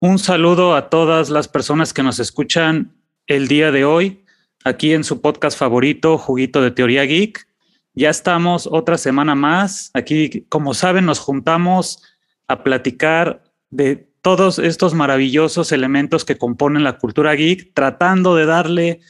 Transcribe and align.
Un 0.00 0.18
saludo 0.18 0.74
a 0.74 0.90
todas 0.90 1.30
las 1.30 1.48
personas 1.48 1.94
que 1.94 2.02
nos 2.02 2.18
escuchan 2.18 2.92
el 3.26 3.48
día 3.48 3.72
de 3.72 3.86
hoy, 3.86 4.26
aquí 4.62 4.92
en 4.92 5.04
su 5.04 5.22
podcast 5.22 5.58
favorito, 5.58 6.18
Juguito 6.18 6.60
de 6.60 6.70
Teoría 6.70 7.04
Geek. 7.04 7.48
Ya 7.94 8.10
estamos 8.10 8.68
otra 8.70 8.98
semana 8.98 9.34
más. 9.34 9.90
Aquí, 9.94 10.44
como 10.50 10.74
saben, 10.74 11.06
nos 11.06 11.18
juntamos 11.18 12.02
a 12.46 12.62
platicar 12.62 13.42
de 13.70 14.12
todos 14.20 14.58
estos 14.58 14.92
maravillosos 14.92 15.72
elementos 15.72 16.26
que 16.26 16.36
componen 16.36 16.84
la 16.84 16.98
cultura 16.98 17.32
geek, 17.32 17.72
tratando 17.72 18.36
de 18.36 18.44
darle 18.44 19.00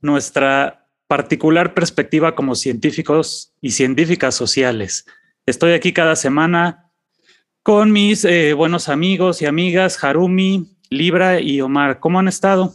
nuestra 0.00 0.88
particular 1.06 1.74
perspectiva 1.74 2.34
como 2.34 2.54
científicos 2.54 3.52
y 3.60 3.72
científicas 3.72 4.36
sociales. 4.36 5.04
Estoy 5.44 5.72
aquí 5.72 5.92
cada 5.92 6.16
semana 6.16 6.89
con 7.62 7.92
mis 7.92 8.24
eh, 8.24 8.54
buenos 8.54 8.88
amigos 8.88 9.42
y 9.42 9.46
amigas, 9.46 10.02
Harumi, 10.02 10.66
Libra 10.88 11.40
y 11.40 11.60
Omar. 11.60 12.00
¿Cómo 12.00 12.18
han 12.18 12.28
estado? 12.28 12.74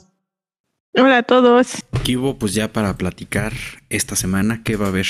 Hola 0.93 1.17
a 1.17 1.23
todos. 1.23 1.83
Aquí 1.91 2.15
hubo 2.15 2.37
pues 2.37 2.53
ya 2.53 2.71
para 2.71 2.95
platicar 2.95 3.51
esta 3.89 4.15
semana, 4.15 4.61
¿qué 4.63 4.75
va 4.75 4.85
a 4.85 4.89
haber? 4.89 5.07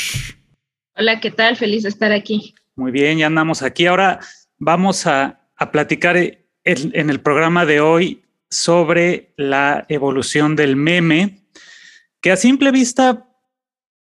Hola, 0.96 1.20
¿qué 1.20 1.30
tal? 1.30 1.58
Feliz 1.58 1.84
de 1.84 1.90
estar 1.90 2.12
aquí. 2.12 2.56
Muy 2.76 2.92
bien, 2.92 3.18
ya 3.18 3.28
andamos 3.28 3.62
aquí. 3.62 3.86
Ahora 3.86 4.20
vamos 4.58 5.06
a, 5.08 5.42
platicar 5.72 6.18
en 6.18 7.10
el 7.10 7.22
programa 7.22 7.66
de 7.66 7.80
hoy 7.80 8.24
sobre 8.50 9.34
la 9.38 9.86
evolución 9.88 10.56
del 10.56 10.76
meme, 10.76 11.48
que 12.22 12.32
a 12.32 12.38
simple 12.38 12.72
vista 12.72 13.30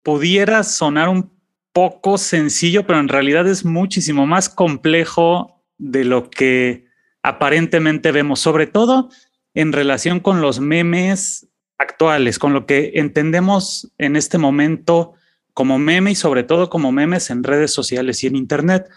pudiera 0.02 0.62
sonar 0.62 1.08
un 1.08 1.30
poco 1.72 2.16
sencillo, 2.16 2.86
pero 2.86 3.00
en 3.00 3.08
realidad 3.08 3.46
es 3.46 3.64
muchísimo 3.64 4.26
más 4.26 4.48
complejo 4.48 5.61
de 5.78 6.04
lo 6.04 6.30
que 6.30 6.86
aparentemente 7.22 8.12
vemos, 8.12 8.40
sobre 8.40 8.66
todo 8.66 9.10
en 9.54 9.72
relación 9.72 10.20
con 10.20 10.40
los 10.40 10.60
memes 10.60 11.48
actuales, 11.78 12.38
con 12.38 12.52
lo 12.52 12.66
que 12.66 12.92
entendemos 12.94 13.92
en 13.98 14.16
este 14.16 14.38
momento 14.38 15.14
como 15.54 15.78
meme 15.78 16.12
y 16.12 16.14
sobre 16.14 16.44
todo 16.44 16.70
como 16.70 16.92
memes 16.92 17.30
en 17.30 17.44
redes 17.44 17.72
sociales 17.72 18.22
y 18.24 18.26
en 18.28 18.36
Internet. 18.36 18.88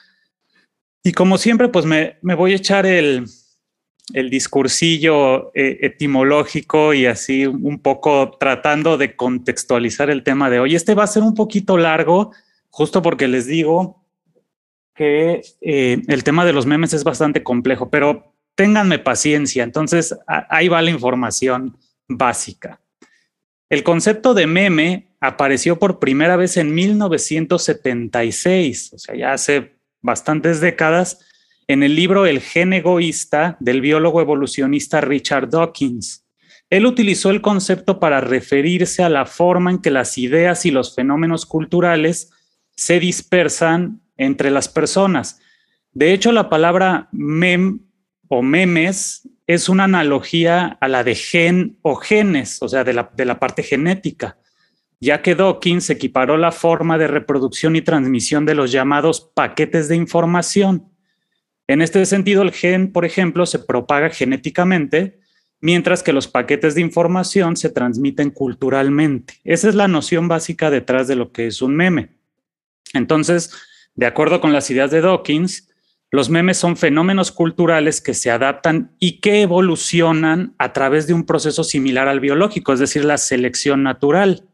Y 1.04 1.12
como 1.12 1.38
siempre, 1.38 1.68
pues 1.70 1.86
me, 1.86 2.18
voy 2.22 2.54
a 2.54 2.56
echar 2.56 2.86
el, 2.86 3.26
el 4.14 4.30
discursillo 4.30 5.52
eh, 5.54 5.80
etimológico 5.82 6.94
y 6.94 7.06
así 7.06 7.46
un 7.46 7.80
poco 7.80 8.38
tratando 8.40 8.98
de 8.98 9.16
contextualizar 9.16 10.10
el 10.10 10.24
tema 10.24 10.50
de 10.50 10.60
hoy. 10.60 10.76
Este 10.76 10.96
va 10.96 11.04
a 11.04 11.08
ser 11.08 11.24
un 11.24 11.36
poquito 11.36 11.78
largo, 11.78 12.32
justo 12.70 13.02
porque 13.02 13.28
les 13.28 13.46
digo 13.46 14.05
que 14.96 15.44
eh, 15.62 16.02
el 16.08 16.24
tema 16.24 16.44
de 16.46 16.54
los 16.54 16.66
memes 16.66 16.94
es 16.94 17.04
bastante 17.04 17.44
complejo, 17.44 17.90
pero 17.90 18.34
ténganme 18.56 18.98
paciencia. 18.98 19.64
Entonces, 19.64 20.18
ahí 20.26 20.70
va 20.70 20.82
la 20.82 20.92
información 20.92 21.78
básica. 22.08 22.80
El 23.70 23.84
concepto 23.84 24.34
de 24.34 24.48
meme 24.48 25.10
apareció 25.20 25.78
por 25.78 26.00
primera 26.00 26.38
vez 26.38 26.58
en 26.58 26.74
1976, 26.74 28.94
o 28.94 28.98
sea, 28.98 29.16
ya 29.16 29.34
hace 29.34 29.76
bastantes 30.02 30.62
décadas, 30.62 31.20
en 31.68 31.84
el 31.84 31.96
libro 31.96 32.28
El 32.28 32.42
gen 32.42 32.74
egoísta 32.74 33.58
del 33.60 33.82
biólogo 33.82 34.22
evolucionista 34.22 35.02
Richard 35.02 35.50
Dawkins. 35.50 36.28
Él 36.70 36.86
utilizó 36.86 37.32
el 37.32 37.42
concepto 37.42 38.00
para 38.00 38.22
referirse 38.22 39.02
a 39.04 39.10
la 39.10 39.26
forma 39.26 39.72
en 39.72 39.80
que 39.80 39.92
las 39.92 40.20
ideas 40.20 40.66
y 40.66 40.72
los 40.72 40.96
fenómenos 40.96 41.48
culturales 41.48 42.32
se 42.76 43.00
dispersan 43.00 44.05
entre 44.18 44.52
las 44.52 44.70
personas. 44.70 45.40
De 45.92 46.14
hecho, 46.14 46.32
la 46.32 46.50
palabra 46.50 47.10
mem 47.12 47.80
o 48.28 48.42
memes 48.42 49.30
es 49.48 49.70
una 49.70 49.84
analogía 49.86 50.78
a 50.82 50.88
la 50.88 51.04
de 51.04 51.16
gen 51.16 51.78
o 51.82 51.96
genes, 51.96 52.62
o 52.62 52.68
sea, 52.68 52.84
de 52.84 52.94
la, 52.94 53.12
de 53.16 53.26
la 53.26 53.40
parte 53.40 53.64
genética, 53.64 54.38
ya 55.00 55.22
que 55.22 55.36
Dawkins 55.36 55.90
equiparó 55.90 56.38
la 56.38 56.52
forma 56.52 56.98
de 56.98 57.08
reproducción 57.08 57.76
y 57.76 57.82
transmisión 57.82 58.46
de 58.46 58.56
los 58.56 58.72
llamados 58.72 59.32
paquetes 59.36 59.88
de 59.88 59.96
información. 59.96 60.92
En 61.68 61.82
este 61.82 62.06
sentido, 62.06 62.42
el 62.42 62.52
gen, 62.52 62.92
por 62.92 63.06
ejemplo, 63.06 63.46
se 63.46 63.60
propaga 63.60 64.10
genéticamente, 64.10 65.20
mientras 65.62 66.04
que 66.04 66.14
los 66.14 66.28
paquetes 66.28 66.76
de 66.76 66.82
información 66.82 67.56
se 67.56 67.70
transmiten 67.70 68.32
culturalmente. 68.32 69.36
Esa 69.44 69.70
es 69.70 69.76
la 69.76 69.88
noción 69.88 70.28
básica 70.28 70.70
detrás 70.70 71.08
de 71.08 71.16
lo 71.16 71.32
que 71.32 71.48
es 71.48 71.62
un 71.62 71.76
meme. 71.76 72.10
Entonces, 72.94 73.52
de 73.96 74.06
acuerdo 74.06 74.42
con 74.42 74.54
las 74.54 74.70
ideas 74.70 74.92
de 74.92 75.02
Dawkins, 75.02 75.70
los 76.12 76.30
memes 76.30 76.58
son 76.58 76.78
fenómenos 76.78 77.32
culturales 77.32 78.00
que 78.00 78.14
se 78.14 78.30
adaptan 78.30 78.96
y 79.00 79.20
que 79.20 79.42
evolucionan 79.42 80.54
a 80.58 80.72
través 80.72 81.08
de 81.08 81.14
un 81.14 81.26
proceso 81.26 81.64
similar 81.64 82.08
al 82.08 82.20
biológico, 82.20 82.74
es 82.74 82.80
decir, 82.80 83.04
la 83.04 83.18
selección 83.18 83.84
natural, 83.84 84.48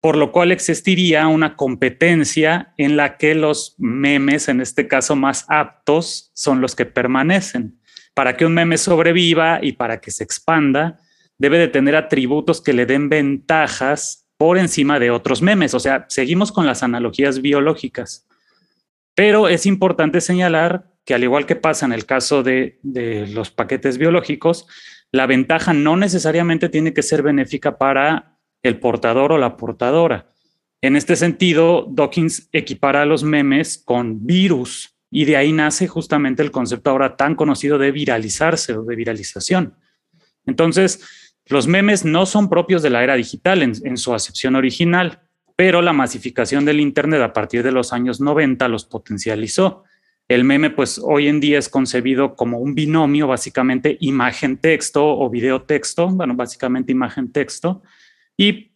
por 0.00 0.16
lo 0.16 0.30
cual 0.30 0.52
existiría 0.52 1.26
una 1.26 1.56
competencia 1.56 2.72
en 2.76 2.96
la 2.96 3.16
que 3.16 3.34
los 3.34 3.74
memes, 3.78 4.48
en 4.48 4.60
este 4.60 4.86
caso 4.86 5.16
más 5.16 5.44
aptos, 5.48 6.30
son 6.34 6.60
los 6.60 6.76
que 6.76 6.86
permanecen. 6.86 7.80
Para 8.14 8.36
que 8.36 8.46
un 8.46 8.54
meme 8.54 8.78
sobreviva 8.78 9.58
y 9.60 9.72
para 9.72 10.00
que 10.00 10.10
se 10.10 10.24
expanda, 10.24 11.00
debe 11.36 11.58
de 11.58 11.68
tener 11.68 11.96
atributos 11.96 12.60
que 12.60 12.72
le 12.72 12.86
den 12.86 13.08
ventajas 13.08 14.27
por 14.38 14.56
encima 14.56 14.98
de 14.98 15.10
otros 15.10 15.42
memes. 15.42 15.74
O 15.74 15.80
sea, 15.80 16.06
seguimos 16.08 16.52
con 16.52 16.64
las 16.64 16.82
analogías 16.82 17.42
biológicas. 17.42 18.26
Pero 19.14 19.48
es 19.48 19.66
importante 19.66 20.20
señalar 20.20 20.92
que 21.04 21.14
al 21.14 21.24
igual 21.24 21.44
que 21.44 21.56
pasa 21.56 21.84
en 21.84 21.92
el 21.92 22.06
caso 22.06 22.42
de, 22.42 22.78
los 23.32 23.50
paquetes 23.50 23.98
biológicos, 23.98 24.66
la 25.10 25.26
ventaja 25.26 25.72
no 25.74 25.96
necesariamente 25.96 26.68
tiene 26.68 26.94
que 26.94 27.02
ser 27.02 27.22
benéfica 27.22 27.78
para 27.78 28.38
el 28.62 28.78
portador 28.78 29.32
o 29.32 29.38
la 29.38 29.56
portadora. 29.56 30.30
En 30.80 30.94
este 30.94 31.16
sentido, 31.16 31.86
Dawkins 31.90 32.48
equipara 32.52 33.04
los 33.06 33.24
memes 33.24 33.82
con 33.84 34.24
virus 34.24 34.94
y 35.10 35.24
de 35.24 35.36
ahí 35.36 35.52
nace 35.52 35.88
justamente 35.88 36.42
el 36.42 36.52
concepto 36.52 36.90
ahora 36.90 37.16
tan 37.16 37.34
conocido 37.34 37.78
de 37.78 37.90
viralizarse 37.90 38.74
o 38.74 38.84
de 38.84 38.94
viralización. 38.94 39.74
Entonces, 40.46 41.27
los 41.48 41.66
memes 41.66 42.04
no 42.04 42.26
son 42.26 42.48
propios 42.48 42.82
de 42.82 42.90
la 42.90 43.02
era 43.02 43.14
digital 43.14 43.62
en, 43.62 43.96
su 43.96 44.14
acepción 44.14 44.56
original, 44.56 45.20
pero 45.56 45.82
la 45.82 45.92
masificación 45.92 46.64
del 46.64 46.80
Internet 46.80 47.22
a 47.22 47.32
partir 47.32 47.62
de 47.62 47.72
los 47.72 47.92
años 47.92 48.20
90 48.20 48.68
los 48.68 48.84
potencializó. 48.84 49.84
El 50.28 50.44
meme, 50.44 50.70
pues 50.70 51.00
hoy 51.02 51.26
en 51.26 51.40
día 51.40 51.58
es 51.58 51.68
concebido 51.68 52.36
como 52.36 52.58
un 52.58 52.74
binomio, 52.74 53.26
básicamente 53.26 53.96
imagen-texto 54.00 55.04
o 55.04 55.30
video-texto, 55.30 56.08
bueno, 56.08 56.34
básicamente 56.34 56.92
imagen-texto, 56.92 57.82
y 58.36 58.70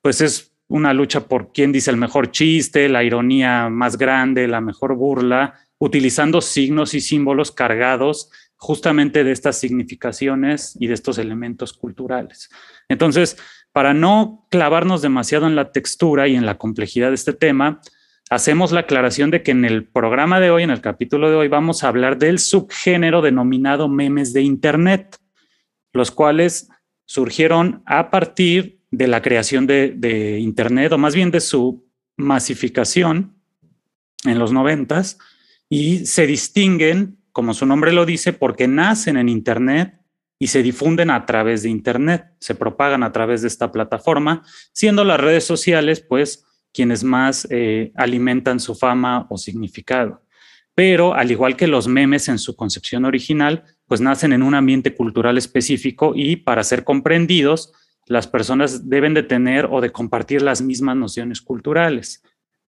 pues 0.00 0.22
es 0.22 0.52
una 0.66 0.94
lucha 0.94 1.28
por 1.28 1.52
quién 1.52 1.72
dice 1.72 1.90
el 1.90 1.98
mejor 1.98 2.30
chiste, 2.30 2.88
la 2.88 3.04
ironía 3.04 3.68
más 3.68 3.98
grande, 3.98 4.48
la 4.48 4.62
mejor 4.62 4.94
burla, 4.94 5.54
utilizando 5.78 6.40
signos 6.40 6.94
y 6.94 7.00
símbolos 7.00 7.52
cargados 7.52 8.30
justamente 8.64 9.24
de 9.24 9.32
estas 9.32 9.58
significaciones 9.58 10.74
y 10.80 10.86
de 10.86 10.94
estos 10.94 11.18
elementos 11.18 11.74
culturales. 11.74 12.48
Entonces, 12.88 13.36
para 13.72 13.92
no 13.92 14.46
clavarnos 14.50 15.02
demasiado 15.02 15.46
en 15.46 15.54
la 15.54 15.70
textura 15.70 16.28
y 16.28 16.34
en 16.34 16.46
la 16.46 16.56
complejidad 16.56 17.10
de 17.10 17.16
este 17.16 17.34
tema, 17.34 17.82
hacemos 18.30 18.72
la 18.72 18.80
aclaración 18.80 19.30
de 19.30 19.42
que 19.42 19.50
en 19.50 19.66
el 19.66 19.86
programa 19.86 20.40
de 20.40 20.50
hoy, 20.50 20.62
en 20.62 20.70
el 20.70 20.80
capítulo 20.80 21.28
de 21.28 21.36
hoy, 21.36 21.48
vamos 21.48 21.84
a 21.84 21.88
hablar 21.88 22.16
del 22.16 22.38
subgénero 22.38 23.20
denominado 23.20 23.86
memes 23.90 24.32
de 24.32 24.40
Internet, 24.40 25.18
los 25.92 26.10
cuales 26.10 26.70
surgieron 27.04 27.82
a 27.84 28.10
partir 28.10 28.80
de 28.90 29.08
la 29.08 29.20
creación 29.20 29.66
de, 29.66 29.92
de 29.94 30.38
Internet, 30.38 30.90
o 30.92 30.96
más 30.96 31.14
bien 31.14 31.30
de 31.30 31.40
su 31.40 31.86
masificación 32.16 33.36
en 34.24 34.38
los 34.38 34.52
noventas, 34.52 35.18
y 35.68 36.06
se 36.06 36.26
distinguen 36.26 37.18
como 37.34 37.52
su 37.52 37.66
nombre 37.66 37.92
lo 37.92 38.06
dice, 38.06 38.32
porque 38.32 38.68
nacen 38.68 39.16
en 39.16 39.28
Internet 39.28 40.00
y 40.38 40.46
se 40.46 40.62
difunden 40.62 41.10
a 41.10 41.26
través 41.26 41.64
de 41.64 41.68
Internet, 41.68 42.26
se 42.38 42.54
propagan 42.54 43.02
a 43.02 43.10
través 43.10 43.42
de 43.42 43.48
esta 43.48 43.72
plataforma, 43.72 44.42
siendo 44.72 45.02
las 45.02 45.18
redes 45.18 45.44
sociales, 45.44 46.00
pues, 46.00 46.46
quienes 46.72 47.02
más 47.02 47.48
eh, 47.50 47.90
alimentan 47.96 48.60
su 48.60 48.76
fama 48.76 49.26
o 49.30 49.36
significado. 49.36 50.22
Pero, 50.76 51.14
al 51.14 51.32
igual 51.32 51.56
que 51.56 51.66
los 51.66 51.88
memes 51.88 52.28
en 52.28 52.38
su 52.38 52.54
concepción 52.54 53.04
original, 53.04 53.64
pues 53.88 54.00
nacen 54.00 54.32
en 54.32 54.44
un 54.44 54.54
ambiente 54.54 54.94
cultural 54.94 55.36
específico 55.36 56.12
y 56.14 56.36
para 56.36 56.62
ser 56.62 56.84
comprendidos, 56.84 57.72
las 58.06 58.28
personas 58.28 58.88
deben 58.88 59.12
de 59.12 59.24
tener 59.24 59.66
o 59.68 59.80
de 59.80 59.90
compartir 59.90 60.40
las 60.40 60.62
mismas 60.62 60.96
nociones 60.96 61.40
culturales. 61.40 62.22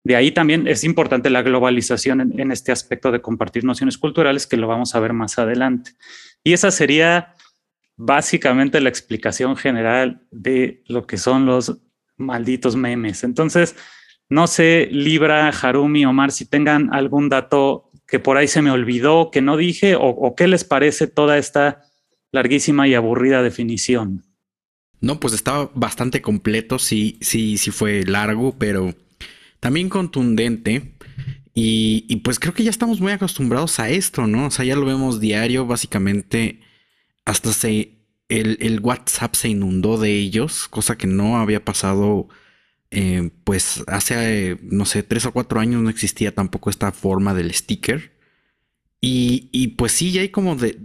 De 0.06 0.16
ahí 0.16 0.32
también 0.32 0.68
es 0.68 0.84
importante 0.84 1.32
la 1.32 1.42
globalización 1.42 2.22
en, 2.38 2.52
este 2.52 2.72
aspecto 2.72 3.12
de 3.12 3.22
compartir 3.22 3.64
nociones 3.64 3.98
culturales, 3.98 4.46
que 4.46 4.56
lo 4.56 4.68
vamos 4.68 4.94
a 4.94 5.00
ver 5.00 5.14
más 5.14 5.40
adelante. 5.40 5.94
Y 6.44 6.54
esa 6.54 6.70
sería 6.70 7.34
básicamente 7.98 8.80
la 8.82 8.90
explicación 8.90 9.58
general 9.58 10.22
de 10.30 10.84
lo 10.86 11.08
que 11.08 11.18
son 11.18 11.48
los 11.48 11.80
malditos 12.18 12.76
memes. 12.76 13.24
Entonces, 13.24 13.76
no 14.30 14.46
sé, 14.46 14.90
Libra, 14.92 15.50
Harumi, 15.50 16.06
Omar, 16.06 16.32
si 16.32 16.46
tengan 16.46 16.94
algún 16.94 17.28
dato 17.28 17.90
que 18.08 18.20
por 18.20 18.38
ahí 18.38 18.48
se 18.48 18.62
me 18.62 18.70
olvidó, 18.70 19.32
que 19.32 19.42
no 19.42 19.58
dije, 19.58 19.96
o, 20.00 20.36
qué 20.38 20.48
les 20.48 20.64
parece 20.64 21.08
toda 21.08 21.40
esta 21.40 21.82
larguísima 22.32 22.88
y 22.88 22.94
aburrida 22.94 23.42
definición. 23.42 24.24
No, 25.02 25.20
pues 25.20 25.34
estaba 25.34 25.72
bastante 25.74 26.22
completo, 26.22 26.78
sí, 26.78 27.18
sí, 27.22 27.58
sí 27.58 27.72
fue 27.72 28.04
largo, 28.06 28.56
pero 28.60 28.94
también 29.60 29.90
contundente. 29.90 30.96
Y, 31.54 32.06
y, 32.10 32.18
pues 32.18 32.40
creo 32.40 32.54
que 32.54 32.64
ya 32.64 32.70
estamos 32.70 33.00
muy 33.00 33.14
acostumbrados 33.14 33.80
a 33.80 33.90
esto, 33.90 34.28
¿no? 34.28 34.48
O 34.48 34.52
sea, 34.52 34.66
ya 34.66 34.76
lo 34.76 34.86
vemos 34.86 35.22
diario, 35.22 35.66
básicamente 35.66 36.60
hasta 37.24 37.54
se 37.54 37.96
el, 38.30 38.58
el 38.62 38.80
WhatsApp 38.80 39.36
se 39.36 39.50
inundó 39.50 39.98
de 39.98 40.18
ellos, 40.18 40.68
cosa 40.68 40.98
que 40.98 41.08
no 41.08 41.38
había 41.38 41.64
pasado 41.64 42.28
eh, 42.92 43.30
pues 43.44 43.84
hace, 43.88 44.58
no 44.64 44.86
sé, 44.86 45.04
tres 45.04 45.26
o 45.26 45.34
cuatro 45.34 45.60
años 45.60 45.82
no 45.82 45.90
existía 45.90 46.34
tampoco 46.34 46.70
esta 46.70 46.92
forma 46.92 47.34
del 47.34 47.54
sticker. 47.54 48.14
Y, 49.02 49.50
y, 49.52 49.70
pues 49.70 49.92
sí, 49.92 50.12
ya 50.12 50.22
hay 50.22 50.30
como 50.30 50.56
de, 50.56 50.80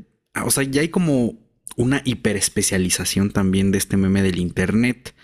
o 0.45 0.51
sea, 0.51 0.65
ya 0.65 0.83
hay 0.83 0.89
como 0.89 1.39
una 1.77 2.03
hiperespecialización 2.05 3.31
también 3.31 3.71
de 3.71 3.79
este 3.79 3.97
meme 3.97 4.23
del 4.23 4.39
Internet, 4.39 5.15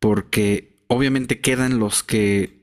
porque 0.00 0.84
obviamente 0.88 1.40
quedan 1.40 1.78
los 1.78 2.02
que 2.02 2.61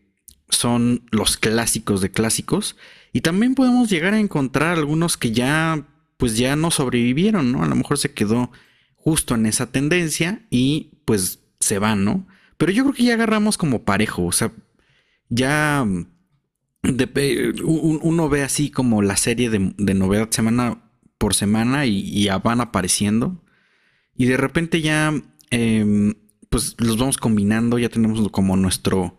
son 0.49 1.03
los 1.11 1.37
clásicos 1.37 2.01
de 2.01 2.11
clásicos, 2.11 2.75
y 3.13 3.21
también 3.21 3.55
podemos 3.55 3.89
llegar 3.89 4.13
a 4.13 4.19
encontrar 4.19 4.77
algunos 4.77 5.17
que 5.17 5.31
ya, 5.31 5.87
pues 6.17 6.37
ya 6.37 6.55
no 6.55 6.71
sobrevivieron, 6.71 7.51
¿no? 7.51 7.63
A 7.63 7.67
lo 7.67 7.75
mejor 7.75 7.97
se 7.97 8.13
quedó 8.13 8.51
justo 8.95 9.35
en 9.35 9.45
esa 9.45 9.71
tendencia 9.71 10.45
y 10.49 10.91
pues 11.05 11.39
se 11.59 11.79
van, 11.79 12.05
¿no? 12.05 12.27
Pero 12.57 12.71
yo 12.71 12.83
creo 12.83 12.93
que 12.93 13.03
ya 13.03 13.13
agarramos 13.13 13.57
como 13.57 13.83
parejo, 13.83 14.25
o 14.25 14.31
sea, 14.31 14.51
ya 15.29 15.85
mm, 15.85 16.07
uno 17.63 18.29
ve 18.29 18.43
así 18.43 18.71
como 18.71 19.01
la 19.01 19.17
serie 19.17 19.49
de, 19.49 19.93
novedad 19.93 20.29
semana 20.31 20.81
por 21.17 21.33
semana 21.35 21.85
y, 21.85 22.27
van 22.43 22.61
apareciendo. 22.61 23.43
Y 24.15 24.25
de 24.25 24.37
repente 24.37 24.81
ya, 24.81 25.13
em, 25.51 26.15
pues 26.49 26.75
los 26.79 26.97
vamos 26.97 27.17
combinando, 27.17 27.79
ya 27.79 27.89
tenemos 27.89 28.29
como 28.31 28.55
nuestro, 28.57 29.18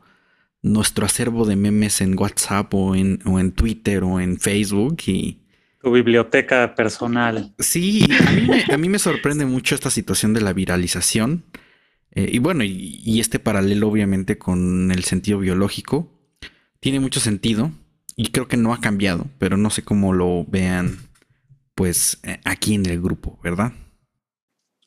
nuestro 0.62 1.06
acervo 1.06 1.44
de 1.46 1.56
memes 1.56 2.00
en 2.00 2.18
WhatsApp 2.18 2.72
o 2.74 2.94
en, 2.94 3.20
o 3.24 3.40
en 3.40 3.52
Twitter 3.52 4.04
o 4.04 4.20
en 4.20 4.38
Facebook 4.38 4.98
y... 5.06 5.38
Tu 5.82 5.90
biblioteca 5.90 6.74
personal. 6.74 7.54
Sí, 7.58 8.06
a 8.28 8.32
mí, 8.32 8.42
me, 8.42 8.74
a 8.74 8.76
mí 8.76 8.88
me 8.90 8.98
sorprende 8.98 9.46
mucho 9.46 9.74
esta 9.74 9.88
situación 9.88 10.34
de 10.34 10.42
la 10.42 10.52
viralización. 10.52 11.44
Eh, 12.12 12.28
y 12.32 12.38
bueno, 12.38 12.64
y, 12.64 13.20
este 13.20 13.38
paralelo 13.38 13.88
obviamente 13.88 14.36
con 14.38 14.90
el 14.90 15.04
sentido 15.04 15.38
biológico 15.38 16.10
tiene 16.80 16.98
mucho 16.98 17.20
sentido 17.20 17.70
y 18.16 18.30
creo 18.30 18.48
que 18.48 18.56
no 18.56 18.72
ha 18.72 18.80
cambiado, 18.80 19.26
pero 19.38 19.56
no 19.56 19.70
sé 19.70 19.82
cómo 19.82 20.12
lo 20.12 20.44
vean 20.44 20.98
pues 21.74 22.18
eh, 22.24 22.40
aquí 22.44 22.74
en 22.74 22.86
el 22.86 23.00
grupo, 23.00 23.38
¿verdad? 23.42 23.72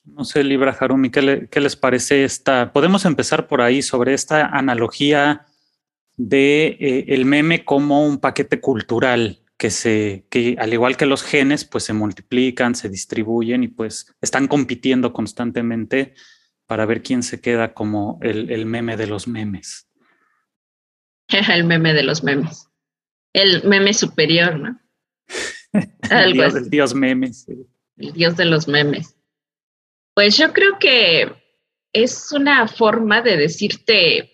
No 0.04 0.26
sé, 0.26 0.44
Libra 0.44 0.76
Harumi, 0.78 1.12
¿qué, 1.12 1.22
les 1.62 1.76
parece 1.78 2.26
esta? 2.26 2.74
Podemos 2.74 3.06
empezar 3.06 3.48
por 3.48 3.62
ahí 3.62 3.82
sobre 3.82 4.14
esta 4.14 4.48
analogía 4.48 5.46
de 6.18 6.78
eh, 6.80 7.06
el 7.10 7.26
meme 7.26 7.66
como 7.66 8.06
un 8.06 8.20
paquete 8.20 8.60
cultural 8.60 9.44
que 9.58 9.70
se, 9.70 10.26
que 10.30 10.56
al 10.60 10.74
igual 10.74 10.98
que 10.98 11.06
los 11.06 11.24
genes, 11.24 11.66
pues 11.66 11.84
se 11.86 11.94
multiplican, 11.94 12.76
se 12.76 12.90
distribuyen 12.90 13.64
y 13.64 13.68
pues 13.68 14.14
están 14.22 14.48
compitiendo 14.48 15.14
constantemente 15.14 16.14
para 16.68 16.86
ver 16.86 17.04
quién 17.04 17.24
se 17.24 17.40
queda 17.40 17.74
como 17.74 18.20
el, 18.22 18.66
meme 18.66 18.98
de 18.98 19.08
los 19.08 19.28
memes. 19.28 19.88
el 21.50 21.64
meme 21.64 21.94
de 21.94 22.04
los 22.04 22.24
memes. 22.24 22.68
El 23.34 23.64
meme 23.64 23.94
superior, 23.94 24.60
¿no? 24.60 24.80
el, 26.10 26.34
dios, 26.34 26.56
el 26.56 26.70
dios 26.70 26.94
memes. 26.94 27.48
El 27.98 28.14
dios 28.14 28.38
de 28.38 28.46
los 28.46 28.68
memes. 28.68 29.16
Pues 30.14 30.38
yo 30.38 30.54
creo 30.54 30.78
que 30.80 31.32
es 31.94 32.32
una 32.32 32.68
forma 32.68 33.22
de 33.22 33.38
decirte, 33.38 34.33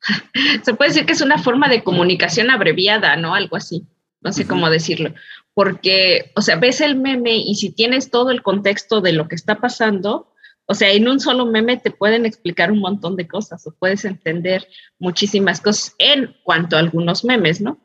se 0.62 0.74
puede 0.74 0.90
decir 0.90 1.06
que 1.06 1.12
es 1.12 1.20
una 1.20 1.38
forma 1.38 1.68
de 1.68 1.82
comunicación 1.82 2.50
abreviada, 2.50 3.16
¿no? 3.16 3.34
Algo 3.34 3.56
así, 3.56 3.86
no 4.20 4.32
sé 4.32 4.46
cómo 4.46 4.70
decirlo, 4.70 5.14
porque, 5.54 6.32
o 6.36 6.42
sea, 6.42 6.56
ves 6.56 6.80
el 6.80 6.96
meme 6.96 7.36
y 7.36 7.54
si 7.54 7.70
tienes 7.70 8.10
todo 8.10 8.30
el 8.30 8.42
contexto 8.42 9.00
de 9.00 9.12
lo 9.12 9.28
que 9.28 9.34
está 9.34 9.56
pasando, 9.56 10.32
o 10.66 10.74
sea, 10.74 10.90
en 10.90 11.08
un 11.08 11.18
solo 11.18 11.46
meme 11.46 11.76
te 11.76 11.90
pueden 11.90 12.26
explicar 12.26 12.70
un 12.70 12.78
montón 12.78 13.16
de 13.16 13.26
cosas 13.26 13.66
o 13.66 13.74
puedes 13.76 14.04
entender 14.04 14.68
muchísimas 14.98 15.60
cosas 15.60 15.94
en 15.98 16.36
cuanto 16.44 16.76
a 16.76 16.78
algunos 16.78 17.24
memes, 17.24 17.60
¿no? 17.60 17.80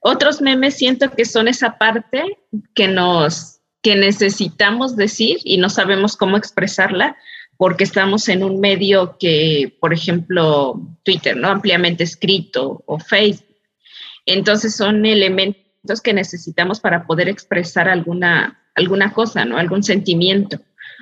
Otros 0.00 0.40
memes 0.40 0.74
siento 0.74 1.10
que 1.12 1.24
son 1.24 1.46
esa 1.46 1.78
parte 1.78 2.38
que 2.74 2.88
nos 2.88 3.60
que 3.82 3.96
necesitamos 3.96 4.96
decir 4.96 5.38
y 5.44 5.56
no 5.56 5.70
sabemos 5.70 6.16
cómo 6.16 6.36
expresarla 6.36 7.16
porque 7.60 7.84
estamos 7.84 8.26
en 8.30 8.42
un 8.42 8.58
medio 8.58 9.18
que, 9.20 9.76
por 9.80 9.92
ejemplo, 9.92 10.80
Twitter, 11.02 11.36
¿no? 11.36 11.48
Ampliamente 11.48 12.04
escrito 12.04 12.82
o 12.86 12.98
Facebook. 12.98 13.54
Entonces 14.24 14.74
son 14.74 15.04
elementos 15.04 16.00
que 16.02 16.14
necesitamos 16.14 16.80
para 16.80 17.06
poder 17.06 17.28
expresar 17.28 17.86
alguna, 17.86 18.58
alguna 18.74 19.12
cosa, 19.12 19.44
¿no? 19.44 19.58
Algún 19.58 19.82
sentimiento. 19.82 20.58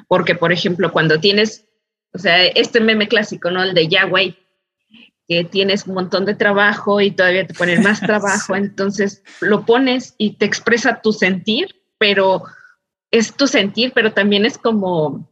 Porque, 0.08 0.34
por 0.34 0.50
ejemplo, 0.50 0.90
cuando 0.90 1.20
tienes, 1.20 1.64
o 2.12 2.18
sea, 2.18 2.44
este 2.44 2.80
meme 2.80 3.06
clásico, 3.06 3.52
¿no? 3.52 3.62
El 3.62 3.72
de 3.72 3.86
Yahweh, 3.86 4.36
que 5.28 5.44
tienes 5.44 5.86
un 5.86 5.94
montón 5.94 6.24
de 6.24 6.34
trabajo 6.34 7.00
y 7.00 7.12
todavía 7.12 7.46
te 7.46 7.54
ponen 7.54 7.84
más 7.84 8.00
trabajo, 8.00 8.56
entonces 8.56 9.22
lo 9.40 9.64
pones 9.64 10.16
y 10.18 10.30
te 10.30 10.46
expresa 10.46 11.02
tu 11.02 11.12
sentir, 11.12 11.76
pero 11.98 12.42
es 13.12 13.36
tu 13.36 13.46
sentir, 13.46 13.92
pero 13.94 14.12
también 14.12 14.44
es 14.44 14.58
como, 14.58 15.30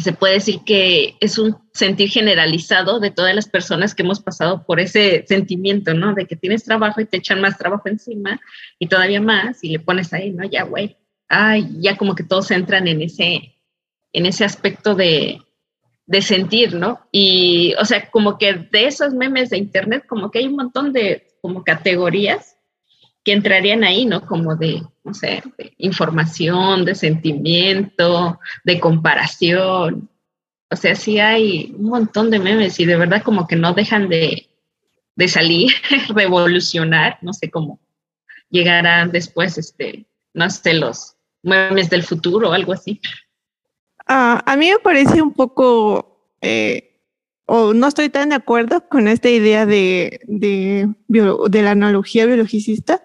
se 0.00 0.12
puede 0.12 0.34
decir 0.34 0.60
que 0.66 1.16
es 1.20 1.38
un 1.38 1.56
sentir 1.72 2.10
generalizado 2.10 3.00
de 3.00 3.10
todas 3.10 3.34
las 3.34 3.48
personas 3.48 3.94
que 3.94 4.02
hemos 4.02 4.20
pasado 4.20 4.64
por 4.66 4.80
ese 4.80 5.24
sentimiento, 5.26 5.94
¿no? 5.94 6.14
De 6.14 6.26
que 6.26 6.36
tienes 6.36 6.64
trabajo 6.64 7.00
y 7.00 7.06
te 7.06 7.16
echan 7.16 7.40
más 7.40 7.56
trabajo 7.56 7.88
encima 7.88 8.40
y 8.78 8.88
todavía 8.88 9.20
más 9.20 9.64
y 9.64 9.70
le 9.70 9.80
pones 9.80 10.12
ahí, 10.12 10.30
¿no? 10.30 10.44
Ya, 10.44 10.64
güey. 10.64 10.96
Ay, 11.28 11.68
ya 11.80 11.96
como 11.96 12.14
que 12.14 12.22
todos 12.22 12.50
entran 12.50 12.86
en 12.86 13.02
ese, 13.02 13.54
en 14.12 14.26
ese 14.26 14.44
aspecto 14.44 14.94
de, 14.94 15.40
sentir, 16.20 16.74
¿no? 16.74 17.06
Y, 17.12 17.74
o 17.78 17.84
sea, 17.84 18.10
como 18.10 18.38
que 18.38 18.54
de 18.54 18.86
esos 18.86 19.14
memes 19.14 19.50
de 19.50 19.58
Internet, 19.58 20.04
como 20.06 20.30
que 20.30 20.40
hay 20.40 20.46
un 20.46 20.56
montón 20.56 20.92
de 20.92 21.26
como 21.40 21.64
categorías 21.64 22.57
que 23.24 23.32
entrarían 23.32 23.84
ahí, 23.84 24.06
¿no? 24.06 24.26
Como 24.26 24.56
de, 24.56 24.82
no 25.04 25.14
sé, 25.14 25.42
de 25.58 25.72
información, 25.78 26.84
de 26.84 26.94
sentimiento, 26.94 28.38
de 28.64 28.80
comparación. 28.80 30.08
O 30.70 30.76
sea, 30.76 30.94
sí 30.94 31.18
hay 31.18 31.74
un 31.76 31.90
montón 31.90 32.30
de 32.30 32.38
memes 32.38 32.78
y 32.80 32.86
de 32.86 32.96
verdad 32.96 33.22
como 33.22 33.46
que 33.46 33.56
no 33.56 33.72
dejan 33.72 34.08
de, 34.08 34.48
de 35.16 35.28
salir, 35.28 35.72
revolucionar, 36.14 37.18
no 37.22 37.32
sé 37.32 37.50
cómo 37.50 37.80
llegarán 38.50 39.10
después, 39.10 39.58
este, 39.58 40.06
no 40.34 40.48
sé, 40.50 40.74
los 40.74 41.16
memes 41.42 41.90
del 41.90 42.02
futuro 42.02 42.50
o 42.50 42.52
algo 42.52 42.72
así. 42.72 43.00
Ah, 44.06 44.42
a 44.46 44.56
mí 44.56 44.70
me 44.70 44.78
parece 44.78 45.20
un 45.20 45.34
poco, 45.34 46.34
eh, 46.40 47.02
o 47.46 47.74
no 47.74 47.86
estoy 47.88 48.08
tan 48.08 48.30
de 48.30 48.36
acuerdo 48.36 48.88
con 48.88 49.08
esta 49.08 49.28
idea 49.28 49.66
de, 49.66 50.20
de, 50.26 50.88
de 51.08 51.62
la 51.62 51.70
analogía 51.70 52.26
biologicista. 52.26 53.04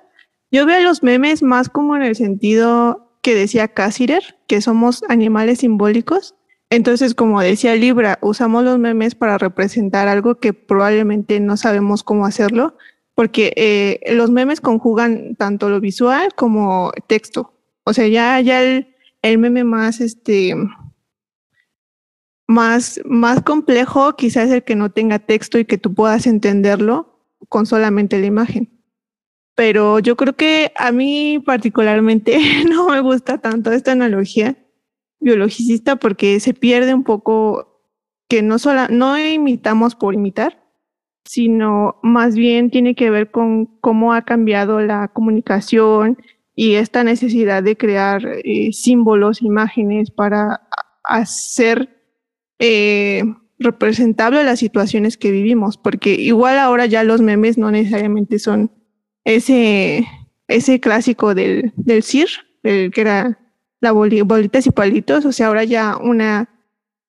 Yo 0.53 0.67
veo 0.67 0.79
los 0.81 1.01
memes 1.01 1.41
más 1.41 1.67
como 1.67 1.95
en 1.95 2.03
el 2.03 2.15
sentido 2.15 3.17
que 3.23 3.33
decía 3.33 3.69
Cassirer, 3.69 4.37
que 4.45 4.61
somos 4.61 5.03
animales 5.09 5.59
simbólicos. 5.59 6.35
Entonces, 6.69 7.15
como 7.15 7.41
decía 7.41 7.73
Libra, 7.73 8.19
usamos 8.21 8.63
los 8.63 8.77
memes 8.77 9.15
para 9.15 9.39
representar 9.39 10.07
algo 10.07 10.35
que 10.35 10.53
probablemente 10.53 11.39
no 11.39 11.57
sabemos 11.57 12.03
cómo 12.03 12.27
hacerlo, 12.27 12.77
porque 13.15 13.53
eh, 13.55 14.13
los 14.13 14.29
memes 14.29 14.61
conjugan 14.61 15.35
tanto 15.37 15.69
lo 15.69 15.79
visual 15.79 16.35
como 16.35 16.91
texto. 17.07 17.55
O 17.83 17.93
sea, 17.93 18.07
ya, 18.07 18.39
el, 18.39 18.87
meme 19.23 19.63
más, 19.63 20.01
este, 20.01 20.53
más, 22.47 23.01
más 23.05 23.41
complejo 23.41 24.15
quizás 24.15 24.51
el 24.51 24.63
que 24.63 24.75
no 24.75 24.91
tenga 24.91 25.17
texto 25.17 25.57
y 25.57 25.65
que 25.65 25.79
tú 25.79 25.95
puedas 25.95 26.27
entenderlo 26.27 27.23
con 27.49 27.65
solamente 27.65 28.19
la 28.19 28.27
imagen. 28.27 28.72
Pero 29.55 29.99
yo 29.99 30.15
creo 30.15 30.33
que 30.35 30.71
a 30.75 30.91
mí 30.91 31.39
particularmente 31.45 32.37
no 32.69 32.89
me 32.89 32.99
gusta 33.01 33.37
tanto 33.37 33.71
esta 33.71 33.91
analogía 33.91 34.57
biologicista 35.19 35.95
porque 35.95 36.39
se 36.39 36.53
pierde 36.53 36.93
un 36.93 37.03
poco 37.03 37.81
que 38.27 38.41
no, 38.41 38.59
solo, 38.59 38.87
no 38.89 39.17
imitamos 39.17 39.95
por 39.95 40.13
imitar, 40.13 40.63
sino 41.25 41.99
más 42.03 42.35
bien 42.35 42.69
tiene 42.69 42.95
que 42.95 43.09
ver 43.09 43.31
con 43.31 43.65
cómo 43.79 44.13
ha 44.13 44.23
cambiado 44.23 44.81
la 44.81 45.07
comunicación 45.07 46.17
y 46.55 46.75
esta 46.75 47.03
necesidad 47.03 47.63
de 47.63 47.77
crear 47.77 48.25
eh, 48.43 48.71
símbolos, 48.73 49.41
imágenes 49.41 50.11
para 50.11 50.67
hacer 51.03 51.89
eh, 52.59 53.23
representable 53.59 54.43
las 54.43 54.59
situaciones 54.59 55.17
que 55.17 55.31
vivimos, 55.31 55.77
porque 55.77 56.13
igual 56.15 56.57
ahora 56.59 56.85
ya 56.85 57.03
los 57.03 57.21
memes 57.21 57.57
no 57.57 57.71
necesariamente 57.71 58.39
son 58.39 58.71
ese, 59.25 60.07
ese 60.47 60.79
clásico 60.79 61.35
del, 61.35 61.73
del 61.75 62.03
CIR, 62.03 62.29
el 62.63 62.91
que 62.91 63.01
era 63.01 63.39
la 63.79 63.91
bolitas 63.91 64.65
y 64.65 64.71
palitos, 64.71 65.25
o 65.25 65.33
sea, 65.33 65.47
ahora 65.47 65.65
ya 65.65 65.97
una, 65.97 66.49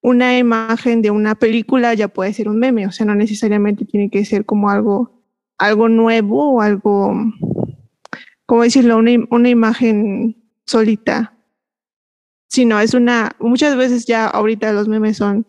una 0.03 0.37
imagen 0.37 1.03
de 1.03 1.13
una 1.13 1.37
película 1.37 1.95
ya 1.95 2.09
puede 2.09 2.33
ser 2.33 2.49
un 2.49 2.59
meme, 2.59 2.87
o 2.87 2.93
sea, 2.93 3.07
no 3.07 3.15
necesariamente 3.15 3.85
tiene 3.85 4.11
que 4.11 4.25
ser 4.25 4.45
como 4.45 4.71
algo, 4.71 5.23
algo 5.57 5.89
nuevo 5.89 6.55
o 6.55 6.61
algo, 6.61 7.15
¿cómo 8.45 8.65
decirlo? 8.65 8.97
Una, 8.97 9.13
una 9.31 9.49
imagen 9.49 10.37
solita, 10.67 11.39
sino 12.49 12.81
es 12.81 12.93
una, 12.93 13.37
muchas 13.39 13.77
veces 13.77 14.05
ya 14.05 14.27
ahorita 14.27 14.73
los 14.73 14.89
memes 14.89 15.17
son 15.17 15.47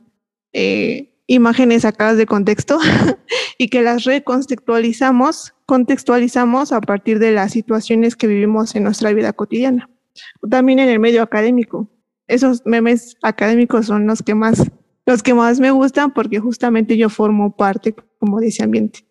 eh, 0.53 1.11
imágenes 1.25 1.81
sacadas 1.81 2.17
de 2.17 2.27
contexto 2.27 2.77
y 3.57 3.69
que 3.69 3.81
las 3.81 4.03
recontextualizamos, 4.03 5.54
contextualizamos 5.65 6.71
a 6.71 6.81
partir 6.81 7.19
de 7.19 7.31
las 7.31 7.51
situaciones 7.51 8.15
que 8.15 8.27
vivimos 8.27 8.75
en 8.75 8.83
nuestra 8.83 9.11
vida 9.13 9.33
cotidiana. 9.33 9.89
También 10.49 10.79
en 10.79 10.89
el 10.89 10.99
medio 10.99 11.21
académico. 11.21 11.89
Esos 12.27 12.65
memes 12.65 13.17
académicos 13.21 13.85
son 13.87 14.07
los 14.07 14.21
que 14.21 14.35
más, 14.35 14.63
los 15.05 15.21
que 15.21 15.33
más 15.33 15.59
me 15.59 15.71
gustan 15.71 16.13
porque 16.13 16.39
justamente 16.39 16.97
yo 16.97 17.09
formo 17.09 17.55
parte 17.55 17.95
como 18.19 18.39
de 18.39 18.47
ese 18.47 18.63
ambiente. 18.63 19.05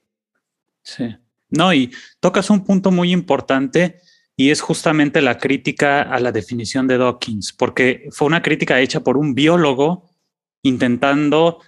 Sí. 0.82 1.16
No, 1.50 1.72
y 1.72 1.92
tocas 2.20 2.50
un 2.50 2.64
punto 2.64 2.90
muy 2.90 3.12
importante 3.12 4.00
y 4.36 4.50
es 4.50 4.60
justamente 4.60 5.22
la 5.22 5.38
crítica 5.38 6.02
a 6.02 6.18
la 6.18 6.32
definición 6.32 6.88
de 6.88 6.98
Dawkins, 6.98 7.52
porque 7.52 8.08
fue 8.10 8.26
una 8.26 8.42
crítica 8.42 8.80
hecha 8.80 9.00
por 9.00 9.16
un 9.16 9.34
biólogo 9.34 10.10
intentando 10.62 11.60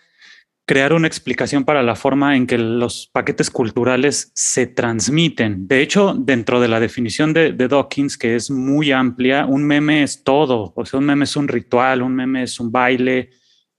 crear 0.67 0.93
una 0.93 1.07
explicación 1.07 1.65
para 1.65 1.83
la 1.83 1.95
forma 1.95 2.37
en 2.37 2.47
que 2.47 2.59
los 2.59 3.09
paquetes 3.13 3.51
culturales 3.51 4.33
se 4.35 4.67
transmiten. 4.67 5.69
De 5.69 5.81
hecho, 5.81 6.15
dentro 6.19 6.61
de 6.61 6.69
la 6.69 6.81
definición 6.81 7.33
de, 7.33 7.53
Dawkins, 7.53 8.19
que 8.19 8.35
es 8.35 8.51
muy 8.51 8.91
amplia, 8.91 9.47
un 9.47 9.65
meme 9.65 10.03
es 10.03 10.25
todo. 10.25 10.73
O 10.75 10.85
sea, 10.85 10.99
un 10.99 11.07
meme 11.07 11.25
es 11.25 11.37
un 11.37 11.47
ritual, 11.47 12.03
un 12.03 12.17
meme 12.17 12.43
es 12.43 12.59
un 12.59 12.73
baile, 12.73 13.31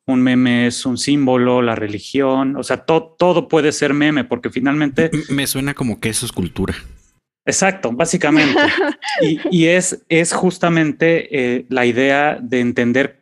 un 0.05 0.21
meme 0.21 0.67
es 0.67 0.85
un 0.85 0.97
símbolo, 0.97 1.61
la 1.61 1.75
religión. 1.75 2.55
O 2.55 2.63
sea, 2.63 2.77
todo 2.85 3.49
puede 3.49 3.73
ser 3.73 3.93
meme, 3.93 4.23
porque 4.23 4.49
finalmente... 4.49 5.11
Me 5.29 5.45
suena 5.45 5.73
como 5.73 5.99
que 5.99 6.07
eso 6.07 6.25
es 6.25 6.31
cultura. 6.31 6.73
Exacto, 7.47 7.91
básicamente. 7.93 8.59
y, 9.51 9.65
es, 9.65 10.05
es 10.09 10.33
justamente 10.33 11.27
eh, 11.31 11.65
la 11.69 11.85
idea 11.85 12.37
de 12.41 12.59
entender 12.59 13.16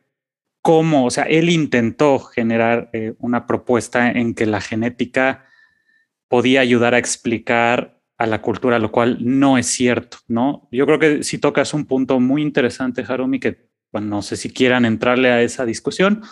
cómo, 0.65 1.05
o 1.05 1.11
sea, 1.11 1.25
él 1.25 1.51
intentó 1.51 2.17
generar 2.17 2.89
eh, 2.91 3.13
una 3.19 3.45
propuesta 3.45 4.09
en 4.09 4.33
que 4.33 4.47
la 4.47 4.61
genética 4.61 5.45
podía 6.27 6.61
ayudar 6.61 6.95
a 6.95 6.97
explicar 6.97 8.01
a 8.17 8.25
la 8.25 8.41
cultura, 8.41 8.79
lo 8.79 8.91
cual 8.91 9.19
no 9.21 9.59
es 9.59 9.67
cierto, 9.67 10.17
¿no? 10.27 10.67
Yo 10.71 10.87
creo 10.87 10.97
que 10.97 11.21
si 11.21 11.37
tocas 11.37 11.75
un 11.75 11.85
punto 11.85 12.19
muy 12.19 12.41
interesante, 12.41 13.05
Harumi, 13.07 13.39
que 13.39 13.69
bueno, 13.91 14.07
no 14.07 14.21
sé 14.23 14.37
si 14.37 14.49
quieran 14.49 14.85
entrarle 14.85 15.29
a 15.29 15.43
esa 15.43 15.67
discusión, 15.67 16.23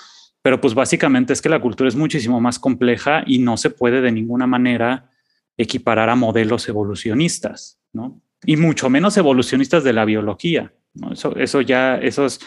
pero 0.41 0.59
pues 0.59 0.73
básicamente 0.73 1.31
es 1.31 1.39
que 1.39 1.49
la 1.49 1.61
cultura 1.61 1.87
es 1.87 1.95
muchísimo 1.95 2.41
más 2.41 2.57
compleja 2.57 3.23
y 3.27 3.37
no 3.37 3.55
se 3.55 3.69
puede 3.69 4.01
de 4.01 4.11
ninguna 4.11 4.47
manera 4.47 5.11
equiparar 5.57 6.09
a 6.09 6.15
modelos 6.15 6.67
evolucionistas, 6.67 7.79
¿no? 7.91 8.19
Y 8.43 8.57
mucho 8.57 8.89
menos 8.89 9.15
evolucionistas 9.15 9.83
de 9.83 9.93
la 9.93 10.05
biología, 10.05 10.73
¿no? 10.95 11.13
Eso, 11.13 11.35
eso 11.35 11.61
ya, 11.61 11.97
esos 11.97 12.39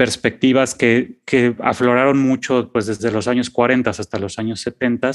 perspectivas 0.00 0.74
que, 0.74 1.20
que, 1.26 1.54
afloraron 1.58 2.18
mucho 2.18 2.72
pues 2.72 2.86
desde 2.86 3.10
los 3.10 3.28
años 3.28 3.50
40 3.50 3.90
hasta 3.90 4.18
los 4.18 4.38
años 4.38 4.62
70 4.62 5.10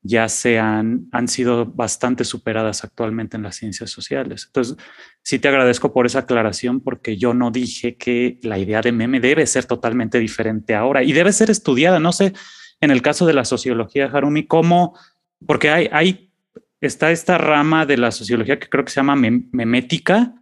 ya 0.00 0.26
se 0.30 0.58
han, 0.58 1.06
han 1.12 1.28
sido 1.28 1.66
bastante 1.66 2.24
superadas 2.24 2.82
actualmente 2.82 3.36
en 3.36 3.42
las 3.42 3.56
ciencias 3.56 3.90
sociales. 3.90 4.44
Entonces, 4.46 4.78
sí 5.22 5.38
te 5.38 5.48
agradezco 5.48 5.92
por 5.92 6.06
esa 6.06 6.20
aclaración 6.20 6.80
porque 6.80 7.18
yo 7.18 7.34
no 7.34 7.50
dije 7.50 7.98
que 7.98 8.40
la 8.42 8.58
idea 8.58 8.80
de 8.80 8.92
meme 8.92 9.20
debe 9.20 9.46
ser 9.46 9.66
totalmente 9.66 10.18
diferente 10.18 10.74
ahora 10.74 11.02
y 11.02 11.12
debe 11.12 11.30
ser 11.34 11.50
estudiada. 11.50 12.00
No 12.00 12.12
sé, 12.12 12.32
en 12.80 12.90
el 12.90 13.02
caso 13.02 13.26
de 13.26 13.34
la 13.34 13.44
sociología, 13.44 14.06
Harumi, 14.06 14.46
cómo, 14.46 14.98
porque 15.46 15.68
hay, 15.68 15.90
hay 15.92 16.32
está 16.80 17.10
esta 17.10 17.36
rama 17.36 17.84
de 17.84 17.98
la 17.98 18.10
sociología 18.10 18.58
que 18.58 18.70
creo 18.70 18.86
que 18.86 18.92
se 18.92 19.00
llama 19.00 19.14
memética, 19.14 20.36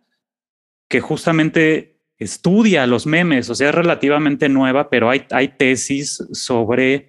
que 0.88 1.00
justamente 1.00 1.99
estudia 2.20 2.86
los 2.86 3.06
memes, 3.06 3.50
o 3.50 3.54
sea, 3.54 3.70
es 3.70 3.74
relativamente 3.74 4.48
nueva, 4.48 4.90
pero 4.90 5.10
hay, 5.10 5.24
hay 5.30 5.48
tesis 5.48 6.22
sobre 6.32 7.08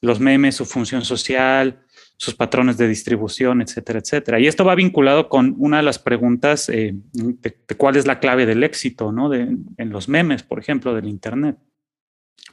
los 0.00 0.20
memes, 0.20 0.56
su 0.56 0.66
función 0.66 1.04
social, 1.04 1.80
sus 2.16 2.34
patrones 2.34 2.76
de 2.76 2.88
distribución, 2.88 3.62
etcétera, 3.62 4.00
etcétera. 4.00 4.40
Y 4.40 4.48
esto 4.48 4.64
va 4.64 4.74
vinculado 4.74 5.28
con 5.28 5.54
una 5.58 5.78
de 5.78 5.84
las 5.84 5.98
preguntas 5.98 6.68
eh, 6.68 6.94
de, 7.12 7.56
cuál 7.76 7.96
es 7.96 8.06
la 8.06 8.18
clave 8.18 8.44
del 8.44 8.64
éxito, 8.64 9.12
¿no? 9.12 9.28
De, 9.28 9.56
en 9.76 9.90
los 9.90 10.08
memes, 10.08 10.42
por 10.42 10.58
ejemplo, 10.58 10.92
del 10.92 11.08
Internet. 11.08 11.56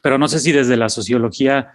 Pero 0.01 0.17
no 0.17 0.27
sé 0.27 0.39
si 0.39 0.51
desde 0.51 0.77
la 0.77 0.89
sociología 0.89 1.73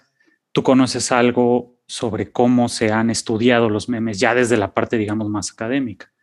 tú 0.52 0.62
conoces 0.62 1.10
algo 1.10 1.80
sobre 1.86 2.30
cómo 2.30 2.68
se 2.68 2.92
han 2.92 3.10
estudiado 3.10 3.68
los 3.68 3.88
memes 3.88 4.20
ya 4.20 4.34
desde 4.34 4.56
la 4.56 4.72
parte, 4.72 4.96
digamos, 4.96 5.28
más 5.28 5.50
académica. 5.50 6.13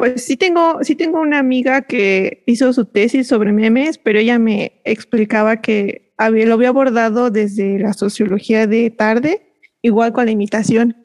Pues 0.00 0.24
sí 0.24 0.38
tengo, 0.38 0.82
sí 0.82 0.94
tengo 0.94 1.20
una 1.20 1.38
amiga 1.38 1.82
que 1.82 2.42
hizo 2.46 2.72
su 2.72 2.86
tesis 2.86 3.28
sobre 3.28 3.52
memes, 3.52 3.98
pero 3.98 4.18
ella 4.18 4.38
me 4.38 4.80
explicaba 4.86 5.60
que 5.60 6.14
había, 6.16 6.46
lo 6.46 6.54
había 6.54 6.70
abordado 6.70 7.30
desde 7.30 7.78
la 7.78 7.92
sociología 7.92 8.66
de 8.66 8.88
tarde, 8.88 9.52
igual 9.82 10.14
con 10.14 10.24
la 10.24 10.30
imitación. 10.30 10.96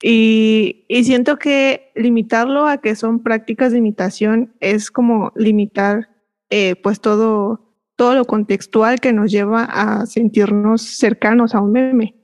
Y, 0.00 0.86
y, 0.88 1.04
siento 1.04 1.38
que 1.38 1.92
limitarlo 1.94 2.66
a 2.66 2.78
que 2.78 2.96
son 2.96 3.22
prácticas 3.22 3.70
de 3.70 3.78
imitación 3.78 4.54
es 4.60 4.90
como 4.90 5.32
limitar 5.36 6.08
eh, 6.48 6.74
pues 6.76 7.02
todo, 7.02 7.76
todo 7.96 8.14
lo 8.14 8.24
contextual 8.24 8.98
que 9.00 9.12
nos 9.12 9.30
lleva 9.30 9.64
a 9.64 10.06
sentirnos 10.06 10.80
cercanos 10.80 11.54
a 11.54 11.60
un 11.60 11.72
meme. 11.72 12.21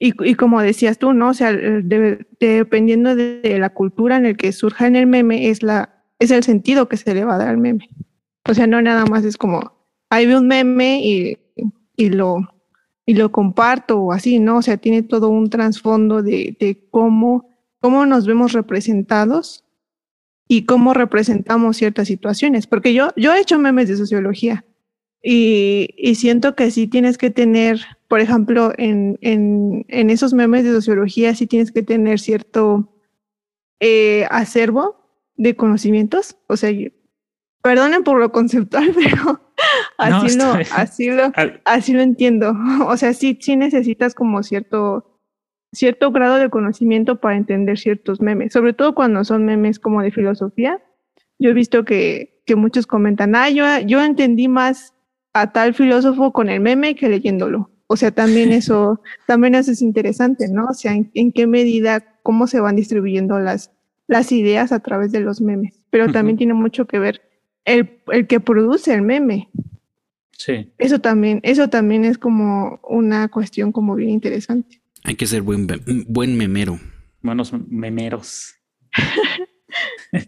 Y, 0.00 0.14
y, 0.24 0.34
como 0.36 0.62
decías 0.62 0.98
tú, 0.98 1.12
¿no? 1.12 1.30
O 1.30 1.34
sea, 1.34 1.52
dependiendo 1.52 3.16
de, 3.16 3.58
la 3.58 3.70
cultura 3.70 4.16
en 4.16 4.26
el 4.26 4.36
que 4.36 4.52
surja 4.52 4.86
en 4.86 4.94
el 4.94 5.08
meme, 5.08 5.48
es, 5.48 5.62
la, 5.62 6.04
es 6.20 6.30
el 6.30 6.44
sentido 6.44 6.88
que 6.88 6.96
se 6.96 7.14
le 7.14 7.24
va 7.24 7.34
a 7.34 7.38
dar 7.38 7.48
al 7.48 7.58
meme. 7.58 7.88
O 8.48 8.54
sea, 8.54 8.68
no 8.68 8.80
nada 8.80 9.06
más 9.06 9.24
es 9.24 9.36
como, 9.36 9.72
ahí 10.08 10.26
veo 10.26 10.38
un 10.38 10.46
meme 10.46 11.00
y, 11.04 11.38
y, 11.96 12.10
lo, 12.10 12.48
y 13.06 13.14
lo 13.14 13.32
comparto 13.32 13.98
o 14.00 14.12
así, 14.12 14.38
¿no? 14.38 14.58
O 14.58 14.62
sea, 14.62 14.76
tiene 14.76 15.02
todo 15.02 15.30
un 15.30 15.50
trasfondo 15.50 16.22
de, 16.22 16.56
de 16.60 16.86
cómo, 16.90 17.48
cómo 17.80 18.06
nos 18.06 18.24
vemos 18.24 18.52
representados 18.52 19.64
y 20.46 20.64
cómo 20.64 20.94
representamos 20.94 21.76
ciertas 21.76 22.06
situaciones. 22.06 22.68
Porque 22.68 22.94
yo, 22.94 23.10
yo 23.16 23.34
he 23.34 23.40
hecho 23.40 23.58
memes 23.58 23.88
de 23.88 23.96
sociología 23.96 24.64
y, 25.22 25.88
y 25.98 26.14
siento 26.14 26.54
que 26.54 26.70
sí 26.70 26.86
tienes 26.86 27.18
que 27.18 27.30
tener 27.30 27.97
por 28.08 28.20
ejemplo, 28.20 28.72
en, 28.78 29.18
en, 29.20 29.84
en, 29.88 30.10
esos 30.10 30.32
memes 30.32 30.64
de 30.64 30.72
sociología 30.72 31.34
sí 31.34 31.46
tienes 31.46 31.70
que 31.70 31.82
tener 31.82 32.18
cierto 32.18 32.94
eh, 33.80 34.26
acervo 34.30 34.96
de 35.36 35.54
conocimientos. 35.54 36.36
O 36.46 36.56
sea, 36.56 36.70
perdonen 37.62 38.04
por 38.04 38.18
lo 38.18 38.32
conceptual, 38.32 38.92
pero 38.94 39.42
así, 39.98 40.38
lo, 40.38 40.44
así, 40.74 41.10
lo, 41.10 41.32
así 41.64 41.92
lo 41.92 42.00
entiendo. 42.00 42.54
O 42.86 42.96
sea, 42.96 43.12
sí, 43.12 43.38
sí 43.40 43.56
necesitas 43.56 44.14
como 44.14 44.42
cierto, 44.42 45.20
cierto 45.72 46.10
grado 46.10 46.36
de 46.36 46.48
conocimiento 46.48 47.20
para 47.20 47.36
entender 47.36 47.78
ciertos 47.78 48.22
memes, 48.22 48.54
sobre 48.54 48.72
todo 48.72 48.94
cuando 48.94 49.22
son 49.24 49.44
memes 49.44 49.78
como 49.78 50.00
de 50.02 50.10
filosofía. 50.10 50.82
Yo 51.38 51.50
he 51.50 51.54
visto 51.54 51.84
que, 51.84 52.42
que 52.46 52.56
muchos 52.56 52.86
comentan, 52.86 53.36
ah, 53.36 53.50
yo, 53.50 53.64
yo 53.86 54.02
entendí 54.02 54.48
más 54.48 54.94
a 55.34 55.52
tal 55.52 55.74
filósofo 55.74 56.32
con 56.32 56.48
el 56.48 56.60
meme 56.60 56.96
que 56.96 57.08
leyéndolo. 57.08 57.70
O 57.88 57.96
sea, 57.96 58.12
también 58.12 58.52
eso, 58.52 59.02
también 59.26 59.56
eso 59.56 59.72
es 59.72 59.82
interesante, 59.82 60.48
¿no? 60.48 60.66
O 60.66 60.74
sea, 60.74 60.94
en, 60.94 61.32
qué 61.32 61.46
medida, 61.46 62.20
cómo 62.22 62.46
se 62.46 62.60
van 62.60 62.76
distribuyendo 62.76 63.40
las, 63.40 63.72
las 64.06 64.30
ideas 64.30 64.70
a 64.70 64.80
través 64.80 65.10
de 65.10 65.20
los 65.20 65.40
memes. 65.40 65.80
Pero 65.90 66.12
también 66.12 66.36
tiene 66.36 66.54
mucho 66.54 66.86
que 66.86 66.98
ver 66.98 67.22
el, 67.64 67.98
el, 68.12 68.26
que 68.26 68.38
produce 68.38 68.94
el 68.94 69.02
meme. 69.02 69.48
Sí. 70.32 70.70
Eso 70.78 71.00
también, 71.00 71.40
eso 71.42 71.68
también 71.68 72.04
es 72.04 72.16
como 72.16 72.80
una 72.84 73.28
cuestión 73.28 73.72
como 73.72 73.96
bien 73.96 74.10
interesante. 74.10 74.80
Hay 75.02 75.16
que 75.16 75.26
ser 75.26 75.42
buen, 75.42 75.66
buen 76.06 76.36
memero. 76.36 76.78
Buenos 77.22 77.52
memeros. 77.68 78.54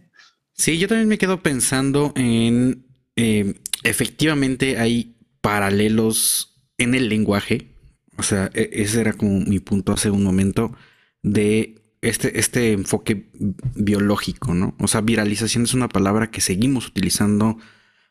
sí, 0.53 0.79
yo 0.79 0.89
también 0.89 1.09
me 1.09 1.19
quedo 1.19 1.43
pensando 1.43 2.13
en 2.17 2.87
eh, 3.17 3.55
efectivamente 3.85 4.79
hay 4.79 5.17
paralelos 5.41 6.50
en 6.81 6.95
el 6.95 7.09
lenguaje, 7.09 7.69
o 8.17 8.23
sea, 8.23 8.51
e, 8.55 8.71
ese 8.73 9.01
era 9.01 9.13
como 9.13 9.41
mi 9.41 9.61
punto 9.61 9.93
hace 9.93 10.11
un 10.11 10.25
momento 10.25 10.75
de 11.23 11.81
este, 12.03 12.39
este 12.41 12.73
enfoque 12.73 13.31
biológico, 13.75 14.55
¿no? 14.55 14.75
O 14.81 14.89
sea, 14.89 15.03
viralización 15.03 15.65
es 15.65 15.75
una 15.75 15.89
palabra 15.89 16.31
que 16.31 16.41
seguimos 16.41 16.89
utilizando 16.89 17.59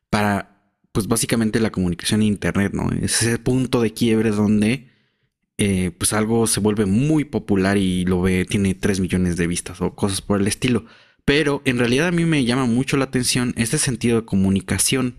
para, 0.10 0.62
pues 0.92 1.08
básicamente 1.08 1.60
la 1.60 1.72
comunicación 1.72 2.22
en 2.22 2.28
Internet, 2.28 2.74
¿no? 2.74 2.92
Es 2.92 3.22
ese 3.22 3.40
punto 3.40 3.82
de 3.82 3.94
quiebre 3.94 4.32
donde, 4.32 4.90
eh, 5.58 5.92
pues 5.98 6.14
algo 6.14 6.48
se 6.48 6.60
vuelve 6.60 6.86
muy 6.86 7.26
popular 7.26 7.78
y 7.78 8.06
lo 8.06 8.22
ve, 8.22 8.46
tiene 8.46 8.76
3 8.76 9.00
millones 9.00 9.38
de 9.38 9.48
vistas 9.48 9.82
o 9.82 9.96
cosas 9.96 10.22
por 10.22 10.40
el 10.40 10.48
estilo. 10.48 10.86
Pero 11.26 11.62
en 11.66 11.78
realidad 11.78 12.08
a 12.08 12.12
mí 12.12 12.26
me 12.26 12.46
llama 12.46 12.66
mucho 12.66 12.98
la 12.98 13.06
atención 13.06 13.54
este 13.58 13.78
sentido 13.78 14.22
de 14.22 14.26
comunicación. 14.26 15.16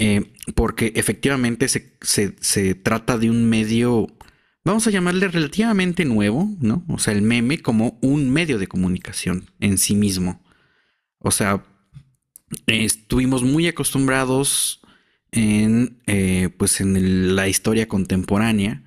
Eh, 0.00 0.32
porque 0.54 0.92
efectivamente 0.94 1.66
se, 1.68 2.74
trata 2.74 3.18
de 3.18 3.30
un 3.30 3.50
medio, 3.50 4.06
vamos 4.64 4.86
a 4.86 4.90
llamarle 4.90 5.26
relativamente 5.26 6.04
nuevo, 6.04 6.48
¿no? 6.60 6.84
O 6.88 6.98
sea, 6.98 7.12
el 7.12 7.22
meme 7.22 7.58
como 7.58 7.98
un 8.00 8.30
medio 8.30 8.58
de 8.58 8.68
comunicación 8.68 9.50
en 9.58 9.76
sí 9.76 9.96
mismo. 9.96 10.40
O 11.18 11.32
sea, 11.32 11.64
estuvimos 12.66 13.42
muy 13.42 13.66
acostumbrados 13.66 14.80
en, 15.32 16.00
eh, 16.06 16.48
pues 16.56 16.80
en 16.80 17.34
la 17.34 17.48
historia 17.48 17.88
contemporánea, 17.88 18.84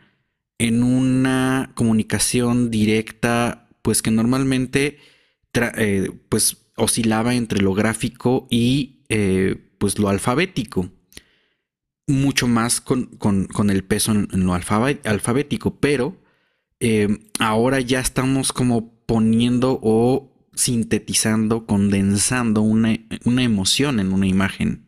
en 0.60 0.82
una 0.82 1.74
comunicación 1.76 2.72
directa, 2.72 3.68
pues 3.82 4.02
que 4.02 4.12
normalmente 4.12 5.00
eh, 5.54 6.10
pues 6.30 6.72
oscilaba 6.78 7.36
entre 7.36 7.62
lo 7.62 7.74
gráfico 7.74 8.48
y 8.50 9.00
pues 9.78 10.00
lo 10.00 10.08
alfabético 10.08 10.90
mucho 12.12 12.48
más 12.48 12.82
con, 12.82 13.10
el 13.70 13.84
peso 13.84 14.12
en, 14.12 14.46
lo 14.46 14.54
alfabético, 14.54 15.80
pero 15.80 16.18
eh, 16.80 17.20
ahora 17.40 17.80
ya 17.80 18.00
estamos 18.00 18.54
como 18.54 18.94
poniendo 19.06 19.80
o 19.82 20.32
sintetizando, 20.54 21.66
condensando 21.66 22.62
una, 22.62 22.98
emoción 23.26 24.00
en 24.00 24.14
una 24.14 24.28
imagen, 24.28 24.88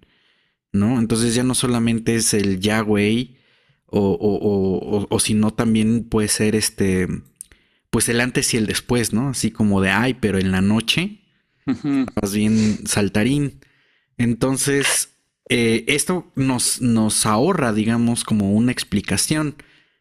¿no? 0.71 0.99
Entonces 0.99 1.35
ya 1.35 1.43
no 1.43 1.55
solamente 1.55 2.15
es 2.15 2.33
el 2.33 2.59
ya, 2.59 2.83
o, 2.83 5.07
o, 5.09 5.19
sino 5.19 5.51
también 5.51 6.05
puede 6.05 6.27
ser 6.27 6.55
este, 6.55 7.07
pues 7.89 8.09
el 8.09 8.21
antes 8.21 8.53
y 8.53 8.57
el 8.57 8.65
después, 8.65 9.13
¿no? 9.13 9.29
Así 9.29 9.51
como 9.51 9.81
de, 9.81 9.89
ay, 9.89 10.15
pero 10.15 10.39
en 10.39 10.51
la 10.51 10.61
noche, 10.61 11.21
más 11.65 12.33
bien 12.33 12.87
saltarín. 12.87 13.59
Entonces, 14.17 15.12
eh, 15.55 15.85
esto 15.85 16.31
nos, 16.35 16.81
nos 16.81 17.27
ahorra, 17.27 17.73
digamos, 17.73 18.23
como 18.23 18.53
una 18.53 18.71
explicación. 18.71 19.55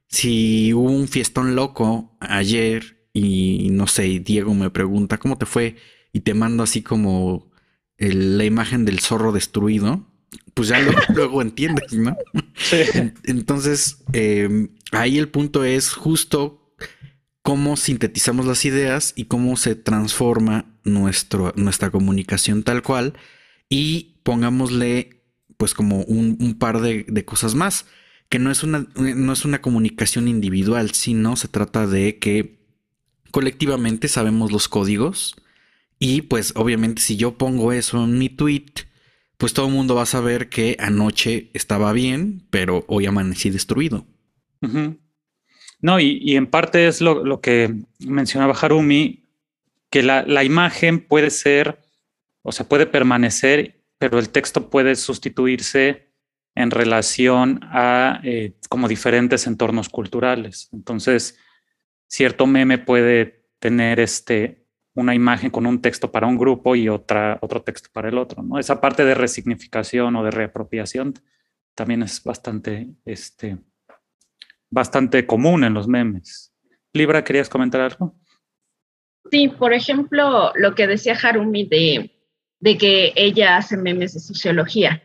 Si 0.09 0.73
hubo 0.73 0.91
un 0.91 1.09
fiestón 1.09 1.55
loco 1.55 2.17
ayer 2.21 3.07
y 3.13 3.69
no 3.71 3.87
sé, 3.87 4.21
Diego 4.21 4.55
me 4.55 4.71
pregunta, 4.71 5.19
¿cómo 5.19 5.37
te 5.37 5.45
fue? 5.45 5.77
Y 6.11 6.21
te 6.21 6.33
mando 6.33 6.63
así 6.63 6.81
como 6.81 7.51
la 7.99 8.47
imagen 8.47 8.87
del 8.87 9.01
zorro 9.01 9.31
destruido, 9.31 10.11
pues 10.55 10.69
ya 10.69 10.79
luego 11.15 11.43
entiendes, 11.43 11.93
¿no? 11.93 12.17
Entonces, 13.25 14.05
em, 14.15 14.71
ahí 14.91 15.19
el 15.19 15.29
punto 15.29 15.65
es 15.65 15.93
justo 15.93 16.75
cómo 17.43 17.77
sintetizamos 17.77 18.47
las 18.47 18.65
ideas 18.65 19.13
y 19.17 19.27
cómo 19.27 19.59
se 19.59 19.75
transforma 19.75 20.79
nuestro, 20.83 21.53
nuestra 21.57 21.91
comunicación 21.91 22.63
tal 22.63 22.83
cual 22.83 23.13
y 23.69 24.19
pongámosle 24.23 25.22
pues 25.63 25.75
como 25.75 26.03
un, 26.03 26.57
par 26.59 26.81
de, 26.81 27.25
cosas 27.25 27.55
más, 27.55 27.87
que 28.29 28.41
no 28.41 28.51
es, 28.51 28.65
una, 28.65 28.89
no 28.97 29.33
es 29.33 29.45
una 29.45 29.63
comunicación 29.63 30.27
individual, 30.27 30.91
sino 30.91 31.37
se 31.37 31.47
trata 31.47 31.87
de 31.87 32.19
que 32.19 32.59
colectivamente 33.31 34.09
sabemos 34.09 34.51
los 34.51 34.67
códigos 34.67 35.37
y 36.01 36.23
pues 36.23 36.53
obviamente 36.57 37.01
si 37.01 37.17
yo 37.17 37.39
pongo 37.39 37.73
eso 37.73 38.03
en 38.03 38.19
mi 38.19 38.29
tweet, 38.29 38.73
pues 39.37 39.55
todo 39.55 39.69
el 39.69 39.73
mundo 39.73 39.95
va 39.95 40.03
a 40.03 40.07
saber 40.07 40.49
que 40.49 40.77
anoche 40.81 41.53
estaba 41.55 41.93
bien, 41.93 42.45
pero 42.51 42.85
hoy 42.89 43.07
amanecí 43.07 43.49
destruido. 43.49 44.05
No, 45.81 46.01
y, 46.01 46.35
en 46.35 46.49
parte 46.49 46.89
es 46.89 47.01
lo, 47.01 47.41
que 47.41 47.73
mencionaba 48.01 48.59
Harumi, 48.61 49.27
que 49.91 50.03
la, 50.03 50.25
la, 50.27 50.43
imagen 50.43 51.07
puede 51.07 51.31
ser, 51.31 51.79
o 52.43 52.51
sea, 52.51 52.69
puede 52.69 52.87
permanecer 52.87 53.82
pero 54.03 54.19
el 54.19 54.31
texto 54.31 54.69
puede 54.69 54.97
sustituirse 54.97 56.09
en 56.57 56.73
relación 56.73 57.61
a 57.63 58.21
eh, 58.25 58.55
como 58.69 58.89
diferentes 58.89 59.47
entornos 59.47 59.89
culturales. 59.89 60.69
Entonces, 60.73 61.39
cierto 62.09 62.49
meme 62.49 62.79
puede 62.79 63.45
tener 63.61 64.01
este, 64.01 64.67
una 64.95 65.15
imagen 65.15 65.51
con 65.51 65.67
un 65.67 65.81
texto 65.81 66.11
para 66.11 66.27
un 66.27 66.37
grupo 66.37 66.75
y 66.75 66.89
otra, 66.89 67.39
otro 67.43 67.63
texto 67.63 67.91
para 67.93 68.09
el 68.09 68.19
otro. 68.19 68.43
¿no? 68.43 68.59
Esa 68.59 68.81
parte 68.81 69.05
de 69.05 69.15
resignificación 69.15 70.17
o 70.17 70.25
de 70.25 70.33
reapropiación 70.33 71.15
también 71.77 72.03
es 72.03 72.25
bastante, 72.25 72.89
este, 73.05 73.57
bastante 74.69 75.27
común 75.27 75.63
en 75.63 75.75
los 75.75 75.87
memes. 75.87 76.53
Libra, 76.93 77.23
¿querías 77.23 77.49
comentar 77.49 77.81
algo? 77.81 78.17
Sí, 79.31 79.47
por 79.47 79.73
ejemplo, 79.73 80.51
lo 80.57 80.75
que 80.75 80.89
decía 80.89 81.17
Harumi 81.23 81.69
de 81.69 82.11
de 82.63 82.79
que 82.79 83.13
ella 83.17 83.57
hace 83.57 83.77
memes 83.77 84.15
de 84.15 84.21
sociología. 84.21 85.03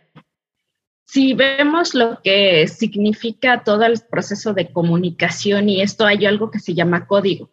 Si 1.07 1.33
vemos 1.33 1.95
lo 1.95 2.21
que 2.21 2.67
significa 2.67 3.63
todo 3.63 3.83
el 3.83 3.99
proceso 3.99 4.53
de 4.53 4.71
comunicación 4.71 5.67
y 5.67 5.81
esto 5.81 6.05
hay 6.05 6.27
algo 6.27 6.51
que 6.51 6.59
se 6.59 6.75
llama 6.75 7.07
código. 7.07 7.49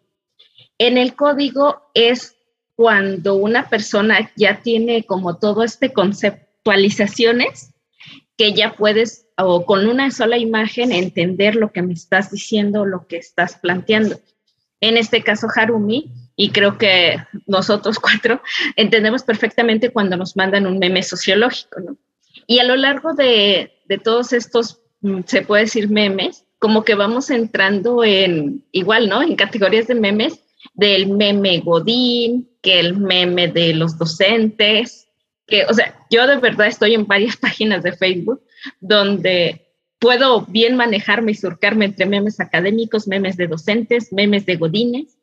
En 0.77 0.99
el 0.99 1.15
código 1.15 1.89
es 1.95 2.35
cuando 2.75 3.33
una 3.33 3.67
persona 3.67 4.31
ya 4.35 4.61
tiene 4.61 5.05
como 5.05 5.37
todo 5.39 5.63
este 5.63 5.91
conceptualizaciones 5.91 7.73
que 8.37 8.53
ya 8.53 8.75
puedes 8.75 9.27
o 9.37 9.65
con 9.65 9.87
una 9.87 10.11
sola 10.11 10.37
imagen 10.37 10.91
entender 10.91 11.55
lo 11.55 11.71
que 11.71 11.81
me 11.81 11.93
estás 11.93 12.29
diciendo, 12.29 12.85
lo 12.85 13.07
que 13.07 13.17
estás 13.17 13.55
planteando. 13.57 14.19
En 14.81 14.97
este 14.97 15.23
caso, 15.23 15.47
Harumi 15.55 16.11
y 16.35 16.49
creo 16.49 16.77
que 16.77 17.17
nosotros 17.45 17.99
cuatro 17.99 18.41
entendemos 18.75 19.23
perfectamente 19.23 19.91
cuando 19.91 20.17
nos 20.17 20.35
mandan 20.35 20.67
un 20.67 20.79
meme 20.79 21.03
sociológico, 21.03 21.79
¿no? 21.79 21.97
Y 22.47 22.59
a 22.59 22.63
lo 22.63 22.75
largo 22.75 23.13
de, 23.13 23.71
de 23.87 23.97
todos 23.97 24.33
estos, 24.33 24.81
mm, 25.01 25.21
se 25.25 25.41
puede 25.41 25.63
decir 25.63 25.89
memes, 25.89 26.45
como 26.59 26.83
que 26.83 26.95
vamos 26.95 27.29
entrando 27.29 28.03
en, 28.03 28.63
igual, 28.71 29.09
¿no? 29.09 29.21
En 29.21 29.35
categorías 29.35 29.87
de 29.87 29.95
memes, 29.95 30.39
del 30.73 31.07
meme 31.07 31.59
Godín, 31.59 32.49
que 32.61 32.79
el 32.79 32.97
meme 32.97 33.47
de 33.47 33.73
los 33.73 33.97
docentes, 33.97 35.07
que, 35.47 35.65
o 35.65 35.73
sea, 35.73 35.95
yo 36.09 36.25
de 36.27 36.37
verdad 36.37 36.67
estoy 36.67 36.93
en 36.93 37.05
varias 37.05 37.37
páginas 37.45 37.83
de 37.83 37.93
Facebook 37.93 38.41
donde 38.79 39.61
puedo 39.99 40.41
bien 40.47 40.75
manejarme 40.75 41.31
y 41.31 41.35
surcarme 41.35 41.85
entre 41.85 42.05
memes 42.05 42.39
académicos, 42.39 43.07
memes 43.07 43.37
de 43.37 43.47
docentes, 43.47 44.11
memes 44.11 44.45
de 44.45 44.55
godines, 44.55 45.14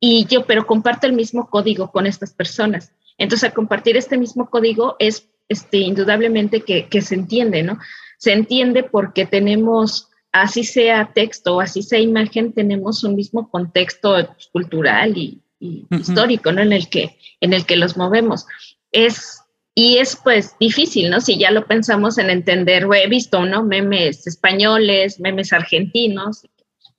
y 0.00 0.26
yo, 0.26 0.46
pero 0.46 0.66
comparto 0.66 1.06
el 1.06 1.12
mismo 1.14 1.48
código 1.48 1.90
con 1.90 2.06
estas 2.06 2.32
personas. 2.32 2.92
Entonces, 3.18 3.48
al 3.48 3.54
compartir 3.54 3.96
este 3.96 4.18
mismo 4.18 4.50
código 4.50 4.96
es 4.98 5.28
este, 5.48 5.78
indudablemente 5.78 6.60
que, 6.60 6.88
que 6.88 7.00
se 7.00 7.14
entiende, 7.14 7.62
¿no? 7.62 7.78
Se 8.18 8.32
entiende 8.32 8.82
porque 8.82 9.26
tenemos, 9.26 10.10
así 10.32 10.64
sea 10.64 11.12
texto 11.14 11.56
o 11.56 11.60
así 11.60 11.82
sea 11.82 11.98
imagen, 11.98 12.52
tenemos 12.52 13.04
un 13.04 13.14
mismo 13.14 13.50
contexto 13.50 14.34
cultural 14.52 15.16
y, 15.16 15.42
histórico, 15.90 16.52
¿no? 16.52 16.60
En 16.60 16.72
el, 16.72 16.88
que, 16.88 17.16
en 17.40 17.54
el 17.54 17.64
que 17.64 17.76
los 17.76 17.96
movemos. 17.96 18.46
Es, 18.92 19.40
y 19.74 19.96
es 19.98 20.16
pues 20.16 20.54
difícil, 20.60 21.10
¿no? 21.10 21.20
Si 21.20 21.38
ya 21.38 21.50
lo 21.50 21.66
pensamos 21.66 22.18
en 22.18 22.28
entender, 22.28 22.86
he 22.94 23.08
visto, 23.08 23.44
¿no? 23.46 23.62
Memes 23.62 24.26
españoles, 24.26 25.18
memes 25.18 25.52
argentinos, 25.54 26.46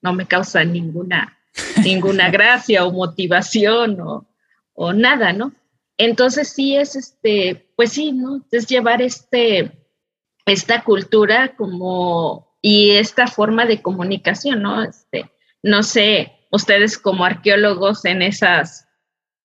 no 0.02 0.14
me 0.14 0.26
causa 0.26 0.64
ninguna 0.64 1.38
ninguna 1.84 2.30
gracia 2.32 2.86
o 2.86 2.92
motivación 2.92 4.00
o, 4.00 4.94
nada, 4.94 5.34
¿no? 5.34 5.54
Entonces 5.98 6.50
sí 6.50 6.76
es 6.76 6.96
este, 6.96 7.72
pues 7.76 7.94
sí, 7.94 8.12
¿no? 8.12 8.46
Es 8.52 8.68
llevar 8.68 9.02
este, 9.02 9.72
esta 10.46 10.84
cultura 10.84 11.56
como 11.56 12.48
y 12.62 12.92
esta 12.92 13.28
forma 13.28 13.66
de 13.66 13.82
comunicación, 13.82 14.62
¿no? 14.62 14.84
Este, 14.84 15.32
no 15.64 15.84
sé, 15.84 16.34
ustedes 16.52 16.98
como 16.98 17.26
arqueólogos 17.26 18.06
en 18.06 18.22
esas 18.22 18.88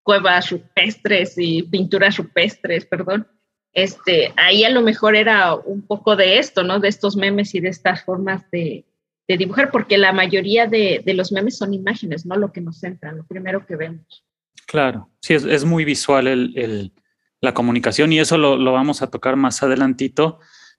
cuevas 0.02 0.50
rupestres 0.50 1.34
y 1.38 1.62
pinturas 1.62 2.16
rupestres, 2.16 2.84
perdón, 2.84 3.28
este, 3.72 4.34
ahí 4.36 4.64
a 4.64 4.70
lo 4.70 4.82
mejor 4.82 5.16
era 5.16 5.54
un 5.54 5.82
poco 5.82 6.16
de 6.16 6.38
esto, 6.38 6.62
¿no? 6.62 6.78
De 6.80 6.88
estos 6.88 7.16
memes 7.16 7.54
y 7.54 7.60
de 7.60 7.70
estas 7.70 8.04
formas 8.04 8.50
de, 8.50 8.84
de 9.28 9.36
dibujar, 9.36 9.70
porque 9.70 9.98
la 9.98 10.12
mayoría 10.12 10.66
de, 10.66 11.02
los 11.14 11.32
memes 11.32 11.56
son 11.56 11.74
imágenes, 11.74 12.26
no 12.26 12.36
lo 12.36 12.52
que 12.52 12.60
nos 12.60 12.80
centra, 12.80 13.12
lo 13.12 13.24
primero 13.24 13.64
que 13.66 13.76
vemos. 13.76 14.24
Claro, 14.66 15.10
sí, 15.20 15.34
es, 15.34 15.64
muy 15.64 15.84
visual 15.84 16.26
el, 16.26 16.92
la 17.40 17.54
comunicación 17.54 18.12
y 18.12 18.20
eso 18.20 18.38
lo, 18.38 18.72
vamos 18.72 19.02
a 19.02 19.10
tocar 19.10 19.36
más 19.36 19.62
adelantito, 19.62 20.38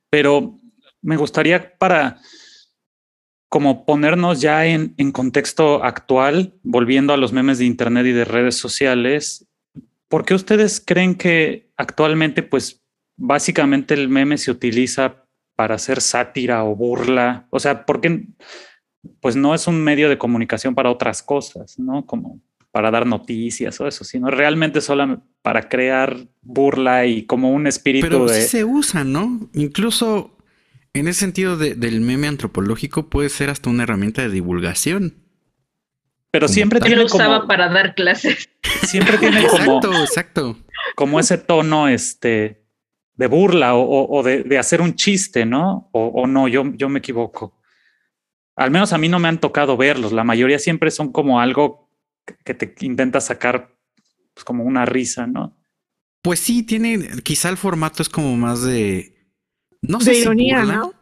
pero 0.10 0.60
me 1.01 1.17
gustaría 1.17 1.77
para 1.77 2.19
como 3.49 3.86
ponernos 3.86 4.41
ya 4.41 4.65
en, 4.65 4.95
en 4.97 5.12
contexto 5.12 5.84
actual, 5.84 6.56
volviendo 6.63 7.13
a 7.13 7.17
los 7.17 7.34
memes 7.34 7.60
de 7.60 7.65
Internet 7.65 8.08
y 8.08 8.12
de 8.12 8.25
redes 8.25 8.58
sociales, 8.58 9.47
¿por 10.08 10.25
qué 10.25 10.34
ustedes 10.34 10.82
creen 10.84 11.15
que 11.15 11.71
actualmente, 11.77 12.41
pues 12.41 12.84
básicamente 13.15 13.93
el 13.93 14.10
meme 14.10 14.38
se 14.38 14.49
utiliza 14.49 15.22
para 15.55 15.75
hacer 15.75 16.01
sátira 16.01 16.63
o 16.63 16.75
burla? 16.75 17.47
O 17.49 17.59
sea, 17.59 17.85
porque 17.85 18.25
pues 19.19 19.35
no 19.35 19.53
es 19.53 19.67
un 19.67 19.83
medio 19.83 20.09
de 20.09 20.17
comunicación 20.17 20.75
para 20.75 20.89
otras 20.89 21.21
cosas, 21.23 21.77
¿no? 21.77 22.05
Como 22.05 22.39
para 22.71 22.89
dar 22.89 23.05
noticias 23.05 23.79
o 23.81 23.87
eso, 23.87 24.03
sino 24.03 24.31
realmente 24.31 24.81
solo 24.81 25.21
para 25.43 25.69
crear 25.69 26.17
burla 26.41 27.05
y 27.05 27.23
como 27.25 27.51
un 27.51 27.67
espíritu 27.67 28.07
Pero 28.07 28.25
de... 28.25 28.41
sí 28.41 28.47
se 28.47 28.65
usa, 28.65 29.03
¿no? 29.03 29.49
Incluso 29.53 30.35
en 30.93 31.07
ese 31.07 31.19
sentido 31.19 31.57
de- 31.57 31.75
del 31.75 32.01
meme 32.01 32.27
antropológico 32.27 33.09
puede 33.09 33.29
ser 33.29 33.49
hasta 33.49 33.69
una 33.69 33.83
herramienta 33.83 34.21
de 34.23 34.29
divulgación. 34.29 35.15
Pero 36.31 36.47
como 36.47 36.53
siempre 36.53 36.79
tal. 36.79 36.87
Yo 36.89 36.95
tiene 36.95 37.01
lo 37.01 37.15
usaba 37.15 37.45
para 37.45 37.69
dar 37.69 37.93
clases. 37.93 38.49
siempre 38.87 39.17
tiene 39.19 39.45
como, 39.47 39.75
Exacto, 39.77 39.93
exacto. 40.01 40.57
como 40.95 41.19
ese 41.19 41.37
tono 41.37 41.87
este, 41.89 42.62
de 43.15 43.28
burla 43.28 43.76
o, 43.76 43.82
o- 43.82 44.19
o 44.19 44.23
de, 44.23 44.43
de 44.43 44.58
hacer 44.58 44.82
un 44.82 44.95
chiste, 44.95 45.45
¿no? 45.45 45.89
O, 45.91 46.08
o 46.08 46.28
no, 46.28 46.47
yo, 46.47 46.63
yo 46.76 46.89
me 46.89 46.99
equivoco. 46.99 47.60
Al 48.56 48.71
menos 48.71 48.93
a 48.93 48.97
mí 48.97 49.10
no 49.10 49.19
me 49.19 49.28
han 49.28 49.39
tocado 49.39 49.78
verlos. 49.78 50.12
La 50.13 50.23
mayoría 50.23 50.60
siempre 50.60 50.91
son 50.91 51.12
como 51.12 51.39
algo 51.39 51.89
que 52.45 52.54
te 52.54 52.73
intenta 52.86 53.19
sacar 53.21 53.76
pues, 54.34 54.43
como 54.43 54.63
una 54.63 54.86
risa, 54.86 55.28
¿no? 55.28 55.58
Pues 56.21 56.39
sí, 56.39 56.63
tiene, 56.63 56.99
quizá 57.23 57.49
el 57.49 57.58
formato 57.58 58.02
es 58.02 58.10
como 58.10 58.36
más 58.38 58.63
de... 58.63 59.13
No 59.82 59.99
sé 59.99 60.12
de 60.12 60.15
si 60.15 60.21
ironía, 60.21 60.60
burla. 60.60 60.76
¿no? 60.78 60.93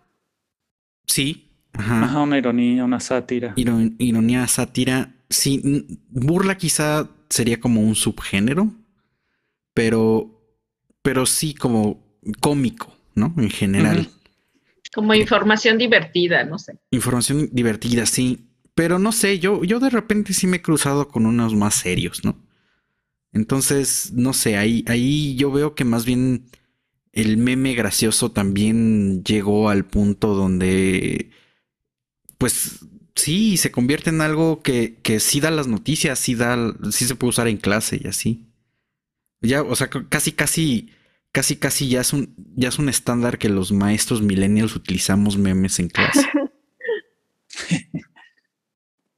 Sí. 1.05 1.49
Ajá. 1.73 2.03
Ajá, 2.03 2.19
una 2.21 2.37
ironía, 2.37 2.83
una 2.83 2.99
sátira. 2.99 3.53
Iro- 3.55 3.93
ironía, 3.99 4.47
sátira. 4.47 5.13
Sí, 5.29 5.61
burla 6.09 6.57
quizá 6.57 7.07
sería 7.29 7.59
como 7.59 7.81
un 7.81 7.95
subgénero, 7.95 8.71
pero, 9.73 10.40
pero 11.01 11.25
sí 11.25 11.53
como 11.53 12.03
cómico, 12.39 12.95
¿no? 13.15 13.33
En 13.37 13.49
general. 13.49 14.09
Como 14.93 15.13
información 15.13 15.77
divertida, 15.77 16.43
no 16.43 16.59
sé. 16.59 16.77
Información 16.91 17.49
divertida, 17.51 18.05
sí. 18.05 18.47
Pero 18.75 18.99
no 18.99 19.11
sé, 19.11 19.39
yo, 19.39 19.63
yo 19.63 19.79
de 19.79 19.89
repente 19.89 20.33
sí 20.33 20.47
me 20.47 20.57
he 20.57 20.61
cruzado 20.61 21.07
con 21.07 21.25
unos 21.25 21.55
más 21.55 21.75
serios, 21.75 22.23
¿no? 22.23 22.37
Entonces, 23.33 24.11
no 24.13 24.33
sé, 24.33 24.57
ahí, 24.57 24.83
ahí 24.87 25.35
yo 25.35 25.51
veo 25.51 25.75
que 25.75 25.85
más 25.85 26.05
bien 26.05 26.45
el 27.13 27.37
meme 27.37 27.73
gracioso 27.73 28.31
también 28.31 29.23
llegó 29.23 29.69
al 29.69 29.85
punto 29.85 30.33
donde, 30.33 31.31
pues 32.37 32.85
sí, 33.15 33.57
se 33.57 33.71
convierte 33.71 34.09
en 34.09 34.21
algo 34.21 34.61
que, 34.61 34.97
que 35.01 35.19
sí 35.19 35.39
da 35.39 35.51
las 35.51 35.67
noticias, 35.67 36.19
sí 36.19 36.35
da, 36.35 36.73
sí 36.91 37.05
se 37.05 37.15
puede 37.15 37.29
usar 37.29 37.47
en 37.47 37.57
clase 37.57 37.99
y 38.01 38.07
así. 38.07 38.50
Ya, 39.41 39.63
o 39.63 39.75
sea, 39.75 39.89
casi, 39.89 40.33
casi, 40.33 40.89
casi, 41.31 41.55
casi 41.57 41.89
ya 41.89 42.01
es 42.01 42.13
un, 42.13 42.35
ya 42.55 42.69
es 42.69 42.77
un 42.77 42.89
estándar 42.89 43.37
que 43.39 43.49
los 43.49 43.71
maestros 43.71 44.21
millennials 44.21 44.75
utilizamos 44.75 45.37
memes 45.37 45.79
en 45.79 45.89
clase. 45.89 46.27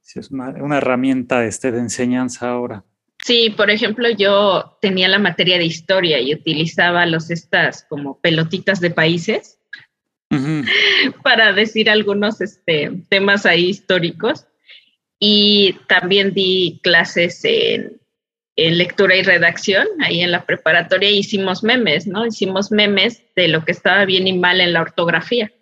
Sí, 0.00 0.20
es 0.20 0.30
una, 0.30 0.50
una 0.62 0.76
herramienta 0.76 1.44
este, 1.44 1.72
de 1.72 1.80
enseñanza 1.80 2.48
ahora. 2.48 2.84
Sí, 3.24 3.48
por 3.56 3.70
ejemplo, 3.70 4.08
yo 4.10 4.76
tenía 4.82 5.08
la 5.08 5.18
materia 5.18 5.56
de 5.56 5.64
historia 5.64 6.20
y 6.20 6.34
utilizaba 6.34 7.06
los 7.06 7.30
estas 7.30 7.84
como 7.88 8.20
pelotitas 8.20 8.80
de 8.80 8.90
países 8.90 9.58
para 11.24 11.52
decir 11.52 11.88
algunos 11.88 12.40
este, 12.42 12.92
temas 13.08 13.46
ahí 13.46 13.70
históricos. 13.70 14.46
Y 15.18 15.74
también 15.88 16.34
di 16.34 16.80
clases 16.82 17.40
en, 17.44 17.98
en 18.56 18.78
lectura 18.78 19.16
y 19.16 19.22
redacción, 19.22 19.86
ahí 20.00 20.20
en 20.20 20.30
la 20.30 20.46
preparatoria 20.46 21.10
hicimos 21.10 21.64
memes, 21.64 22.06
¿no? 22.06 22.26
Hicimos 22.26 22.70
memes 22.70 23.22
de 23.34 23.48
lo 23.48 23.64
que 23.64 23.72
estaba 23.72 24.04
bien 24.04 24.28
y 24.28 24.38
mal 24.38 24.60
en 24.60 24.72
la 24.72 24.82
ortografía. 24.82 25.52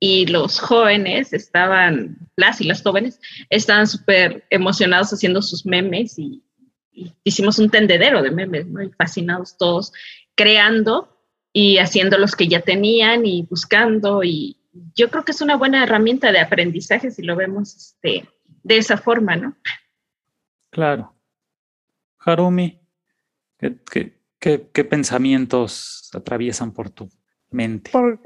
Y 0.00 0.26
los 0.26 0.58
jóvenes 0.58 1.32
estaban, 1.32 2.18
las 2.36 2.60
y 2.60 2.64
las 2.64 2.82
jóvenes, 2.82 3.20
estaban 3.50 3.86
súper 3.86 4.44
emocionados 4.50 5.12
haciendo 5.12 5.42
sus 5.42 5.64
memes 5.64 6.18
y, 6.18 6.42
y 6.92 7.12
hicimos 7.22 7.58
un 7.58 7.70
tendedero 7.70 8.20
de 8.22 8.32
memes, 8.32 8.66
¿no? 8.66 8.82
Y 8.82 8.90
fascinados 8.90 9.56
todos, 9.56 9.92
creando 10.34 11.16
y 11.52 11.78
haciendo 11.78 12.18
los 12.18 12.34
que 12.34 12.48
ya 12.48 12.60
tenían 12.60 13.24
y 13.26 13.42
buscando. 13.42 14.24
Y 14.24 14.58
yo 14.96 15.08
creo 15.08 15.24
que 15.24 15.32
es 15.32 15.40
una 15.40 15.56
buena 15.56 15.84
herramienta 15.84 16.32
de 16.32 16.40
aprendizaje 16.40 17.12
si 17.12 17.22
lo 17.22 17.36
vemos 17.36 17.76
este, 17.76 18.28
de 18.64 18.76
esa 18.76 18.96
forma, 18.98 19.36
¿no? 19.36 19.56
Claro. 20.70 21.13
Harumi, 22.24 22.80
¿qué, 23.58 23.76
qué, 24.40 24.70
qué, 24.72 24.84
pensamientos 24.84 26.10
atraviesan 26.14 26.72
por 26.72 26.90
tu 26.90 27.08
mente? 27.50 27.90
Por, 27.92 28.20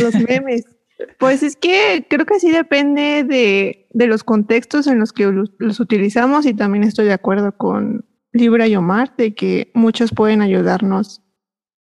los 0.00 0.14
memes. 0.14 0.64
Pues 1.18 1.42
es 1.42 1.56
que 1.56 2.06
creo 2.08 2.26
que 2.26 2.38
sí 2.38 2.50
depende 2.50 3.24
de, 3.24 3.88
de 3.90 4.06
los 4.06 4.24
contextos 4.24 4.86
en 4.86 4.98
los 4.98 5.12
que 5.12 5.26
los, 5.26 5.50
los 5.58 5.80
utilizamos 5.80 6.46
y 6.46 6.54
también 6.54 6.84
estoy 6.84 7.06
de 7.06 7.12
acuerdo 7.12 7.56
con 7.56 8.04
Libra 8.32 8.66
y 8.66 8.76
Omar 8.76 9.14
de 9.16 9.34
que 9.34 9.70
muchos 9.74 10.12
pueden 10.12 10.42
ayudarnos 10.42 11.22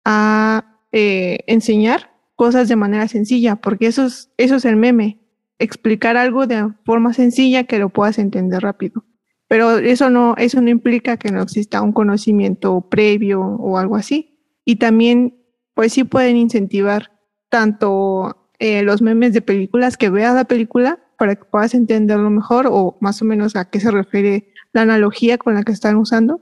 a 0.04 0.78
eh, 0.92 1.40
enseñar 1.46 2.12
cosas 2.36 2.68
de 2.68 2.76
manera 2.76 3.06
sencilla, 3.08 3.56
porque 3.56 3.86
eso 3.86 4.06
es, 4.06 4.32
eso 4.36 4.56
es 4.56 4.64
el 4.64 4.76
meme, 4.76 5.20
explicar 5.58 6.16
algo 6.16 6.46
de 6.46 6.68
forma 6.84 7.12
sencilla 7.12 7.64
que 7.64 7.78
lo 7.78 7.90
puedas 7.90 8.18
entender 8.18 8.62
rápido. 8.62 9.04
Pero 9.52 9.76
eso 9.76 10.08
no, 10.08 10.34
eso 10.38 10.62
no 10.62 10.70
implica 10.70 11.18
que 11.18 11.30
no 11.30 11.42
exista 11.42 11.82
un 11.82 11.92
conocimiento 11.92 12.88
previo 12.88 13.42
o 13.42 13.76
algo 13.76 13.96
así. 13.96 14.40
Y 14.64 14.76
también, 14.76 15.44
pues 15.74 15.92
sí 15.92 16.04
pueden 16.04 16.38
incentivar 16.38 17.12
tanto 17.50 18.50
eh, 18.58 18.82
los 18.82 19.02
memes 19.02 19.34
de 19.34 19.42
películas, 19.42 19.98
que 19.98 20.08
veas 20.08 20.34
la 20.34 20.46
película 20.46 21.00
para 21.18 21.36
que 21.36 21.44
puedas 21.44 21.74
entenderlo 21.74 22.30
mejor 22.30 22.66
o 22.66 22.96
más 23.02 23.20
o 23.20 23.26
menos 23.26 23.54
a 23.54 23.68
qué 23.68 23.78
se 23.78 23.90
refiere 23.90 24.54
la 24.72 24.80
analogía 24.80 25.36
con 25.36 25.52
la 25.52 25.64
que 25.64 25.72
están 25.72 25.96
usando, 25.96 26.40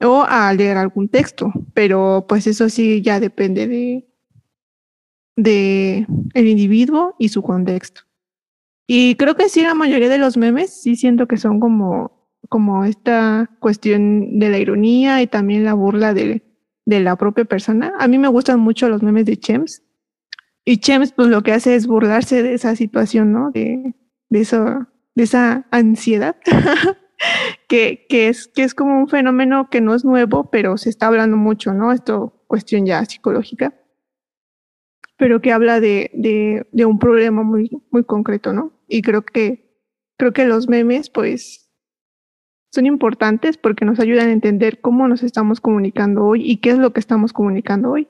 o 0.00 0.24
a 0.28 0.52
leer 0.52 0.78
algún 0.78 1.08
texto, 1.08 1.52
pero 1.74 2.26
pues 2.28 2.48
eso 2.48 2.68
sí 2.70 3.02
ya 3.02 3.20
depende 3.20 3.68
de, 3.68 4.12
de 5.36 6.08
el 6.34 6.48
individuo 6.48 7.14
y 7.20 7.28
su 7.28 7.40
contexto. 7.40 8.09
Y 8.92 9.14
creo 9.14 9.36
que 9.36 9.48
sí, 9.48 9.62
la 9.62 9.74
mayoría 9.74 10.08
de 10.08 10.18
los 10.18 10.36
memes 10.36 10.82
sí 10.82 10.96
siento 10.96 11.28
que 11.28 11.36
son 11.36 11.60
como, 11.60 12.26
como 12.48 12.84
esta 12.84 13.48
cuestión 13.60 14.40
de 14.40 14.50
la 14.50 14.58
ironía 14.58 15.22
y 15.22 15.28
también 15.28 15.62
la 15.62 15.74
burla 15.74 16.12
de, 16.12 16.42
de 16.86 16.98
la 16.98 17.14
propia 17.14 17.44
persona. 17.44 17.92
A 18.00 18.08
mí 18.08 18.18
me 18.18 18.26
gustan 18.26 18.58
mucho 18.58 18.88
los 18.88 19.00
memes 19.00 19.26
de 19.26 19.36
Chems. 19.36 19.84
Y 20.64 20.78
Chems, 20.78 21.12
pues 21.12 21.28
lo 21.28 21.44
que 21.44 21.52
hace 21.52 21.76
es 21.76 21.86
burlarse 21.86 22.42
de 22.42 22.54
esa 22.54 22.74
situación, 22.74 23.30
¿no? 23.30 23.52
De, 23.52 23.94
de, 24.28 24.40
eso, 24.40 24.88
de 25.14 25.22
esa 25.22 25.68
ansiedad, 25.70 26.34
que, 27.68 28.06
que, 28.08 28.26
es, 28.26 28.48
que 28.48 28.64
es 28.64 28.74
como 28.74 28.98
un 28.98 29.06
fenómeno 29.06 29.68
que 29.70 29.80
no 29.80 29.94
es 29.94 30.04
nuevo, 30.04 30.50
pero 30.50 30.76
se 30.78 30.90
está 30.90 31.06
hablando 31.06 31.36
mucho, 31.36 31.72
¿no? 31.72 31.92
Esto, 31.92 32.42
cuestión 32.48 32.86
ya 32.86 33.04
psicológica, 33.04 33.72
pero 35.16 35.40
que 35.40 35.52
habla 35.52 35.78
de, 35.78 36.10
de, 36.12 36.66
de 36.72 36.86
un 36.86 36.98
problema 36.98 37.44
muy, 37.44 37.70
muy 37.92 38.02
concreto, 38.02 38.52
¿no? 38.52 38.79
Y 38.90 39.02
creo 39.02 39.22
que, 39.22 39.78
creo 40.18 40.32
que 40.32 40.44
los 40.44 40.68
memes, 40.68 41.08
pues, 41.08 41.70
son 42.72 42.86
importantes 42.86 43.56
porque 43.56 43.84
nos 43.84 43.98
ayudan 44.00 44.28
a 44.28 44.32
entender 44.32 44.80
cómo 44.80 45.08
nos 45.08 45.22
estamos 45.22 45.60
comunicando 45.60 46.24
hoy 46.24 46.48
y 46.48 46.58
qué 46.58 46.70
es 46.70 46.78
lo 46.78 46.92
que 46.92 47.00
estamos 47.00 47.32
comunicando 47.32 47.90
hoy. 47.90 48.08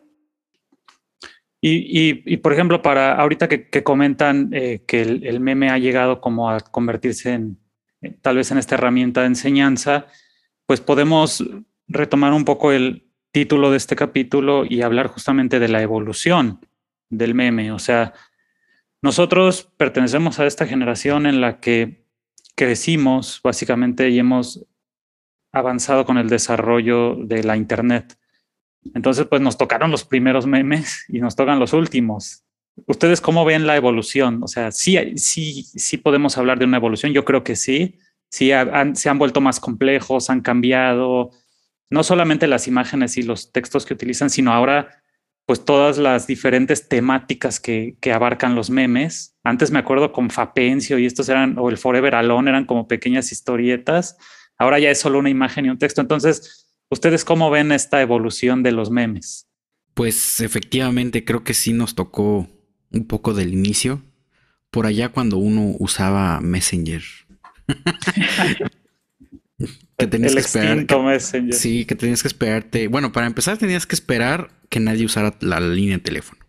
Y, 1.63 1.71
y, 1.71 2.23
y, 2.25 2.39
por 2.39 2.55
ejemplo, 2.55 2.81
para 2.81 3.15
ahorita 3.15 3.49
que, 3.49 3.69
que 3.69 3.83
comentan 3.83 4.49
eh, 4.53 4.83
que 4.87 5.03
el, 5.03 5.27
el, 5.27 5.41
meme 5.41 5.69
ha 5.69 5.79
llegado 5.79 6.21
como 6.21 6.51
a 6.51 6.61
convertirse 6.61 7.35
en 7.35 7.59
eh, 8.01 8.17
tal 8.23 8.37
vez 8.37 8.51
en 8.51 8.59
esta 8.59 8.77
herramienta 8.77 9.21
de 9.21 9.27
enseñanza, 9.27 10.07
pues 10.67 10.81
podemos 10.81 11.45
retomar 11.87 12.33
un 12.33 12.47
poco 12.47 12.73
el 12.73 13.11
título 13.33 13.71
de 13.71 13.77
este 13.77 13.95
capítulo 13.95 14.65
y 14.65 14.83
hablar 14.83 15.09
justamente 15.09 15.59
de 15.59 15.69
la 15.69 15.83
evolución 15.83 16.61
del 17.11 17.35
meme. 17.35 17.73
O 17.73 17.79
sea, 17.79 18.15
nosotros 19.03 19.71
pertenecemos 19.77 20.39
a 20.39 20.47
esta 20.47 20.67
generación 20.67 21.27
en 21.27 21.41
la 21.41 21.61
que 21.61 22.05
crecimos 22.55 23.41
básicamente 23.43 24.11
y 24.11 24.19
hemos 24.19 24.67
avanzado 25.53 26.05
con 26.05 26.19
el 26.19 26.29
desarrollo 26.29 27.17
de 27.17 27.43
la 27.43 27.57
Internet. 27.57 28.19
Entonces, 28.95 29.27
pues 29.27 29.43
nos 29.43 29.59
tocaron 29.59 29.91
los 29.91 30.05
primeros 30.05 30.47
memes 30.47 31.05
y 31.09 31.21
nos 31.21 31.37
tocan 31.37 31.59
los 31.59 31.73
últimos. 31.73 32.45
¿Ustedes 32.87 33.21
cómo 33.21 33.45
ven 33.45 33.67
la 33.67 33.77
evolución? 33.77 34.43
O 34.43 34.49
sea, 34.49 34.71
sí, 34.71 34.97
sí, 35.17 35.65
sí 35.65 35.97
podemos 35.97 36.39
hablar 36.39 36.59
de 36.59 36.65
una 36.65 36.77
evolución. 36.77 37.13
Yo 37.13 37.25
creo 37.25 37.45
que 37.45 37.57
sí. 37.57 37.99
Sí, 38.29 38.53
han, 38.53 38.95
se 38.95 39.09
han 39.09 39.19
vuelto 39.19 39.41
más 39.41 39.59
complejos, 39.59 40.31
han 40.31 40.41
cambiado 40.41 41.31
no 41.91 42.05
solamente 42.05 42.47
las 42.47 42.69
imágenes 42.69 43.17
y 43.17 43.23
los 43.23 43.51
textos 43.51 43.85
que 43.85 43.95
utilizan, 43.95 44.31
sino 44.31 44.53
ahora, 44.53 45.03
pues 45.51 45.65
todas 45.65 45.99
las 45.99 46.29
diferentes 46.29 46.89
temáticas 46.89 47.59
que, 47.59 47.97
que 48.01 48.13
abarcan 48.13 48.55
los 48.55 48.71
memes. 48.71 49.35
Antes 49.43 49.73
me 49.73 49.81
acuerdo 49.81 50.13
con 50.13 50.31
Fapencio 50.31 50.97
y 50.99 51.07
estos 51.07 51.29
eran, 51.29 51.59
o 51.59 51.69
el 51.69 51.77
Forever 51.77 52.15
Alone, 52.15 52.51
eran 52.51 52.67
como 52.67 52.87
pequeñas 52.87 53.33
historietas. 53.33 54.17
Ahora 54.57 54.79
ya 54.79 54.91
es 54.91 55.01
solo 55.01 55.19
una 55.19 55.31
imagen 55.31 55.67
y 55.67 55.71
un 55.71 55.79
texto. 55.79 56.01
Entonces, 56.01 56.71
¿Ustedes 56.93 57.25
cómo 57.25 57.51
ven 57.51 57.71
esta 57.71 58.03
evolución 58.03 58.65
de 58.65 58.73
los 58.73 58.91
memes? 58.91 59.47
Pues 59.95 60.41
efectivamente 60.41 61.25
creo 61.25 61.45
que 61.45 61.55
sí 61.55 61.73
nos 61.73 61.95
tocó 61.95 62.49
un 62.91 63.07
poco 63.07 63.33
del 63.33 63.53
inicio, 63.55 64.03
por 64.73 64.87
allá 64.87 65.11
cuando 65.11 65.37
uno 65.37 65.77
usaba 65.79 66.41
Messenger. 66.41 67.03
que 70.01 70.07
tenías 70.07 70.33
El 70.33 70.37
que 70.37 70.41
esperar. 70.41 70.87
que- 70.87 70.97
Messenger. 70.99 71.55
sí, 71.55 71.85
que 71.85 71.95
tenías 71.95 72.23
que 72.23 72.29
esperarte. 72.29 72.89
Bueno, 72.89 73.13
para 73.13 73.27
empezar 73.27 73.57
tenías 73.59 73.87
que 73.87 73.95
esperar 73.95 74.51
que 74.69 74.81
nadie 74.81 75.05
usara 75.05 75.37
la 75.41 75.61
línea 75.61 75.97
de 75.99 76.03
teléfono 76.03 76.41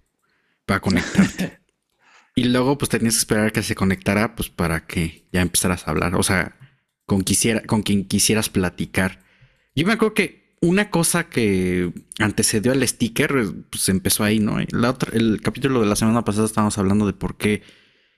para 0.66 0.80
conectarte. 0.80 1.60
y 2.36 2.46
luego 2.46 2.78
pues 2.78 2.90
tenías 2.90 3.16
que 3.16 3.20
esperar 3.20 3.52
que 3.52 3.64
se 3.64 3.76
conectara 3.76 4.36
pues 4.36 4.50
para 4.50 4.86
que 4.86 5.28
ya 5.32 5.42
empezaras 5.42 5.88
a 5.88 5.92
hablar. 5.92 6.16
O 6.16 6.24
sea, 6.24 6.56
con, 7.06 7.24
quisiera, 7.24 7.62
con 7.64 7.84
quien 7.84 8.06
quisieras 8.06 8.50
platicar. 8.50 9.20
Yo 9.76 9.86
me 9.86 9.94
acuerdo 9.94 10.14
que 10.14 10.56
una 10.62 10.90
cosa 10.92 11.28
que 11.28 11.92
antecedió 12.20 12.72
al 12.72 12.88
sticker 12.88 13.34
pues 13.70 13.90
empezó 13.90 14.24
ahí, 14.24 14.40
¿no? 14.40 14.58
La 14.72 14.92
otra, 14.92 15.12
el 15.14 15.42
capítulo 15.42 15.82
de 15.82 15.88
la 15.88 15.96
semana 15.96 16.24
pasada 16.24 16.46
estábamos 16.46 16.78
hablando 16.78 17.08
de 17.08 17.14
por 17.14 17.38
qué 17.38 17.64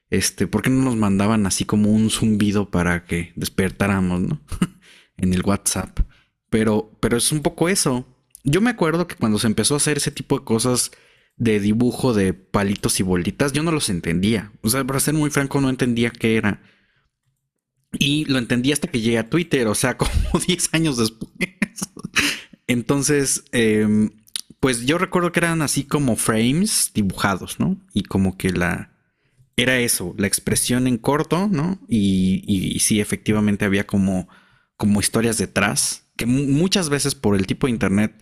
este, 0.10 0.46
¿por 0.46 0.62
qué 0.62 0.70
no 0.70 0.84
nos 0.84 0.96
mandaban 0.96 1.48
así 1.48 1.66
como 1.66 1.90
un 1.90 2.12
zumbido 2.12 2.70
para 2.70 3.06
que 3.06 3.32
despertáramos, 3.36 4.22
¿no? 4.22 4.42
en 5.18 5.34
el 5.34 5.44
WhatsApp. 5.44 6.00
Pero, 6.50 6.92
pero 7.00 7.18
es 7.18 7.32
un 7.32 7.42
poco 7.42 7.70
eso. 7.70 8.06
Yo 8.44 8.62
me 8.62 8.70
acuerdo 8.70 9.08
que 9.08 9.16
cuando 9.16 9.40
se 9.40 9.48
empezó 9.48 9.74
a 9.74 9.78
hacer 9.78 9.98
ese 9.98 10.12
tipo 10.12 10.38
de 10.38 10.46
cosas 10.46 10.92
de 11.36 11.60
dibujo 11.60 12.14
de 12.14 12.34
palitos 12.34 13.00
y 13.00 13.04
bolitas, 13.04 13.54
yo 13.54 13.64
no 13.64 13.72
los 13.72 13.90
entendía. 13.90 14.52
O 14.62 14.70
sea, 14.70 14.84
para 14.84 15.00
ser 15.00 15.14
muy 15.14 15.30
franco, 15.30 15.62
no 15.62 15.70
entendía 15.70 16.12
qué 16.12 16.38
era. 16.38 16.62
Y 17.98 18.26
lo 18.26 18.38
entendí 18.38 18.72
hasta 18.72 18.88
que 18.88 19.02
llegué 19.02 19.18
a 19.18 19.30
Twitter, 19.30 19.68
o 19.68 19.76
sea, 19.76 19.98
como 19.98 20.12
10 20.46 20.70
años 20.74 20.98
después. 20.98 21.32
Entonces, 22.68 23.44
em, 23.52 24.12
pues 24.60 24.86
yo 24.86 24.98
recuerdo 24.98 25.32
que 25.32 25.40
eran 25.40 25.62
así 25.62 25.84
como 25.84 26.16
frames 26.16 26.92
dibujados, 26.94 27.60
¿no? 27.60 27.78
Y 27.94 28.04
como 28.04 28.38
que 28.38 28.52
la... 28.52 28.92
Era 29.56 29.80
eso, 29.80 30.16
la 30.18 30.26
expresión 30.26 30.88
en 30.88 30.98
corto, 30.98 31.48
¿no? 31.48 31.80
Y, 31.88 32.44
y, 32.48 32.76
y 32.76 32.80
sí, 32.80 33.00
efectivamente 33.00 33.66
había 33.66 33.86
como, 33.86 34.28
como 34.78 35.00
historias 35.00 35.38
detrás, 35.38 36.10
que 36.18 36.26
mu- 36.26 36.46
muchas 36.48 36.90
veces 36.90 37.16
por 37.16 37.36
el 37.36 37.48
tipo 37.48 37.68
de 37.68 37.72
internet 37.72 38.14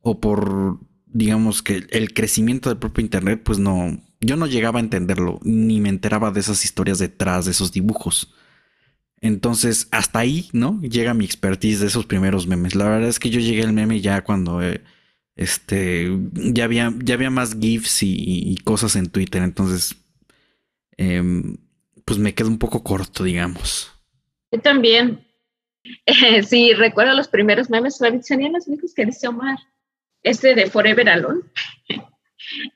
o 0.00 0.20
por, 0.20 0.80
digamos 1.06 1.62
que 1.62 1.86
el 1.90 2.14
crecimiento 2.14 2.68
del 2.68 2.78
propio 2.78 3.02
internet, 3.02 3.42
pues 3.44 3.58
no, 3.58 4.02
yo 4.20 4.36
no 4.36 4.46
llegaba 4.46 4.78
a 4.78 4.82
entenderlo, 4.82 5.40
ni 5.42 5.80
me 5.80 5.88
enteraba 5.88 6.30
de 6.30 6.40
esas 6.40 6.64
historias 6.64 6.98
detrás 6.98 7.44
de 7.44 7.50
esos 7.52 7.72
dibujos. 7.72 8.32
Entonces, 9.20 9.88
hasta 9.92 10.18
ahí, 10.20 10.48
¿no? 10.52 10.80
Llega 10.82 11.14
mi 11.14 11.24
expertise 11.24 11.80
de 11.80 11.86
esos 11.86 12.06
primeros 12.06 12.46
memes. 12.46 12.74
La 12.74 12.84
verdad 12.84 13.08
es 13.08 13.18
que 13.18 13.30
yo 13.30 13.40
llegué 13.40 13.62
al 13.62 13.72
meme 13.72 14.00
ya 14.00 14.22
cuando 14.22 14.62
eh, 14.62 14.82
este 15.36 16.10
ya 16.32 16.64
había, 16.64 16.92
ya 17.02 17.14
había 17.14 17.30
más 17.30 17.56
GIFs 17.58 18.02
y, 18.02 18.14
y 18.18 18.56
cosas 18.58 18.94
en 18.94 19.08
Twitter. 19.08 19.42
Entonces, 19.42 19.96
em, 20.96 21.56
pues 22.04 22.18
me 22.18 22.34
quedo 22.34 22.48
un 22.48 22.58
poco 22.58 22.82
corto, 22.84 23.24
digamos. 23.24 23.90
Yo 24.52 24.60
también. 24.60 25.25
Eh, 26.06 26.42
sí, 26.42 26.72
recuerdo 26.74 27.14
los 27.14 27.28
primeros 27.28 27.70
memes, 27.70 27.98
serían 28.22 28.52
los 28.52 28.66
únicos 28.66 28.94
que 28.94 29.06
dice 29.06 29.28
Omar. 29.28 29.58
Este 30.22 30.54
de 30.54 30.66
Forever 30.66 31.08
Alone. 31.08 31.42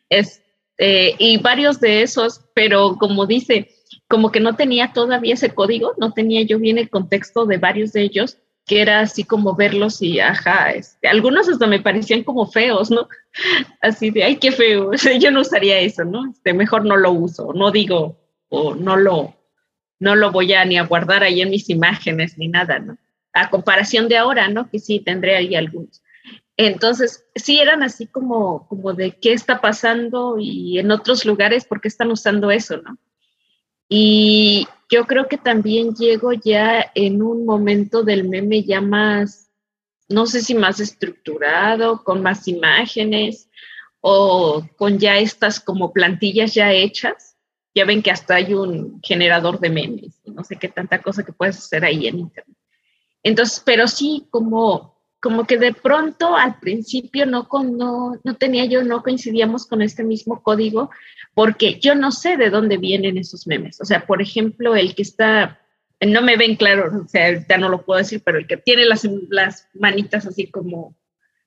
Este, 0.09 1.15
y 1.19 1.37
varios 1.39 1.79
de 1.79 2.03
esos, 2.03 2.41
pero 2.55 2.97
como 2.99 3.27
dice, 3.27 3.71
como 4.09 4.33
que 4.33 4.41
no 4.41 4.57
tenía 4.57 4.93
todavía 4.93 5.35
ese 5.35 5.55
código, 5.55 5.95
no 5.99 6.13
tenía 6.13 6.43
yo 6.43 6.59
bien 6.59 6.79
el 6.79 6.91
contexto 6.91 7.47
de 7.47 7.59
varios 7.59 7.93
de 7.93 8.03
ellos, 8.03 8.39
que 8.67 8.83
era 8.83 9.01
así 9.01 9.25
como 9.25 9.55
verlos 9.55 10.03
y 10.03 10.21
ajá, 10.21 10.73
este, 10.73 11.09
algunos 11.09 11.49
hasta 11.49 11.67
me 11.67 11.81
parecían 11.81 12.25
como 12.25 12.47
feos, 12.47 12.91
¿no? 12.91 13.09
Así 13.81 14.11
de, 14.11 14.25
ay, 14.25 14.37
qué 14.37 14.53
feo, 14.53 14.93
yo 15.19 15.31
no 15.31 15.41
usaría 15.41 15.79
eso, 15.81 16.05
¿no? 16.05 16.31
Este, 16.31 16.53
mejor 16.53 16.85
no 16.85 16.97
lo 16.97 17.13
uso, 17.13 17.53
no 17.55 17.71
digo, 17.71 18.17
o 18.49 18.75
no 18.75 18.97
lo, 18.97 19.35
no 20.01 20.17
lo 20.17 20.33
voy 20.33 20.53
a 20.55 20.65
ni 20.65 20.79
a 20.79 20.85
guardar 20.85 21.23
ahí 21.23 21.41
en 21.41 21.51
mis 21.51 21.71
imágenes 21.71 22.37
ni 22.37 22.49
nada, 22.49 22.81
¿no? 22.81 22.99
A 23.33 23.51
comparación 23.51 24.09
de 24.09 24.17
ahora, 24.17 24.49
¿no? 24.49 24.69
Que 24.69 24.81
sí 24.81 24.99
tendré 24.99 25.37
ahí 25.37 25.55
algunos. 25.55 26.03
Entonces, 26.57 27.25
sí 27.35 27.61
eran 27.61 27.83
así 27.83 28.07
como, 28.07 28.67
como 28.67 28.93
de 28.93 29.13
qué 29.13 29.33
está 29.33 29.61
pasando 29.61 30.37
y 30.39 30.79
en 30.79 30.91
otros 30.91 31.25
lugares, 31.25 31.65
¿por 31.65 31.81
qué 31.81 31.89
están 31.89 32.11
usando 32.11 32.51
eso, 32.51 32.79
no? 32.79 32.99
Y 33.89 34.67
yo 34.91 35.07
creo 35.07 35.29
que 35.29 35.37
también 35.37 35.95
llego 35.95 36.33
ya 36.33 36.91
en 36.95 37.23
un 37.23 37.45
momento 37.45 38.03
del 38.03 38.29
meme 38.29 38.63
ya 38.63 38.81
más, 38.81 39.51
no 40.09 40.27
sé 40.27 40.43
si 40.43 40.55
más 40.55 40.81
estructurado, 40.81 42.05
con 42.05 42.23
más 42.23 42.47
imágenes 42.49 43.49
o 44.01 44.67
con 44.77 44.99
ya 44.99 45.19
estas 45.19 45.61
como 45.61 45.93
plantillas 45.93 46.55
ya 46.55 46.73
hechas. 46.73 47.30
Ya 47.81 47.87
ven 47.87 48.03
que 48.03 48.11
hasta 48.11 48.35
hay 48.35 48.53
un 48.53 49.01
generador 49.03 49.59
de 49.59 49.71
memes 49.71 50.21
y 50.23 50.33
no 50.33 50.45
sé 50.45 50.57
qué 50.57 50.69
tanta 50.69 51.01
cosa 51.01 51.25
que 51.25 51.33
puedes 51.33 51.57
hacer 51.57 51.83
ahí 51.83 52.07
en 52.07 52.19
internet. 52.19 52.59
Entonces, 53.23 53.63
pero 53.65 53.89
sí, 53.89 54.27
como, 54.29 55.01
como 55.19 55.47
que 55.47 55.57
de 55.57 55.73
pronto 55.73 56.37
al 56.37 56.59
principio 56.59 57.25
no, 57.25 57.49
con, 57.49 57.79
no, 57.79 58.21
no 58.23 58.37
tenía 58.37 58.67
yo, 58.67 58.85
no 58.85 59.03
coincidíamos 59.03 59.67
con 59.67 59.81
este 59.81 60.05
mismo 60.05 60.43
código, 60.43 60.91
porque 61.33 61.81
yo 61.81 61.95
no 61.95 62.13
sé 62.13 62.37
de 62.37 62.51
dónde 62.51 62.77
vienen 62.77 63.17
esos 63.17 63.47
memes. 63.47 63.81
O 63.81 63.87
sea, 63.87 64.05
por 64.05 64.21
ejemplo, 64.21 64.77
el 64.77 64.95
que 64.95 65.01
está, 65.01 65.59
no 66.03 66.21
me 66.21 66.37
ven 66.37 66.57
claro, 66.57 67.05
o 67.07 67.09
sea, 67.09 67.29
ahorita 67.29 67.57
no 67.57 67.71
lo 67.71 67.87
puedo 67.87 67.97
decir, 67.97 68.21
pero 68.23 68.37
el 68.37 68.47
que 68.47 68.59
tiene 68.59 68.85
las, 68.85 69.09
las 69.31 69.69
manitas 69.73 70.27
así 70.27 70.49
como, 70.49 70.95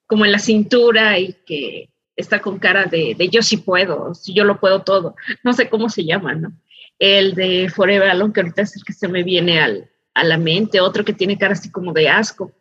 como 0.07 0.25
en 0.25 0.31
la 0.31 0.39
cintura 0.39 1.19
y 1.19 1.33
que 1.45 1.92
está 2.15 2.39
con 2.39 2.59
cara 2.59 2.85
de, 2.85 3.15
de 3.17 3.29
yo 3.29 3.41
sí 3.41 3.57
puedo, 3.57 4.11
yo 4.27 4.43
lo 4.43 4.59
puedo 4.59 4.83
todo. 4.83 5.15
No 5.43 5.53
sé 5.53 5.69
cómo 5.69 5.89
se 5.89 6.05
llama, 6.05 6.35
¿no? 6.35 6.53
El 6.99 7.35
de 7.35 7.69
Forever 7.69 8.09
Alone, 8.09 8.33
que 8.33 8.41
ahorita 8.41 8.61
es 8.61 8.75
el 8.75 8.83
que 8.83 8.93
se 8.93 9.07
me 9.07 9.23
viene 9.23 9.59
al, 9.59 9.89
a 10.13 10.23
la 10.23 10.37
mente, 10.37 10.79
otro 10.79 11.03
que 11.03 11.13
tiene 11.13 11.37
cara 11.37 11.53
así 11.53 11.71
como 11.71 11.93
de 11.93 12.09
asco. 12.09 12.51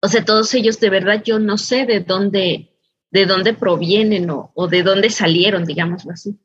O 0.00 0.08
sea, 0.08 0.24
todos 0.24 0.52
ellos 0.54 0.80
de 0.80 0.90
verdad 0.90 1.22
yo 1.24 1.38
no 1.38 1.56
sé 1.58 1.86
de 1.86 2.00
dónde, 2.00 2.70
de 3.10 3.26
dónde 3.26 3.54
provienen 3.54 4.28
o, 4.30 4.52
o 4.54 4.68
de 4.68 4.82
dónde 4.82 5.10
salieron, 5.10 5.64
digámoslo 5.64 6.12
así. 6.12 6.36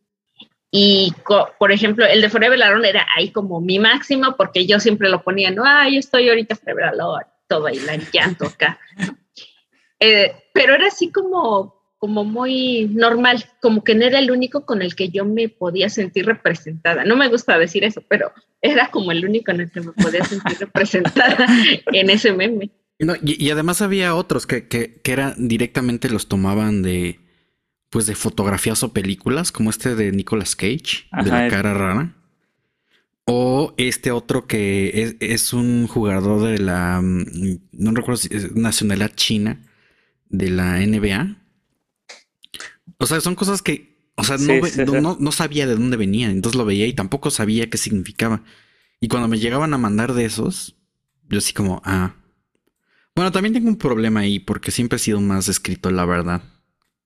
Y, 0.69 1.13
por 1.57 1.71
ejemplo, 1.71 2.05
el 2.05 2.21
de 2.21 2.29
Forever 2.29 2.61
Alone 2.61 2.89
era 2.89 3.07
ahí 3.15 3.31
como 3.31 3.61
mi 3.61 3.79
máximo 3.79 4.35
porque 4.35 4.65
yo 4.65 4.79
siempre 4.79 5.09
lo 5.09 5.23
ponía, 5.23 5.49
no, 5.49 5.63
ah, 5.65 5.87
yo 5.89 5.97
estoy 5.99 6.27
ahorita 6.27 6.55
Forever 6.55 6.85
Alone, 6.85 7.25
todo 7.47 7.69
la 7.69 7.95
llanto 8.11 8.45
acá. 8.45 8.79
Eh, 9.99 10.31
pero 10.53 10.75
era 10.75 10.87
así 10.87 11.11
como, 11.11 11.76
como 11.97 12.23
muy 12.23 12.89
normal, 12.93 13.45
como 13.61 13.83
que 13.83 13.95
no 13.95 14.05
era 14.05 14.19
el 14.19 14.31
único 14.31 14.65
con 14.65 14.81
el 14.81 14.95
que 14.95 15.09
yo 15.09 15.25
me 15.25 15.49
podía 15.49 15.89
sentir 15.89 16.25
representada. 16.25 17.03
No 17.05 17.15
me 17.15 17.27
gusta 17.27 17.57
decir 17.57 17.83
eso, 17.83 18.03
pero 18.07 18.31
era 18.61 18.91
como 18.91 19.11
el 19.11 19.25
único 19.25 19.51
en 19.51 19.61
el 19.61 19.71
que 19.71 19.81
me 19.81 19.91
podía 19.93 20.23
sentir 20.23 20.59
representada 20.59 21.47
en 21.91 22.09
ese 22.09 22.33
meme. 22.33 22.71
No, 22.99 23.15
y, 23.15 23.43
y, 23.43 23.51
además 23.51 23.81
había 23.81 24.15
otros 24.15 24.47
que, 24.47 24.67
que, 24.67 25.01
que 25.01 25.11
era 25.11 25.35
directamente 25.37 26.09
los 26.09 26.27
tomaban 26.27 26.81
de 26.81 27.19
pues 27.89 28.05
de 28.05 28.15
fotografías 28.15 28.83
o 28.83 28.91
películas, 28.91 29.51
como 29.51 29.69
este 29.69 29.95
de 29.95 30.11
Nicolas 30.11 30.55
Cage, 30.55 31.07
Ajá, 31.11 31.23
de 31.23 31.29
la 31.29 31.47
cara 31.47 31.73
rara. 31.73 32.15
O 33.25 33.73
este 33.77 34.11
otro 34.11 34.47
que 34.47 35.03
es, 35.03 35.15
es, 35.19 35.53
un 35.53 35.87
jugador 35.87 36.43
de 36.43 36.59
la 36.59 37.01
no 37.01 37.91
recuerdo 37.91 38.17
si 38.17 38.29
es 38.33 38.55
nacionalidad 38.55 39.11
china 39.15 39.65
de 40.29 40.49
la 40.49 40.79
NBA. 40.79 41.46
O 42.97 43.05
sea, 43.05 43.21
son 43.21 43.35
cosas 43.35 43.61
que, 43.61 44.11
o 44.15 44.23
sea, 44.23 44.37
sí, 44.37 44.47
no, 44.47 44.65
sí, 44.65 44.81
no, 44.85 44.93
sí. 44.93 45.01
no, 45.01 45.17
no 45.19 45.31
sabía 45.31 45.67
de 45.67 45.75
dónde 45.75 45.97
venían, 45.97 46.31
entonces 46.31 46.57
lo 46.57 46.65
veía 46.65 46.87
y 46.87 46.93
tampoco 46.93 47.29
sabía 47.31 47.69
qué 47.69 47.77
significaba. 47.77 48.43
Y 48.99 49.07
cuando 49.07 49.27
me 49.27 49.39
llegaban 49.39 49.73
a 49.73 49.77
mandar 49.77 50.13
de 50.13 50.25
esos, 50.25 50.75
yo 51.29 51.37
así 51.37 51.53
como, 51.53 51.81
ah, 51.85 52.15
bueno, 53.15 53.31
también 53.31 53.53
tengo 53.53 53.67
un 53.67 53.77
problema 53.77 54.21
ahí 54.21 54.39
porque 54.39 54.71
siempre 54.71 54.97
he 54.97 54.99
sido 54.99 55.19
más 55.21 55.47
escrito, 55.47 55.89
la 55.91 56.05
verdad. 56.05 56.43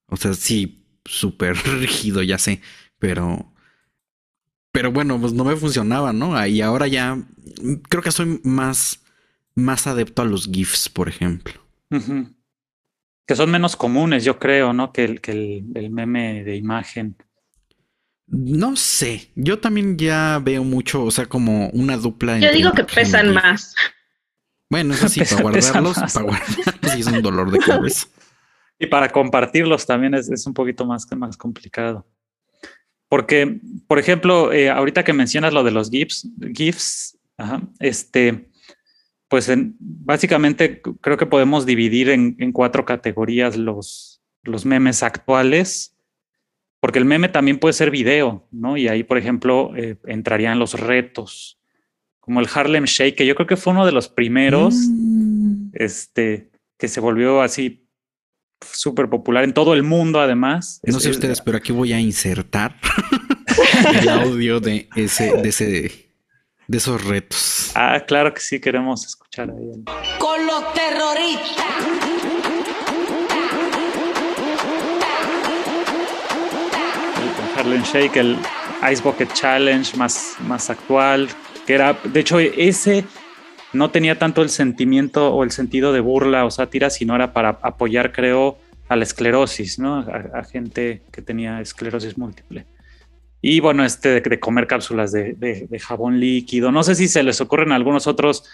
O 0.06 0.16
sea, 0.16 0.34
sí, 0.34 0.84
súper 1.04 1.56
rígido, 1.80 2.22
ya 2.22 2.38
sé, 2.38 2.60
pero... 2.98 3.48
Pero 4.72 4.90
bueno, 4.90 5.20
pues 5.20 5.34
no 5.34 5.44
me 5.44 5.54
funcionaba, 5.56 6.14
¿no? 6.14 6.46
Y 6.46 6.62
ahora 6.62 6.86
ya 6.86 7.22
creo 7.90 8.02
que 8.02 8.10
soy 8.10 8.40
más, 8.42 9.00
más 9.54 9.86
adepto 9.86 10.22
a 10.22 10.24
los 10.24 10.48
GIFs, 10.50 10.88
por 10.88 11.10
ejemplo. 11.10 11.54
Uh 11.90 11.96
-huh. 11.96 12.34
Que 13.26 13.36
son 13.36 13.50
menos 13.50 13.76
comunes, 13.76 14.24
yo 14.24 14.38
creo, 14.38 14.72
¿no? 14.72 14.92
Que 14.92 15.04
el, 15.04 15.20
que 15.20 15.32
el, 15.32 15.64
el 15.74 15.90
meme 15.90 16.44
de 16.44 16.56
imagen. 16.56 17.16
No 18.26 18.76
sé, 18.76 19.30
yo 19.34 19.58
también 19.58 19.96
ya 19.96 20.40
veo 20.42 20.64
mucho, 20.64 21.04
o 21.04 21.10
sea, 21.10 21.26
como 21.26 21.68
una 21.70 21.96
dupla. 21.96 22.38
Yo 22.38 22.52
digo 22.52 22.72
que 22.72 22.84
pesan 22.84 23.26
GIF. 23.26 23.34
más. 23.34 23.74
Bueno, 24.70 24.94
eso 24.94 25.08
sí, 25.08 25.20
para 25.30 25.42
guardarlos, 25.42 25.98
para 25.98 26.24
guardarlos 26.24 26.94
es 26.96 27.06
un 27.06 27.22
dolor 27.22 27.50
de 27.50 27.58
cabeza. 27.58 28.06
Y 28.78 28.86
para 28.86 29.10
compartirlos 29.10 29.86
también 29.86 30.14
es, 30.14 30.30
es 30.30 30.46
un 30.46 30.54
poquito 30.54 30.86
más, 30.86 31.06
más 31.14 31.36
complicado. 31.36 32.06
Porque, 33.08 33.60
por 33.86 33.98
ejemplo, 33.98 34.50
eh, 34.52 34.70
ahorita 34.70 35.04
que 35.04 35.12
mencionas 35.12 35.52
lo 35.52 35.62
de 35.62 35.70
los 35.70 35.90
GIFs, 35.90 36.26
GIFs 36.54 37.18
ajá, 37.36 37.60
este, 37.78 38.48
pues 39.32 39.48
en, 39.48 39.76
básicamente 39.80 40.82
creo 41.00 41.16
que 41.16 41.24
podemos 41.24 41.64
dividir 41.64 42.10
en, 42.10 42.36
en 42.38 42.52
cuatro 42.52 42.84
categorías 42.84 43.56
los, 43.56 44.20
los 44.42 44.66
memes 44.66 45.02
actuales, 45.02 45.96
porque 46.80 46.98
el 46.98 47.06
meme 47.06 47.30
también 47.30 47.58
puede 47.58 47.72
ser 47.72 47.90
video, 47.90 48.46
¿no? 48.50 48.76
Y 48.76 48.88
ahí, 48.88 49.04
por 49.04 49.16
ejemplo, 49.16 49.72
eh, 49.74 49.96
entrarían 50.04 50.58
los 50.58 50.78
retos 50.78 51.58
como 52.20 52.40
el 52.40 52.48
Harlem 52.54 52.84
Shake, 52.84 53.16
que 53.16 53.24
yo 53.24 53.34
creo 53.34 53.46
que 53.46 53.56
fue 53.56 53.72
uno 53.72 53.86
de 53.86 53.92
los 53.92 54.10
primeros. 54.10 54.74
Mm, 54.74 55.70
este, 55.72 56.50
que 56.76 56.88
se 56.88 57.00
volvió 57.00 57.40
así 57.40 57.88
súper 58.60 59.08
popular 59.08 59.44
en 59.44 59.54
todo 59.54 59.72
el 59.72 59.82
mundo, 59.82 60.20
además. 60.20 60.78
No 60.84 61.00
sé 61.00 61.08
ustedes, 61.08 61.40
pero 61.40 61.56
aquí 61.56 61.72
voy 61.72 61.94
a 61.94 62.00
insertar 62.00 62.76
el 63.98 64.10
audio 64.10 64.60
de 64.60 64.90
ese, 64.94 65.32
de 65.38 65.48
ese, 65.48 66.10
de 66.68 66.76
esos 66.76 67.02
retos. 67.02 67.72
Ah, 67.74 68.04
claro 68.06 68.34
que 68.34 68.42
sí, 68.42 68.60
queremos 68.60 69.18
escuchar 69.32 69.50
ahí. 69.50 69.84
Con 70.18 70.46
los 70.46 70.74
terroristas. 70.74 71.64
Harlem 77.56 77.82
Shake, 77.82 78.16
el 78.16 78.38
Ice 78.90 79.02
Bucket 79.02 79.32
Challenge 79.32 79.96
más, 79.96 80.36
más 80.46 80.70
actual, 80.70 81.28
que 81.66 81.74
era, 81.74 81.92
de 81.92 82.20
hecho, 82.20 82.38
ese 82.40 83.04
no 83.72 83.90
tenía 83.90 84.18
tanto 84.18 84.42
el 84.42 84.48
sentimiento 84.48 85.32
o 85.32 85.44
el 85.44 85.50
sentido 85.50 85.92
de 85.92 86.00
burla 86.00 86.44
o 86.44 86.50
sátira, 86.50 86.90
sino 86.90 87.14
era 87.14 87.32
para 87.32 87.58
apoyar, 87.62 88.12
creo, 88.12 88.58
a 88.88 88.96
la 88.96 89.04
esclerosis, 89.04 89.78
¿no? 89.78 89.98
A, 89.98 90.44
gente 90.44 91.02
que 91.12 91.22
tenía 91.22 91.60
esclerosis 91.60 92.18
múltiple. 92.18 92.66
Y 93.40 93.60
bueno, 93.60 93.84
este 93.84 94.20
de, 94.20 94.40
comer 94.40 94.66
cápsulas 94.66 95.12
de, 95.12 95.34
de, 95.34 95.78
jabón 95.78 96.20
líquido. 96.20 96.70
No 96.70 96.82
sé 96.82 96.94
si 96.94 97.08
se 97.08 97.22
les 97.22 97.40
ocurren 97.40 97.72
algunos 97.72 98.06
otros 98.06 98.44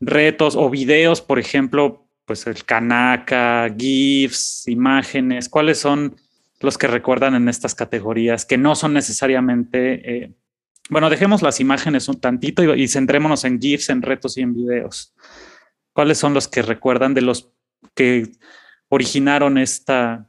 retos 0.00 0.56
o 0.56 0.70
videos, 0.70 1.20
por 1.20 1.38
ejemplo, 1.38 2.06
pues 2.24 2.46
el 2.46 2.64
Kanaka, 2.64 3.72
GIFs, 3.76 4.66
imágenes. 4.68 5.48
¿Cuáles 5.48 5.78
son 5.78 6.16
los 6.60 6.78
que 6.78 6.86
recuerdan 6.86 7.34
en 7.34 7.48
estas 7.48 7.74
categorías 7.74 8.44
que 8.46 8.58
no 8.58 8.74
son 8.74 8.94
necesariamente 8.94 10.24
eh, 10.24 10.34
bueno, 10.88 11.10
dejemos 11.10 11.42
las 11.42 11.60
imágenes 11.60 12.08
un 12.08 12.20
tantito 12.20 12.62
y, 12.74 12.88
centrémonos 12.88 13.44
en 13.44 13.60
GIFs, 13.60 13.90
en 13.90 14.02
retos 14.02 14.36
y 14.36 14.42
en 14.42 14.54
videos. 14.54 15.14
¿Cuáles 15.92 16.18
son 16.18 16.34
los 16.34 16.48
que 16.48 16.62
recuerdan 16.62 17.14
de 17.14 17.22
los 17.22 17.52
que 17.94 18.30
originaron 18.88 19.58
esta, 19.58 20.28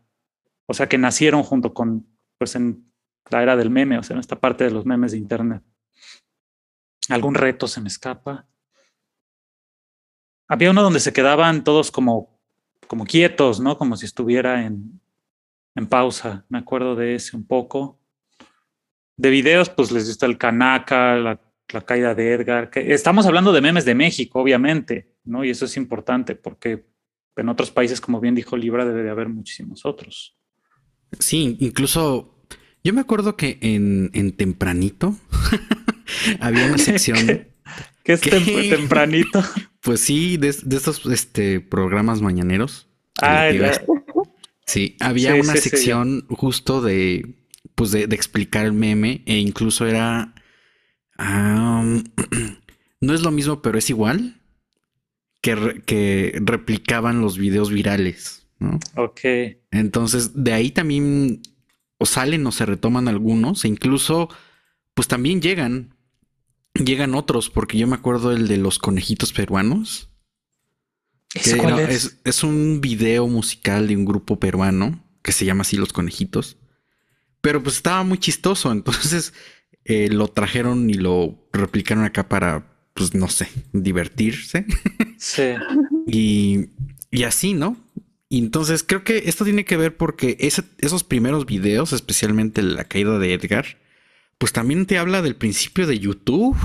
o 0.66 0.74
sea, 0.74 0.90
que 0.90 0.98
nacieron 0.98 1.44
junto 1.44 1.74
con, 1.74 2.08
pues 2.38 2.56
en 2.56 2.92
la 3.30 3.44
era 3.44 3.56
del 3.56 3.70
meme, 3.70 4.00
o 4.00 4.04
sea, 4.04 4.16
en 4.16 4.20
esta 4.20 4.40
parte 4.40 4.64
de 4.64 4.72
los 4.72 4.86
memes 4.86 5.12
de 5.12 5.20
Internet? 5.20 5.62
¿Algún 7.10 7.36
reto 7.36 7.68
se 7.68 7.82
me 7.82 7.88
escapa? 7.88 8.48
Había 10.48 10.72
uno 10.72 10.82
donde 10.82 11.00
se 11.00 11.14
quedaban 11.14 11.64
todos 11.64 11.92
como, 11.92 12.40
como 12.88 13.06
quietos, 13.06 13.60
¿no? 13.60 13.78
Como 13.78 13.98
si 13.98 14.06
estuviera 14.06 14.66
en, 14.66 15.00
en 15.76 15.88
pausa. 15.88 16.46
Me 16.50 16.58
acuerdo 16.58 16.96
de 16.96 17.16
ese 17.16 17.36
un 17.36 17.46
poco. 17.46 18.00
De 19.18 19.30
videos, 19.30 19.70
pues 19.70 19.92
les 19.92 20.08
gusta 20.08 20.26
el 20.26 20.38
Kanaka, 20.38 21.16
la, 21.16 21.40
caída 21.86 22.16
de 22.16 22.34
Edgar. 22.34 22.72
estamos 22.76 23.26
hablando 23.26 23.52
de 23.52 23.62
memes 23.62 23.84
de 23.84 23.96
México, 23.96 24.40
obviamente, 24.40 25.16
¿no? 25.26 25.44
Y 25.44 25.50
eso 25.50 25.66
es 25.66 25.76
importante 25.76 26.36
porque 26.36 26.86
en 27.36 27.50
otros 27.50 27.72
países, 27.72 28.00
como 28.00 28.20
bien 28.20 28.36
dijo 28.36 28.56
Libra, 28.56 28.86
debe 28.86 29.04
de 29.04 29.10
haber 29.10 29.28
muchísimos 29.28 29.86
otros. 29.86 30.38
Sí, 31.20 31.58
incluso 31.60 32.38
yo 32.84 32.94
me 32.94 33.02
acuerdo 33.02 33.36
que 33.36 33.58
en, 33.62 34.32
Tempranito 34.38 35.18
había 36.40 36.68
una 36.68 36.78
sección. 36.78 37.48
¿Qué 38.04 38.14
es 38.14 38.22
tempranito? 38.22 39.44
Pues 39.88 40.02
sí, 40.02 40.36
de, 40.36 40.50
estos 40.50 41.06
este, 41.06 41.62
programas 41.62 42.21
mañaneros. 42.21 42.89
Ah, 43.21 43.50
sí, 44.65 44.97
había 45.00 45.34
una 45.36 45.56
sección 45.56 46.26
justo 46.28 46.82
de 46.82 47.36
pues 47.73 47.91
de, 47.91 48.04
explicar 48.04 48.65
el 48.65 48.73
meme 48.73 49.21
e 49.26 49.38
incluso 49.38 49.88
era... 49.88 50.36
no 51.17 53.13
es 53.13 53.21
lo 53.21 53.32
mismo, 53.32 53.62
pero 53.62 53.78
es 53.78 53.89
igual 53.89 54.41
que, 55.39 55.82
que 55.86 56.38
replicaban 56.43 57.21
los 57.21 57.38
videos 57.38 57.71
virales, 57.71 58.45
¿no? 58.60 58.82
Ok. 58.97 59.21
Entonces, 59.71 60.43
de 60.43 60.52
ahí 60.52 60.71
también 60.71 61.43
o 61.97 62.06
salen 62.06 62.45
o 62.45 62.52
se 62.52 62.65
retoman 62.65 63.08
algunos 63.08 63.63
e 63.63 63.69
incluso, 63.69 64.28
pues 64.93 65.08
también 65.08 65.41
llegan, 65.41 65.95
llegan 66.86 67.16
otros, 67.16 67.50
porque 67.50 67.78
yo 67.78 67.88
me 67.88 67.96
acuerdo 67.96 68.32
el 68.32 68.48
de 68.48 68.58
los 68.58 68.80
conejitos 68.80 69.34
peruanos. 69.34 70.10
es? 71.34 72.20
es 72.24 72.44
un 72.44 72.82
video 72.82 73.28
musical 73.28 73.88
de 73.88 73.96
un 73.96 74.06
grupo 74.06 74.40
peruano 74.40 75.04
que 75.22 75.32
se 75.32 75.46
llama 75.46 75.62
así 75.62 75.78
Los 75.78 75.94
Conejitos. 75.94 76.58
Pero 77.42 77.62
pues 77.62 77.76
estaba 77.76 78.04
muy 78.04 78.18
chistoso, 78.18 78.72
entonces 78.74 79.34
eh, 79.86 80.10
lo 80.10 80.28
trajeron 80.28 80.90
y 80.90 80.96
lo 80.96 81.50
replicaron 81.54 82.04
acá 82.04 82.28
para, 82.28 82.90
pues 82.94 83.13
no 83.13 83.28
sé, 83.28 83.48
divertirse. 83.74 84.66
Sí. 85.18 85.54
y, 86.08 86.70
y 87.12 87.24
así, 87.24 87.54
¿no? 87.54 87.78
Y 88.30 88.40
entonces 88.40 88.84
creo 88.84 89.04
que 89.04 89.24
esto 89.26 89.46
tiene 89.46 89.63
que 89.63 89.78
ver 89.78 89.96
porque 89.96 90.38
esos 90.40 91.04
primeros 91.04 91.46
videos, 91.46 91.94
especialmente 91.94 92.62
la 92.62 92.84
caída 92.84 93.18
de 93.20 93.34
Edgar, 93.34 93.78
pues 94.38 94.54
también 94.54 94.86
te 94.86 94.97
habla 94.97 95.21
del 95.21 95.36
principio 95.36 95.88
de 95.88 96.00
YouTube. 96.00 96.56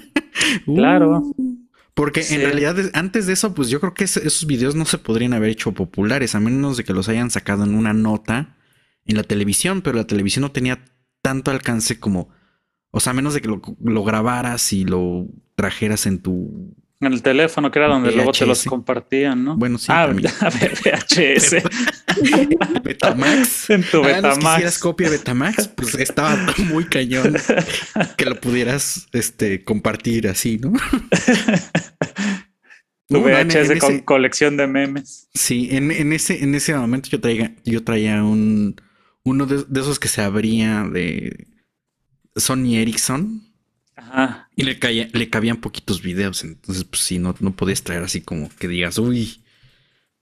claro. 0.64 1.22
Uh. 1.36 1.58
porque 1.94 2.24
en 2.30 2.40
realidad 2.40 2.76
antes 2.94 3.26
de 3.26 3.34
eso, 3.34 3.54
pues 3.54 3.68
yo 3.68 3.80
creo 3.80 3.94
que 3.94 4.04
esos 4.04 4.46
videos 4.46 4.74
no 4.74 4.84
se 4.84 4.98
podrían 4.98 5.34
haber 5.34 5.50
hecho 5.50 5.72
populares, 5.72 6.34
a 6.34 6.40
menos 6.40 6.76
de 6.76 6.84
que 6.84 6.92
los 6.92 7.08
hayan 7.08 7.30
sacado 7.30 7.64
en 7.64 7.74
una 7.74 7.92
nota 7.92 8.56
en 9.04 9.16
la 9.16 9.24
televisión, 9.24 9.82
pero 9.82 9.96
la 9.96 10.06
televisión 10.06 10.42
no 10.42 10.52
tenía 10.52 10.84
tanto 11.22 11.50
alcance 11.50 11.98
como, 12.00 12.30
o 12.90 13.00
sea, 13.00 13.12
menos 13.12 13.34
de 13.34 13.40
que 13.40 13.48
lo, 13.48 14.04
grabaras 14.04 14.72
y 14.72 14.84
lo 14.84 15.28
trajeras 15.54 16.06
en 16.06 16.20
tu... 16.20 16.76
En 17.02 17.12
el 17.12 17.20
teléfono, 17.20 17.70
que 17.72 17.80
era 17.80 17.88
donde 17.88 18.12
luego 18.12 18.30
te 18.30 18.46
los 18.46 18.64
compartían, 18.64 19.42
¿no? 19.42 19.56
Bueno, 19.56 19.76
sí. 19.76 19.86
Ah, 19.88 20.06
VHS. 20.06 21.56
Betamax. 22.84 23.70
En 23.70 23.82
tu 23.82 24.02
Betamax. 24.02 24.36
Si 24.36 24.40
quisieras 24.40 24.78
copia 24.78 25.10
Betamax, 25.10 25.66
pues 25.68 25.96
estaba 25.96 26.38
muy 26.58 26.84
cañón 26.84 27.36
que 28.16 28.24
lo 28.24 28.40
pudieras 28.40 29.08
este, 29.12 29.64
compartir 29.64 30.28
así, 30.28 30.58
¿no? 30.58 30.72
Tu 33.08 33.20
VHS 33.20 33.80
con 33.80 33.98
colección 34.00 34.56
de 34.56 34.68
memes. 34.68 35.28
Sí, 35.34 35.70
en, 35.72 35.90
en, 35.90 36.12
ese, 36.12 36.44
en 36.44 36.54
ese 36.54 36.72
momento 36.74 37.08
yo 37.10 37.20
traía, 37.20 37.52
yo 37.64 37.82
traía 37.82 38.22
un, 38.22 38.80
uno 39.24 39.46
de, 39.46 39.64
esos 39.80 39.98
que 39.98 40.06
se 40.06 40.22
abría 40.22 40.84
de 40.84 41.48
Sony 42.36 42.76
Ericsson. 42.76 43.51
Ajá. 44.10 44.48
Y 44.56 44.64
le, 44.64 44.78
le 45.12 45.30
cabían 45.30 45.58
poquitos 45.58 46.02
videos. 46.02 46.44
Entonces, 46.44 46.84
pues 46.84 47.02
sí, 47.02 47.18
no, 47.18 47.34
no 47.40 47.52
podías 47.52 47.82
traer 47.82 48.02
así 48.02 48.20
como 48.20 48.48
que 48.58 48.68
digas, 48.68 48.98
uy. 48.98 49.42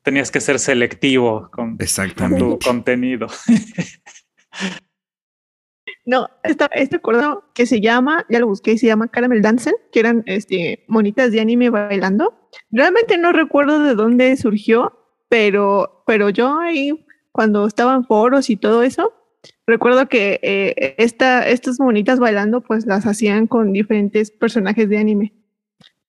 Tenías 0.03 0.31
que 0.31 0.41
ser 0.41 0.59
selectivo 0.59 1.51
con, 1.51 1.77
tu 2.39 2.59
contenido. 2.59 3.27
No, 6.07 6.29
esta, 6.43 6.67
este 6.75 6.97
acuerdo 6.97 7.45
que 7.55 7.67
se 7.67 7.81
llama, 7.81 8.27
ya 8.29 8.41
lo 8.41 8.47
busqué, 8.47 8.79
se 8.79 8.87
llama 8.87 9.09
Caramel 9.09 9.43
Dancing, 9.43 9.75
que 9.93 10.01
eran 10.01 10.23
este, 10.27 10.85
monitas 10.89 11.31
de 11.31 11.41
anime 11.41 11.71
bailando. 11.71 12.49
Realmente 12.71 13.19
no 13.19 13.33
recuerdo 13.33 13.79
de 13.81 13.95
dónde 13.95 14.37
surgió, 14.37 14.99
pero, 15.29 16.03
pero 16.07 16.31
yo 16.31 16.59
ahí 16.59 17.07
cuando 17.33 17.67
estaban 17.67 18.05
foros 18.05 18.51
y 18.51 18.57
todo 18.57 18.83
eso, 18.83 19.15
recuerdo 19.67 20.09
que 20.09 20.41
eh, 20.43 20.95
esta, 20.99 21.49
estas 21.49 21.81
monitas 21.81 22.19
bailando 22.19 22.61
pues 22.61 22.87
las 22.87 23.07
hacían 23.07 23.47
con 23.47 23.73
diferentes 23.73 24.31
personajes 24.31 24.89
de 24.89 24.99
anime. 24.99 25.35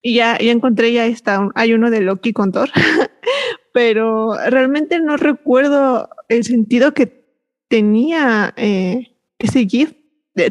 Y 0.01 0.15
ya, 0.15 0.37
ya 0.39 0.51
encontré, 0.51 0.91
ya 0.93 1.05
está, 1.05 1.47
hay 1.53 1.73
uno 1.73 1.91
de 1.91 2.01
Loki 2.01 2.33
con 2.33 2.51
Thor, 2.51 2.69
pero 3.73 4.35
realmente 4.49 4.99
no 4.99 5.15
recuerdo 5.15 6.09
el 6.27 6.43
sentido 6.43 6.93
que 6.93 7.21
tenía 7.67 8.53
eh, 8.57 9.15
ese 9.37 9.67
GIF. 9.67 9.93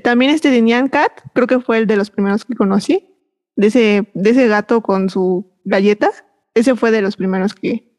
también 0.03 0.31
este 0.31 0.51
de 0.51 0.63
Nyan 0.63 0.89
Cat, 0.89 1.13
creo 1.35 1.47
que 1.47 1.61
fue 1.61 1.79
el 1.79 1.87
de 1.87 1.97
los 1.97 2.11
primeros 2.11 2.45
que 2.45 2.55
conocí, 2.55 3.09
de 3.57 3.67
ese, 3.67 4.09
de 4.15 4.31
ese 4.31 4.49
gato 4.49 4.83
con 4.83 5.11
su 5.11 5.53
galleta. 5.65 6.11
Ese 6.55 6.75
fue 6.77 6.91
de 6.91 7.03
los 7.03 7.17
primeros 7.17 7.55
que, 7.55 7.93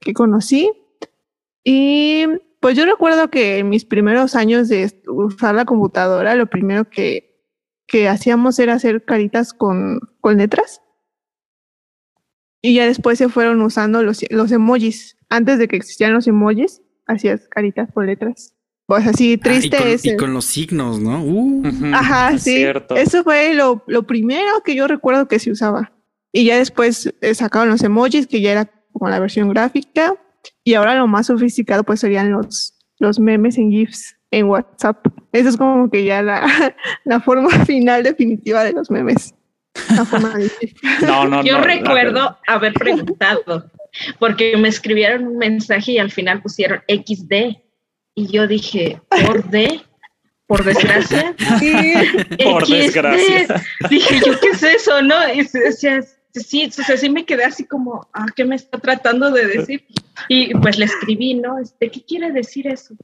que 0.00 0.12
conocí. 0.12 0.70
Y 1.62 2.24
pues 2.64 2.78
yo 2.78 2.86
recuerdo 2.86 3.28
que 3.28 3.58
en 3.58 3.68
mis 3.68 3.84
primeros 3.84 4.34
años 4.34 4.70
de 4.70 4.90
usar 5.06 5.54
la 5.54 5.66
computadora, 5.66 6.34
lo 6.34 6.46
primero 6.46 6.88
que, 6.88 7.44
que 7.86 8.08
hacíamos 8.08 8.58
era 8.58 8.72
hacer 8.72 9.04
caritas 9.04 9.52
con, 9.52 10.00
con 10.22 10.38
letras. 10.38 10.80
Y 12.62 12.72
ya 12.72 12.86
después 12.86 13.18
se 13.18 13.28
fueron 13.28 13.60
usando 13.60 14.02
los, 14.02 14.24
los 14.30 14.50
emojis. 14.50 15.18
Antes 15.28 15.58
de 15.58 15.68
que 15.68 15.76
existieran 15.76 16.14
los 16.14 16.26
emojis, 16.26 16.80
hacías 17.06 17.46
caritas 17.50 17.90
con 17.92 18.06
letras. 18.06 18.54
Pues 18.86 19.06
así 19.06 19.36
triste 19.36 19.76
ah, 19.76 19.90
y, 19.90 19.98
con, 19.98 20.10
y 20.14 20.16
con 20.16 20.32
los 20.32 20.46
signos, 20.46 21.00
¿no? 21.00 21.22
Uh. 21.22 21.62
Ajá, 21.92 22.38
sí. 22.38 22.64
Eso 22.96 23.24
fue 23.24 23.52
lo, 23.52 23.84
lo, 23.86 24.06
primero 24.06 24.62
que 24.64 24.74
yo 24.74 24.88
recuerdo 24.88 25.28
que 25.28 25.38
se 25.38 25.50
usaba. 25.50 25.92
Y 26.32 26.46
ya 26.46 26.56
después 26.56 27.12
eh, 27.20 27.34
sacaron 27.34 27.68
los 27.68 27.82
emojis, 27.82 28.26
que 28.26 28.40
ya 28.40 28.52
era 28.52 28.70
como 28.90 29.10
la 29.10 29.20
versión 29.20 29.50
gráfica. 29.50 30.14
Y 30.64 30.74
ahora 30.74 30.94
lo 30.94 31.06
más 31.06 31.26
sofisticado 31.26 31.84
pues 31.84 32.00
serían 32.00 32.32
los, 32.32 32.74
los 32.98 33.20
memes 33.20 33.58
en 33.58 33.70
GIFs 33.70 34.16
en 34.30 34.46
WhatsApp. 34.46 35.06
Eso 35.32 35.48
es 35.50 35.56
como 35.56 35.90
que 35.90 36.04
ya 36.04 36.22
la, 36.22 36.74
la 37.04 37.20
forma 37.20 37.50
final 37.66 38.02
definitiva 38.02 38.64
de 38.64 38.72
los 38.72 38.90
memes. 38.90 39.34
La 39.90 40.04
forma 40.04 40.34
no, 41.02 41.26
no, 41.26 41.44
Yo 41.44 41.60
recuerdo 41.60 42.38
haber 42.46 42.72
preguntado, 42.74 43.70
porque 44.18 44.56
me 44.56 44.68
escribieron 44.68 45.26
un 45.26 45.36
mensaje 45.36 45.92
y 45.92 45.98
al 45.98 46.10
final 46.10 46.40
pusieron 46.42 46.80
XD. 46.88 47.56
Y 48.16 48.28
yo 48.28 48.46
dije, 48.46 49.00
¿por 49.08 49.48
D? 49.50 49.80
Por 50.46 50.62
desgracia. 50.62 51.34
Por 52.44 52.66
desgracia. 52.68 53.62
Dije, 53.90 54.20
¿yo 54.24 54.38
qué 54.38 54.48
es 54.50 54.62
eso? 54.62 55.02
¿No? 55.02 55.16
Y 55.34 55.42
decía, 55.42 56.00
sí, 56.34 56.68
o 56.68 56.96
sí 56.96 57.10
me 57.10 57.24
quedé 57.24 57.44
así 57.44 57.64
como, 57.64 58.08
ah, 58.12 58.26
¿qué 58.34 58.44
me 58.44 58.56
está 58.56 58.78
tratando 58.78 59.30
de 59.30 59.46
decir? 59.46 59.84
Y 60.28 60.54
pues 60.54 60.78
le 60.78 60.86
escribí, 60.86 61.34
¿no? 61.34 61.58
Este, 61.58 61.90
¿Qué 61.90 62.02
quiere 62.02 62.32
decir 62.32 62.66
eso? 62.66 62.94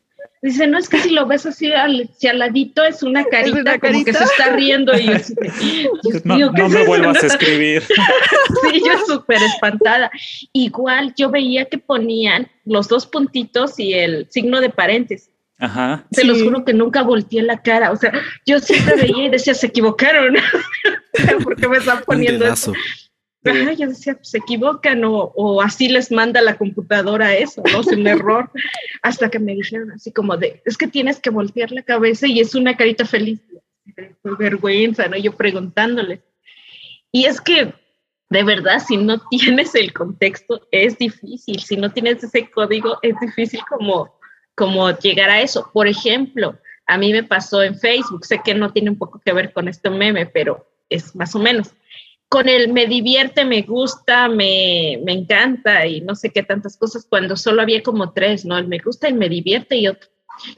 Dice, 0.42 0.66
no 0.66 0.78
es 0.78 0.88
que 0.88 0.98
si 0.98 1.10
lo 1.10 1.26
ves 1.26 1.44
así 1.44 1.70
al, 1.70 2.08
al 2.30 2.38
ladito 2.38 2.82
es 2.82 3.02
una 3.02 3.24
carita, 3.24 3.78
como 3.78 4.04
que 4.04 4.12
se 4.14 4.24
está 4.24 4.56
riendo 4.56 4.98
y 4.98 5.06
yo 5.06 5.12
así, 5.14 5.34
no, 6.24 6.50
no 6.50 6.68
me 6.68 6.86
vuelvas 6.86 7.22
a 7.22 7.26
escribir. 7.26 7.82
sí, 7.82 8.82
yo 8.84 9.06
súper 9.06 9.42
espantada. 9.42 10.10
Igual 10.54 11.14
yo 11.14 11.30
veía 11.30 11.66
que 11.66 11.76
ponían 11.76 12.48
los 12.64 12.88
dos 12.88 13.06
puntitos 13.06 13.78
y 13.78 13.92
el 13.92 14.28
signo 14.30 14.62
de 14.62 14.70
paréntesis. 14.70 15.30
Ajá. 15.58 16.06
Se 16.10 16.24
los 16.24 16.42
juro 16.42 16.64
que 16.64 16.72
nunca 16.72 17.02
volteé 17.02 17.42
la 17.42 17.60
cara. 17.60 17.92
O 17.92 17.96
sea, 17.96 18.10
yo 18.46 18.60
siempre 18.60 18.96
veía 18.96 19.26
y 19.26 19.28
decía, 19.28 19.52
se 19.52 19.66
equivocaron. 19.66 20.36
porque 21.44 21.68
me 21.68 21.76
están 21.76 22.02
poniendo 22.06 22.46
eso. 22.46 22.72
Ajá, 23.44 23.72
yo 23.72 23.88
decía, 23.88 24.14
pues, 24.14 24.28
se 24.28 24.38
equivocan 24.38 25.02
o, 25.04 25.32
o, 25.34 25.62
así 25.62 25.88
les 25.88 26.12
manda 26.12 26.42
la 26.42 26.58
computadora 26.58 27.34
eso, 27.34 27.62
¿no? 27.72 27.80
Es 27.80 27.86
un 27.86 28.06
error. 28.06 28.50
Hasta 29.02 29.30
que 29.30 29.38
me 29.38 29.54
dijeron 29.54 29.92
así 29.92 30.12
como 30.12 30.36
de, 30.36 30.62
es 30.66 30.76
que 30.76 30.86
tienes 30.86 31.20
que 31.20 31.30
voltear 31.30 31.72
la 31.72 31.82
cabeza 31.82 32.26
y 32.26 32.40
es 32.40 32.54
una 32.54 32.76
carita 32.76 33.06
feliz. 33.06 33.40
Fue 34.22 34.36
vergüenza, 34.36 35.08
¿no? 35.08 35.16
Yo 35.16 35.34
preguntándole. 35.34 36.20
Y 37.12 37.24
es 37.24 37.40
que, 37.40 37.72
de 38.28 38.44
verdad, 38.44 38.78
si 38.86 38.98
no 38.98 39.18
tienes 39.30 39.74
el 39.74 39.92
contexto, 39.94 40.68
es 40.70 40.98
difícil. 40.98 41.60
Si 41.60 41.76
no 41.76 41.90
tienes 41.90 42.22
ese 42.22 42.50
código, 42.50 42.98
es 43.02 43.18
difícil 43.20 43.60
como, 43.68 44.18
como 44.54 44.90
llegar 44.98 45.30
a 45.30 45.40
eso. 45.40 45.70
Por 45.72 45.88
ejemplo, 45.88 46.58
a 46.86 46.98
mí 46.98 47.10
me 47.10 47.24
pasó 47.24 47.62
en 47.62 47.78
Facebook, 47.78 48.26
sé 48.26 48.42
que 48.44 48.54
no 48.54 48.72
tiene 48.72 48.90
un 48.90 48.98
poco 48.98 49.20
que 49.24 49.32
ver 49.32 49.52
con 49.52 49.66
este 49.66 49.88
meme, 49.88 50.26
pero 50.26 50.66
es 50.90 51.14
más 51.16 51.34
o 51.34 51.38
menos 51.38 51.72
con 52.30 52.48
el 52.48 52.72
me 52.72 52.86
divierte, 52.86 53.44
me 53.44 53.62
gusta, 53.62 54.28
me, 54.28 55.00
me, 55.04 55.12
encanta 55.12 55.84
y 55.84 56.00
no 56.00 56.14
sé 56.14 56.30
qué 56.30 56.44
tantas 56.44 56.76
cosas, 56.76 57.04
cuando 57.10 57.36
solo 57.36 57.60
había 57.60 57.82
como 57.82 58.12
tres, 58.12 58.44
¿no? 58.44 58.56
El 58.56 58.68
me 58.68 58.78
gusta, 58.78 59.08
el 59.08 59.14
me 59.14 59.28
divierte 59.28 59.76
y 59.76 59.88
otro. 59.88 60.08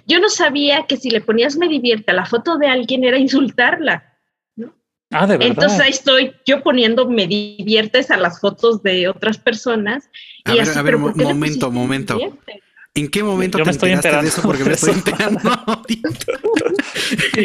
Yo 0.06 0.20
no 0.20 0.28
sabía 0.28 0.84
que 0.86 0.98
si 0.98 1.08
le 1.08 1.22
ponías 1.22 1.56
me 1.56 1.68
divierte 1.68 2.10
a 2.10 2.14
la 2.14 2.26
foto 2.26 2.58
de 2.58 2.66
alguien 2.66 3.04
era 3.04 3.16
insultarla. 3.16 4.18
¿no? 4.54 4.74
Ah, 5.10 5.26
de 5.26 5.38
verdad. 5.38 5.48
Entonces 5.48 5.80
ahí 5.80 5.90
estoy 5.90 6.34
yo 6.44 6.62
poniendo 6.62 7.08
me 7.08 7.26
diviertes 7.26 8.10
a 8.10 8.18
las 8.18 8.38
fotos 8.38 8.82
de 8.82 9.08
otras 9.08 9.38
personas. 9.38 10.10
A 10.44 10.52
y 10.52 10.58
ver, 10.58 10.68
así, 10.68 10.78
a 10.78 10.82
ver, 10.82 10.98
momento, 10.98 11.70
momento. 11.70 12.20
¿En 12.94 13.08
qué 13.08 13.22
momento 13.22 13.56
yo 13.56 13.64
te 13.64 13.68
me 13.68 13.72
estoy 13.72 13.92
enterando 13.92 14.24
de 14.24 14.28
eso? 14.28 14.42
Porque 14.42 14.64
me 14.64 14.74
estoy 14.74 14.92
enterando. 14.94 15.40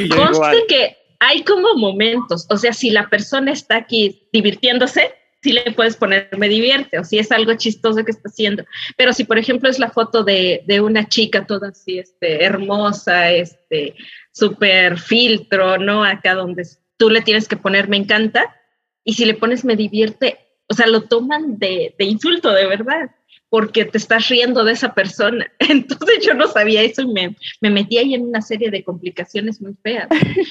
Conste 0.09 0.65
que 0.67 1.06
hay 1.19 1.43
como 1.43 1.75
momentos, 1.75 2.45
o 2.49 2.57
sea, 2.57 2.73
si 2.73 2.89
la 2.89 3.09
persona 3.09 3.51
está 3.51 3.77
aquí 3.77 4.27
divirtiéndose, 4.31 5.13
sí 5.41 5.53
le 5.53 5.71
puedes 5.71 5.95
poner 5.95 6.29
me 6.37 6.49
divierte, 6.49 6.99
o 6.99 7.03
si 7.03 7.19
es 7.19 7.31
algo 7.31 7.53
chistoso 7.55 8.03
que 8.03 8.11
está 8.11 8.29
haciendo. 8.29 8.63
Pero 8.97 9.13
si, 9.13 9.23
por 9.23 9.37
ejemplo, 9.37 9.69
es 9.69 9.79
la 9.79 9.89
foto 9.89 10.23
de, 10.23 10.63
de 10.65 10.81
una 10.81 11.07
chica 11.07 11.45
toda 11.45 11.69
así, 11.69 11.99
este, 11.99 12.43
hermosa, 12.43 13.31
este, 13.31 13.95
súper 14.31 14.99
filtro, 14.99 15.77
¿no? 15.77 16.03
Acá 16.03 16.35
donde 16.35 16.67
tú 16.97 17.09
le 17.09 17.21
tienes 17.21 17.47
que 17.47 17.57
poner 17.57 17.87
me 17.87 17.97
encanta, 17.97 18.55
y 19.03 19.13
si 19.13 19.25
le 19.25 19.35
pones 19.35 19.63
me 19.63 19.75
divierte, 19.75 20.39
o 20.67 20.73
sea, 20.73 20.87
lo 20.87 21.03
toman 21.03 21.57
de, 21.57 21.95
de 21.97 22.05
insulto, 22.05 22.51
de 22.51 22.67
verdad 22.67 23.09
porque 23.49 23.85
te 23.85 23.97
estás 23.97 24.27
riendo 24.29 24.63
de 24.63 24.73
esa 24.73 24.93
persona. 24.93 25.49
Entonces 25.59 26.25
yo 26.25 26.33
no 26.33 26.47
sabía 26.47 26.81
eso 26.83 27.01
y 27.01 27.07
me, 27.07 27.35
me 27.61 27.69
metí 27.69 27.97
ahí 27.97 28.13
en 28.13 28.23
una 28.25 28.41
serie 28.41 28.69
de 28.71 28.83
complicaciones 28.83 29.61
muy 29.61 29.73
feas. 29.83 30.07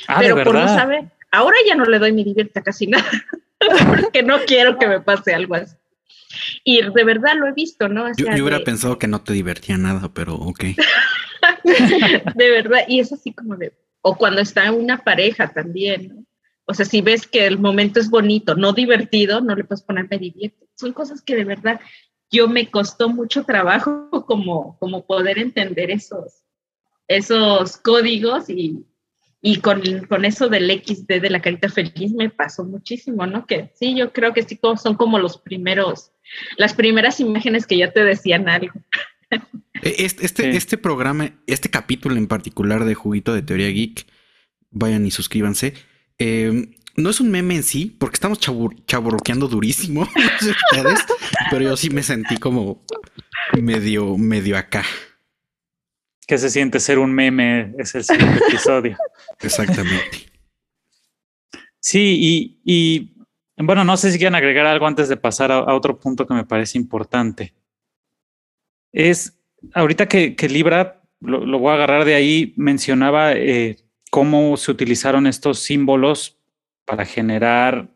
Ah, 0.09 0.19
Pero 0.21 0.37
¿de 0.37 0.45
por 0.45 0.55
no 0.55 0.67
saber, 0.69 1.05
ahora 1.31 1.57
ya 1.67 1.75
no 1.75 1.85
le 1.85 1.99
doy 1.99 2.13
mi 2.13 2.25
divierta 2.25 2.63
casi 2.63 2.87
nada, 2.87 3.05
porque 3.89 4.23
no 4.23 4.39
quiero 4.47 4.79
que 4.79 4.87
me 4.89 5.01
pase 5.01 5.35
algo 5.35 5.55
así. 5.57 5.77
Y 6.65 6.83
de 6.83 7.05
verdad 7.05 7.35
lo 7.37 7.47
he 7.47 7.53
visto, 7.53 7.89
¿no? 7.89 8.05
O 8.05 8.09
Yo, 8.17 8.27
sea, 8.27 8.37
yo 8.37 8.43
hubiera 8.45 8.59
de- 8.59 8.65
pensado 8.65 8.99
que 8.99 9.07
no 9.07 9.23
te 9.23 9.33
divertía 9.33 9.79
nada, 9.79 10.13
pero 10.13 10.35
ok. 10.35 10.65
de 12.35 12.51
verdad, 12.51 12.81
y 12.89 13.01
es 13.01 13.13
así 13.13 13.33
como 13.33 13.57
de, 13.57 13.73
o 14.03 14.17
cuando 14.17 14.41
está 14.41 14.71
una 14.73 14.99
pareja 14.99 15.53
también, 15.53 16.09
¿no? 16.09 16.25
O 16.69 16.75
sea, 16.75 16.85
si 16.85 17.01
ves 17.01 17.29
que 17.29 17.47
el 17.47 17.59
momento 17.61 18.01
es 18.01 18.11
bonito, 18.11 18.57
no 18.57 18.73
divertido, 18.73 19.41
no 19.41 19.55
le 19.55 19.63
puedes 19.63 19.83
poner 19.85 20.09
me 20.11 20.19
divierte. 20.19 20.67
Son 20.75 20.93
cosas 20.93 21.23
que 21.23 21.37
de 21.37 21.45
verdad 21.45 21.81
yo 22.31 22.49
me 22.49 22.71
costó 22.71 23.09
mucho 23.09 23.45
trabajo 23.45 24.09
como, 24.27 24.79
como 24.79 25.07
poder 25.07 25.39
entender 25.39 25.91
esos, 25.91 26.43
esos 27.09 27.77
códigos 27.79 28.49
y, 28.51 28.85
y 29.43 29.61
con, 29.61 29.81
con 30.09 30.25
eso 30.25 30.49
del 30.49 30.71
XD 30.85 31.21
de 31.21 31.31
la 31.31 31.41
carita 31.41 31.69
feliz 31.69 32.13
me 32.13 32.31
pasó 32.31 32.65
muchísimo, 32.65 33.27
¿no? 33.27 33.47
Que 33.47 33.71
sí, 33.75 33.95
yo 33.97 34.13
creo 34.13 34.33
que 34.33 34.43
sí 34.43 34.59
son 34.83 34.97
como 34.97 35.19
los 35.19 35.39
primeros, 35.39 36.11
las 36.57 36.75
primeras 36.75 37.21
imágenes 37.21 37.67
que 37.67 37.79
ya 37.79 37.93
te 37.93 38.03
decían 38.03 38.49
algo. 38.49 38.73
Eh, 39.31 39.95
Este, 39.99 40.25
este, 40.25 40.51
Sí. 40.51 40.57
este 40.57 40.79
programa, 40.79 41.31
este 41.47 41.69
capítulo 41.69 42.17
en 42.17 42.27
particular 42.29 42.85
de 42.85 42.95
Juguito 42.95 43.35
de 43.35 43.43
Teoría 43.43 43.69
Geek, 43.69 44.07
vayan 44.71 45.07
y 45.07 45.11
suscríbanse. 45.11 45.75
eh, 46.19 46.71
no 46.97 47.11
es 47.11 47.21
un 47.21 47.31
meme 47.31 47.57
en 47.57 47.63
sí, 47.63 47.95
porque 47.99 48.15
estamos 48.15 48.41
chabur- 48.41 48.85
chaburroqueando 48.87 49.49
durísimo, 49.49 50.01
no 50.17 50.39
sé 50.41 50.51
ustedes, 50.51 51.01
pero 51.51 51.63
yo 51.65 51.77
sí 51.77 51.91
me 51.91 52.03
sentí 52.03 52.37
como 52.37 52.85
medio, 53.61 54.17
medio 54.17 54.57
acá. 54.57 54.85
¿Qué 56.27 56.39
se 56.39 56.51
siente 56.51 56.81
ser 56.81 56.99
un 56.99 57.13
meme? 57.13 57.73
Es 57.79 57.95
el 57.95 58.03
siguiente 58.05 58.41
episodio. 58.49 58.97
Exactamente. 59.41 60.27
Sí, 61.79 62.19
y, 62.21 62.61
y, 62.65 63.15
bueno, 63.59 63.85
no 63.85 63.97
sé 63.97 64.11
si 64.11 64.19
quieren 64.19 64.35
agregar 64.35 64.67
algo 64.67 64.87
antes 64.89 65.09
de 65.09 65.17
pasar 65.17 65.53
a, 65.53 65.59
a 65.59 65.75
otro 65.75 66.01
punto 66.01 66.27
que 66.27 66.35
me 66.35 66.45
parece 66.45 66.79
importante. 66.79 67.55
Es, 68.93 69.39
ahorita 69.73 70.09
que, 70.09 70.35
que 70.35 70.49
Libra, 70.49 71.01
lo, 71.21 71.47
lo 71.47 71.59
voy 71.61 71.71
a 71.71 71.75
agarrar 71.75 72.05
de 72.05 72.15
ahí, 72.17 72.55
mencionaba 72.57 73.35
eh, 73.35 73.77
cómo 74.11 74.57
se 74.57 74.73
utilizaron 74.73 75.29
estos 75.29 75.61
símbolos 75.61 76.39
para 76.87 77.05
generar 77.05 77.91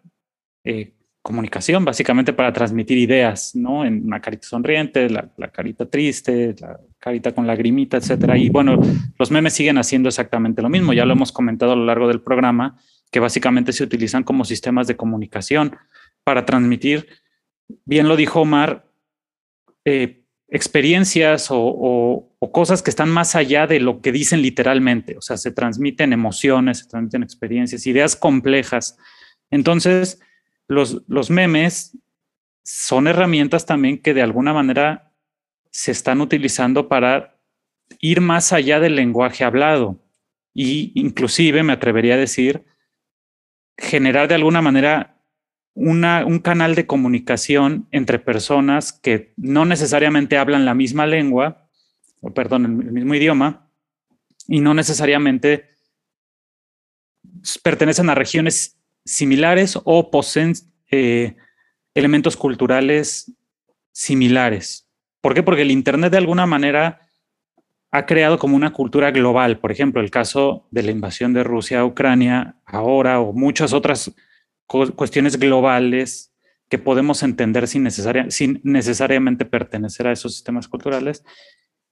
eh, 0.65 0.93
comunicación, 1.23 1.85
básicamente 1.85 2.33
para 2.33 2.53
transmitir 2.53 2.99
ideas, 2.99 3.55
¿no? 3.55 3.85
En 3.85 4.05
una 4.05 4.21
carita 4.21 4.47
sonriente, 4.47 5.09
la, 5.09 5.31
la 5.37 5.49
carita 5.49 5.87
triste, 5.87 6.55
la 6.61 6.79
carita 6.99 7.33
con 7.33 7.47
lagrimita, 7.47 7.97
etcétera. 7.97 8.37
Y 8.37 8.51
bueno, 8.51 8.79
los 9.19 9.31
memes 9.31 9.55
siguen 9.55 9.79
haciendo 9.79 10.09
exactamente 10.09 10.61
lo 10.61 10.69
mismo. 10.69 10.93
Ya 10.93 11.05
lo 11.05 11.13
hemos 11.13 11.33
comentado 11.33 11.73
a 11.73 11.77
lo 11.77 11.85
largo 11.85 12.09
del 12.09 12.21
programa, 12.21 12.79
que 13.11 13.21
básicamente 13.21 13.73
se 13.73 13.85
utilizan 13.85 14.23
como 14.25 14.45
sistemas 14.45 14.87
de 14.87 14.97
comunicación 14.97 15.77
para 16.25 16.45
transmitir, 16.45 17.07
bien 17.85 18.09
lo 18.09 18.17
dijo 18.17 18.41
Omar, 18.41 18.87
eh, 19.85 20.20
experiencias 20.51 21.49
o, 21.51 22.27
cosas 22.53 22.83
que 22.83 22.91
están 22.91 23.09
más 23.09 23.37
allá 23.37 23.67
de 23.67 23.79
lo 23.79 24.01
que 24.01 24.11
dicen 24.11 24.43
literalmente. 24.43 25.17
O 25.17 25.21
sea, 25.21 25.37
se 25.37 25.53
transmiten 25.53 26.13
emociones, 26.13 26.79
se 26.79 26.89
transmiten 26.89 27.23
experiencias, 27.23 27.87
ideas 27.87 28.17
complejas. 28.17 28.99
Entonces, 29.51 30.21
los, 30.67 31.03
los 31.07 31.31
memes 31.31 31.97
son 32.65 33.07
herramientas 33.07 33.67
también 33.67 33.99
que 33.99 34.15
de 34.15 34.23
alguna 34.23 34.53
manera 34.53 35.13
se 35.71 35.93
están 35.93 36.21
utilizando 36.21 36.89
para 36.89 37.39
ir 38.01 38.21
más 38.21 38.53
allá 38.53 38.81
del 38.81 38.97
lenguaje 38.97 39.45
hablado 39.45 40.01
y 40.53 40.93
inclusive 40.95 41.63
me 41.63 41.73
atrevería 41.73 42.15
a 42.15 42.19
decir 42.19 42.65
generar 43.79 44.29
de 44.29 44.35
alguna 44.35 44.61
manera 44.61 45.20
un 45.81 46.39
canal 46.41 46.75
de 46.75 46.87
comunicación 46.87 47.87
entre 47.91 48.19
personas 48.19 48.93
que 48.93 49.33
no 49.37 49.65
necesariamente 49.65 50.37
hablan 50.37 50.65
la 50.65 50.75
misma 50.75 51.07
lengua, 51.07 51.69
o 52.21 52.35
perdón, 52.35 52.65
el, 52.67 52.87
el 52.87 52.93
mismo 52.93 53.15
idioma, 53.15 53.71
y 54.47 54.61
no 54.61 54.75
necesariamente 54.75 55.71
pertenecen 57.63 58.11
a 58.11 58.15
regiones 58.15 58.79
similares 59.05 59.79
o 59.85 60.11
poseen 60.11 60.53
eh, 60.91 61.37
elementos 61.95 62.37
culturales 62.37 63.33
similares. 63.93 64.89
¿Por 65.21 65.35
qué? 65.35 65.43
Porque 65.43 65.63
el 65.63 65.71
Internet 65.71 66.13
de 66.13 66.19
alguna 66.19 66.47
manera 66.47 67.01
ha 67.91 68.07
creado 68.07 68.39
como 68.39 68.57
una 68.57 68.73
cultura 68.73 69.11
global. 69.11 69.59
Por 69.59 69.73
ejemplo, 69.73 70.01
el 70.01 70.11
caso 70.11 70.67
de 70.71 70.83
la 70.83 70.93
invasión 70.93 71.33
de 71.33 71.45
Rusia 71.45 71.81
a 71.81 71.85
Ucrania 71.85 72.57
ahora 72.65 73.21
o 73.21 73.33
muchas 73.33 73.73
otras 73.73 74.13
cuestiones 74.71 75.39
globales 75.39 76.33
que 76.69 76.79
podemos 76.79 77.23
entender 77.23 77.67
sin, 77.67 77.83
necesaria, 77.83 78.31
sin 78.31 78.61
necesariamente 78.63 79.45
pertenecer 79.45 80.07
a 80.07 80.13
esos 80.13 80.35
sistemas 80.35 80.69
culturales. 80.69 81.25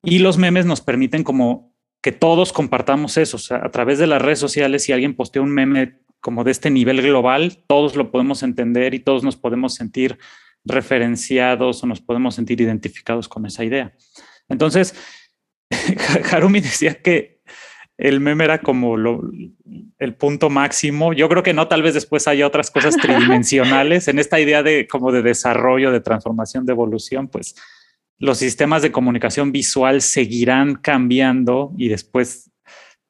Y 0.04 0.20
los 0.20 0.38
memes 0.38 0.66
nos 0.66 0.80
permiten 0.80 1.24
como 1.24 1.74
que 2.00 2.12
todos 2.12 2.52
compartamos 2.52 3.16
eso. 3.16 3.38
A 3.54 3.70
través 3.70 3.98
de 3.98 4.06
las 4.06 4.22
redes 4.22 4.38
sociales, 4.38 4.84
si 4.84 4.92
alguien 4.92 5.16
postea 5.16 5.42
un 5.42 5.50
meme 5.50 5.98
como 6.20 6.44
de 6.44 6.52
este 6.52 6.70
nivel 6.70 7.02
global, 7.02 7.64
todos 7.66 7.96
lo 7.96 8.12
podemos 8.12 8.44
entender 8.44 8.94
y 8.94 9.00
todos 9.00 9.24
nos 9.24 9.36
podemos 9.36 9.74
sentir 9.74 10.18
referenciados 10.64 11.82
o 11.82 11.86
nos 11.86 12.00
podemos 12.00 12.36
sentir 12.36 12.60
identificados 12.60 13.28
con 13.28 13.46
esa 13.46 13.64
idea. 13.64 13.92
Entonces, 14.48 14.94
Harumi 16.30 16.60
decía 16.60 17.02
que 17.02 17.37
el 17.98 18.20
meme 18.20 18.44
era 18.44 18.60
como 18.60 18.96
el 18.96 20.14
punto 20.14 20.48
máximo. 20.48 21.12
Yo 21.12 21.28
creo 21.28 21.42
que 21.42 21.52
no, 21.52 21.66
tal 21.66 21.82
vez 21.82 21.94
después 21.94 22.28
haya 22.28 22.46
otras 22.46 22.70
cosas 22.70 22.96
tridimensionales 23.02 24.06
en 24.08 24.20
esta 24.20 24.40
idea 24.40 24.62
de 24.62 24.86
como 24.86 25.10
de 25.10 25.22
desarrollo, 25.22 25.90
de 25.90 26.00
transformación, 26.00 26.64
de 26.64 26.72
evolución, 26.72 27.28
pues 27.28 27.56
los 28.18 28.38
sistemas 28.38 28.82
de 28.82 28.92
comunicación 28.92 29.52
visual 29.52 30.00
seguirán 30.00 30.76
cambiando 30.76 31.72
y 31.76 31.88
después 31.88 32.50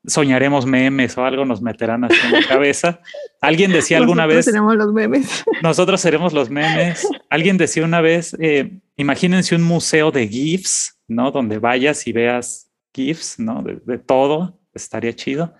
soñaremos 0.06 0.64
memes 0.64 1.18
o 1.18 1.24
algo 1.24 1.44
nos 1.44 1.60
meterán 1.60 2.04
así 2.04 2.16
en 2.24 2.32
la 2.32 2.42
cabeza. 2.48 3.00
Alguien 3.40 3.72
decía 3.72 3.98
alguna 3.98 4.26
vez... 4.26 4.46
Seremos 4.46 4.76
los 4.76 4.92
memes. 4.92 5.44
Nosotros 5.62 6.00
seremos 6.00 6.32
los 6.32 6.50
memes. 6.50 7.06
Alguien 7.28 7.58
decía 7.58 7.84
una 7.84 8.00
vez, 8.00 8.36
eh, 8.40 8.80
imagínense 8.96 9.54
un 9.54 9.62
museo 9.62 10.10
de 10.10 10.26
GIFs, 10.28 10.98
¿no? 11.08 11.30
Donde 11.30 11.58
vayas 11.58 12.06
y 12.06 12.12
veas 12.12 12.70
GIFs, 12.94 13.38
¿no? 13.38 13.62
De, 13.62 13.98
todo, 13.98 14.57
estaría 14.82 15.14
chido. 15.14 15.54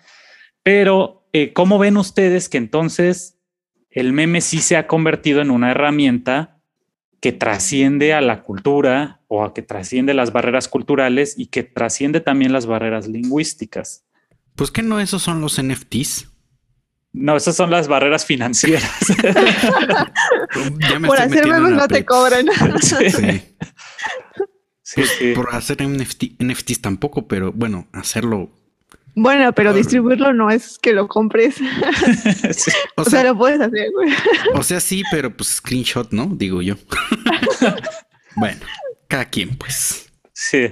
Pero, 0.62 1.28
eh, 1.32 1.52
¿cómo 1.52 1.78
ven 1.78 1.96
ustedes 1.96 2.48
que 2.48 2.58
entonces 2.58 3.38
el 3.90 4.12
meme 4.12 4.40
sí 4.40 4.60
se 4.60 4.76
ha 4.76 4.86
convertido 4.86 5.40
en 5.40 5.50
una 5.50 5.70
herramienta 5.70 6.60
que 7.20 7.32
trasciende 7.32 8.14
a 8.14 8.20
la 8.20 8.42
cultura 8.42 9.20
o 9.28 9.44
a 9.44 9.52
que 9.54 9.62
trasciende 9.62 10.14
las 10.14 10.32
barreras 10.32 10.68
culturales 10.68 11.34
y 11.36 11.46
que 11.46 11.62
trasciende 11.64 12.20
también 12.20 12.52
las 12.52 12.66
barreras 12.66 13.08
lingüísticas. 13.08 14.04
Pues 14.54 14.70
que 14.70 14.82
no, 14.82 15.00
esos 15.00 15.22
son 15.22 15.40
los 15.40 15.60
NFTs. 15.60 16.30
No, 17.12 17.36
esas 17.36 17.56
son 17.56 17.70
las 17.70 17.88
barreras 17.88 18.24
financieras. 18.24 18.90
por 21.06 21.18
hacer 21.18 21.46
memes 21.46 21.72
no 21.72 21.88
te 21.88 22.04
cobran. 22.04 22.46
sí. 24.82 25.34
Por 25.34 25.54
hacer 25.54 25.78
NFTs 25.82 26.80
tampoco, 26.80 27.26
pero 27.26 27.52
bueno, 27.52 27.88
hacerlo 27.92 28.50
bueno, 29.18 29.52
pero 29.52 29.72
distribuirlo 29.72 30.32
no 30.32 30.50
es 30.50 30.78
que 30.78 30.92
lo 30.92 31.08
compres. 31.08 31.56
o, 32.96 33.04
sea, 33.04 33.24
lo 33.24 33.36
puedes 33.36 33.60
hacer, 33.60 33.90
güey. 33.92 34.12
O 34.54 34.62
sea, 34.62 34.80
sí, 34.80 35.02
pero 35.10 35.36
pues 35.36 35.56
screenshot, 35.56 36.10
¿no? 36.12 36.26
Digo 36.26 36.62
yo. 36.62 36.76
bueno, 38.36 38.60
cada 39.08 39.24
quien, 39.26 39.56
pues. 39.56 40.10
Sí. 40.32 40.68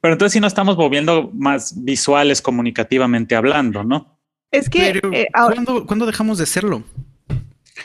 Pero 0.00 0.12
entonces 0.12 0.32
sí 0.34 0.40
nos 0.40 0.50
estamos 0.50 0.76
volviendo 0.76 1.30
más 1.32 1.82
visuales 1.82 2.42
comunicativamente 2.42 3.34
hablando, 3.34 3.84
¿no? 3.84 4.20
Es 4.50 4.68
que... 4.68 5.00
Eh, 5.12 5.26
¿cuándo, 5.32 6.06
dejamos 6.06 6.38
de 6.38 6.44
hacerlo? 6.44 6.84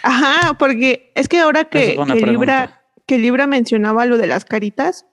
Ajá, 0.03 0.53
porque 0.57 1.11
es 1.15 1.27
que 1.27 1.39
ahora 1.39 1.65
que, 1.65 1.97
que 2.13 2.27
Libra, 2.27 2.83
que 3.07 3.17
Libra 3.17 3.47
mencionaba 3.47 4.05
lo 4.05 4.17
de 4.17 4.27
las 4.27 4.45
caritas, 4.45 5.05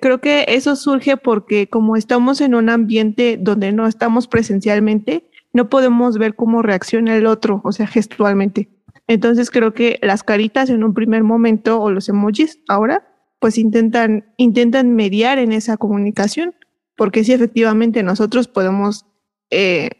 creo 0.00 0.20
que 0.20 0.44
eso 0.48 0.76
surge 0.76 1.16
porque 1.16 1.68
como 1.68 1.96
estamos 1.96 2.40
en 2.40 2.54
un 2.54 2.68
ambiente 2.68 3.38
donde 3.40 3.72
no 3.72 3.86
estamos 3.86 4.28
presencialmente, 4.28 5.28
no 5.52 5.68
podemos 5.68 6.18
ver 6.18 6.34
cómo 6.34 6.62
reacciona 6.62 7.16
el 7.16 7.26
otro, 7.26 7.60
o 7.64 7.72
sea, 7.72 7.86
gestualmente. 7.86 8.70
Entonces 9.06 9.50
creo 9.50 9.74
que 9.74 9.98
las 10.02 10.22
caritas 10.22 10.70
en 10.70 10.84
un 10.84 10.94
primer 10.94 11.22
momento 11.24 11.80
o 11.80 11.90
los 11.90 12.08
emojis 12.08 12.60
ahora, 12.68 13.06
pues 13.40 13.58
intentan, 13.58 14.32
intentan 14.36 14.94
mediar 14.94 15.38
en 15.38 15.52
esa 15.52 15.76
comunicación, 15.76 16.54
porque 16.96 17.24
sí, 17.24 17.32
efectivamente 17.32 18.02
nosotros 18.02 18.48
podemos 18.48 19.06
eh, 19.50 19.90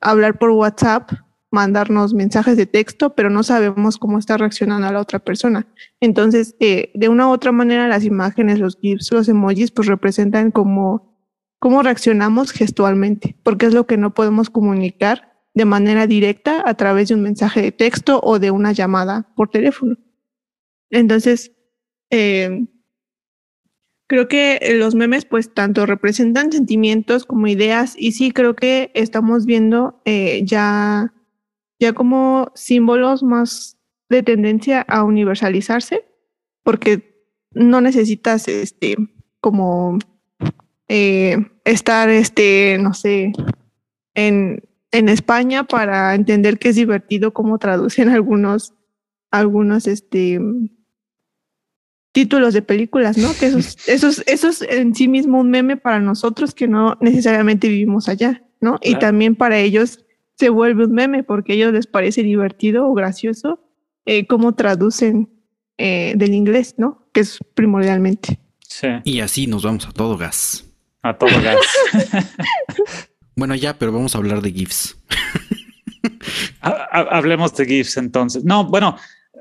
hablar 0.00 0.38
por 0.38 0.50
WhatsApp 0.50 1.10
mandarnos 1.50 2.14
mensajes 2.14 2.56
de 2.56 2.66
texto, 2.66 3.14
pero 3.14 3.30
no 3.30 3.42
sabemos 3.42 3.98
cómo 3.98 4.18
está 4.18 4.36
reaccionando 4.36 4.86
a 4.86 4.92
la 4.92 5.00
otra 5.00 5.18
persona. 5.18 5.66
Entonces, 6.00 6.56
eh, 6.60 6.90
de 6.94 7.08
una 7.08 7.28
u 7.28 7.30
otra 7.30 7.52
manera, 7.52 7.88
las 7.88 8.04
imágenes, 8.04 8.58
los 8.58 8.76
GIFs, 8.80 9.12
los 9.12 9.28
emojis, 9.28 9.70
pues 9.70 9.88
representan 9.88 10.50
como 10.50 11.08
cómo 11.58 11.82
reaccionamos 11.82 12.52
gestualmente, 12.52 13.36
porque 13.42 13.66
es 13.66 13.74
lo 13.74 13.86
que 13.86 13.96
no 13.96 14.14
podemos 14.14 14.50
comunicar 14.50 15.32
de 15.54 15.64
manera 15.64 16.06
directa 16.06 16.62
a 16.64 16.74
través 16.74 17.08
de 17.08 17.14
un 17.14 17.22
mensaje 17.22 17.62
de 17.62 17.72
texto 17.72 18.20
o 18.22 18.38
de 18.38 18.50
una 18.50 18.72
llamada 18.72 19.32
por 19.34 19.48
teléfono. 19.48 19.96
Entonces, 20.90 21.52
eh, 22.10 22.66
creo 24.06 24.28
que 24.28 24.58
los 24.78 24.94
memes 24.94 25.24
pues 25.24 25.52
tanto 25.52 25.86
representan 25.86 26.52
sentimientos 26.52 27.24
como 27.24 27.46
ideas 27.46 27.94
y 27.96 28.12
sí 28.12 28.30
creo 28.30 28.56
que 28.56 28.90
estamos 28.94 29.46
viendo 29.46 30.00
eh, 30.04 30.42
ya 30.44 31.12
ya 31.78 31.92
como 31.92 32.50
símbolos 32.54 33.22
más 33.22 33.78
de 34.08 34.22
tendencia 34.22 34.80
a 34.82 35.04
universalizarse, 35.04 36.04
porque 36.62 37.22
no 37.52 37.80
necesitas 37.80 38.48
este 38.48 38.96
como 39.40 39.98
eh, 40.88 41.36
estar 41.64 42.08
este, 42.08 42.78
no 42.80 42.94
sé, 42.94 43.32
en, 44.14 44.62
en 44.90 45.08
España 45.08 45.64
para 45.64 46.14
entender 46.14 46.58
que 46.58 46.70
es 46.70 46.76
divertido 46.76 47.32
cómo 47.32 47.58
traducen 47.58 48.08
algunos, 48.10 48.74
algunos 49.30 49.86
este 49.86 50.40
títulos 52.12 52.54
de 52.54 52.62
películas, 52.62 53.16
¿no? 53.16 53.32
Que 53.38 53.46
esos, 53.46 53.76
esos, 53.88 54.24
esos 54.26 54.62
en 54.62 54.94
sí 54.94 55.06
mismo 55.06 55.38
un 55.38 55.50
meme 55.50 55.76
para 55.76 56.00
nosotros 56.00 56.54
que 56.54 56.66
no 56.66 56.96
necesariamente 57.00 57.68
vivimos 57.68 58.08
allá, 58.08 58.42
¿no? 58.60 58.78
Y 58.82 58.96
también 58.96 59.36
para 59.36 59.58
ellos 59.58 60.04
se 60.38 60.50
vuelve 60.50 60.84
un 60.84 60.92
meme 60.92 61.24
porque 61.24 61.52
a 61.52 61.54
ellos 61.56 61.72
les 61.72 61.86
parece 61.86 62.22
divertido 62.22 62.88
o 62.88 62.94
gracioso 62.94 63.60
eh, 64.06 64.26
cómo 64.26 64.54
traducen 64.54 65.28
eh, 65.76 66.14
del 66.16 66.34
inglés, 66.34 66.76
¿no? 66.78 67.08
Que 67.12 67.20
es 67.20 67.38
primordialmente. 67.54 68.38
Sí. 68.60 68.88
Y 69.04 69.20
así 69.20 69.46
nos 69.46 69.64
vamos 69.64 69.86
a 69.86 69.92
todo 69.92 70.16
gas. 70.16 70.64
A 71.02 71.16
todo 71.16 71.30
gas. 71.42 71.58
bueno, 73.36 73.54
ya, 73.54 73.78
pero 73.78 73.92
vamos 73.92 74.14
a 74.14 74.18
hablar 74.18 74.40
de 74.40 74.52
GIFs. 74.52 74.96
hablemos 76.60 77.54
de 77.56 77.66
GIFs 77.66 77.96
entonces. 77.96 78.44
No, 78.44 78.64
bueno, 78.64 78.96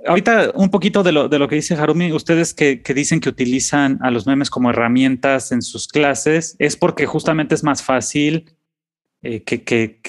ahorita 0.08 0.52
un 0.56 0.70
poquito 0.70 1.04
de 1.04 1.12
lo, 1.12 1.30
de 1.30 1.38
lo 1.38 1.48
que 1.48 1.56
dice 1.56 1.76
Harumi, 1.76 2.12
ustedes 2.12 2.54
que, 2.54 2.82
que, 2.82 2.94
dicen 2.94 3.20
que 3.20 3.30
utilizan 3.30 4.00
a 4.02 4.10
los 4.10 4.26
memes 4.26 4.50
como 4.50 4.72
herramientas 4.72 5.52
en 5.52 5.62
sus 5.62 5.88
clases, 5.88 6.56
es 6.58 6.76
porque 6.76 7.06
justamente 7.06 7.54
es 7.54 7.64
más 7.64 7.84
fácil 7.84 8.52
eh, 9.22 9.44
que, 9.44 9.64
que, 9.64 10.02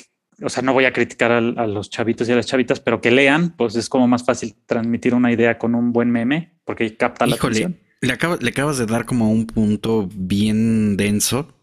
o 0.42 0.48
sea, 0.48 0.62
no 0.62 0.72
voy 0.72 0.84
a 0.84 0.92
criticar 0.92 1.32
a, 1.32 1.40
los 1.40 1.90
chavitos 1.90 2.28
y 2.28 2.32
a 2.32 2.36
las 2.36 2.46
chavitas, 2.46 2.80
pero 2.80 3.00
que 3.00 3.10
lean, 3.10 3.56
pues 3.56 3.74
es 3.76 3.88
como 3.88 4.06
más 4.06 4.24
fácil 4.24 4.54
transmitir 4.66 5.14
una 5.14 5.32
idea 5.32 5.58
con 5.58 5.74
un 5.74 5.92
buen 5.92 6.10
meme, 6.10 6.58
porque 6.64 6.96
capta 6.96 7.26
la 7.26 7.36
atención. 7.36 7.78
Le, 8.00 8.08
le 8.08 8.50
acabas 8.50 8.78
de 8.78 8.86
dar 8.86 9.04
como 9.04 9.30
un 9.30 9.46
punto 9.46 10.08
bien 10.14 10.96
denso, 10.96 11.54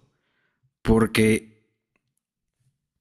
porque 0.82 1.55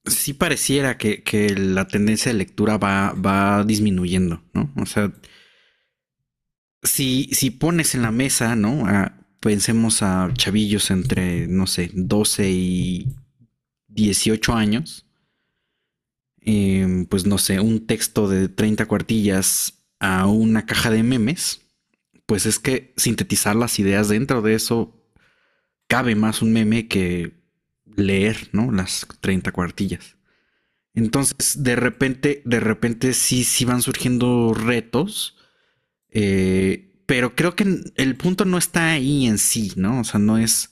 sí 0.05 0.33
pareciera 0.33 0.97
que, 0.97 1.55
la 1.57 1.87
tendencia 1.87 2.31
de 2.31 2.37
lectura 2.37 2.77
va, 2.77 3.13
va, 3.13 3.63
disminuyendo, 3.63 4.43
¿no? 4.53 4.71
O 4.77 4.85
sea, 4.85 5.11
si, 6.83 7.29
si 7.33 7.51
pones 7.51 7.95
en 7.95 8.01
la 8.01 8.11
mesa, 8.11 8.55
¿no? 8.55 8.85
pensemos 9.39 10.01
a 10.01 10.31
chavillos 10.33 10.89
entre, 10.89 11.45
no 11.47 11.67
sé, 11.67 11.91
12 11.93 12.49
y 12.49 13.15
18 13.89 14.53
años 14.55 15.04
Em, 16.45 17.05
pues 17.07 17.25
no 17.25 17.39
sé, 17.39 17.59
un 17.59 17.87
texto 17.87 18.29
de 18.29 18.49
30 18.49 18.85
cuartillas 18.85 19.85
a 19.99 20.27
una 20.27 20.67
caja 20.67 20.91
de 20.91 21.01
memes, 21.01 21.61
pues 22.27 22.45
es 22.45 22.59
que 22.59 22.93
sintetizar 22.97 23.55
las 23.55 23.79
ideas 23.79 24.09
dentro 24.09 24.43
de 24.43 24.53
eso 24.53 24.95
cabe 25.87 26.15
más 26.15 26.43
un 26.43 26.53
meme 26.53 26.87
que 26.87 27.33
leer, 27.85 28.49
¿no? 28.51 28.71
Las 28.71 29.07
30 29.21 29.51
cuartillas. 29.51 30.17
Entonces, 30.93 31.63
de 31.63 31.75
repente, 31.75 32.41
de 32.45 32.59
repente 32.59 33.13
sí, 33.13 33.43
sí 33.43 33.65
van 33.65 33.81
surgiendo 33.81 34.53
retos. 34.53 35.35
Eh, 36.09 37.03
pero 37.07 37.35
creo 37.35 37.55
que 37.55 37.83
el 37.95 38.15
punto 38.17 38.45
no 38.45 38.57
está 38.57 38.91
ahí 38.91 39.25
en 39.25 39.39
sí, 39.39 39.73
¿no? 39.75 40.01
O 40.01 40.03
sea, 40.03 40.19
no 40.19 40.37
es, 40.37 40.71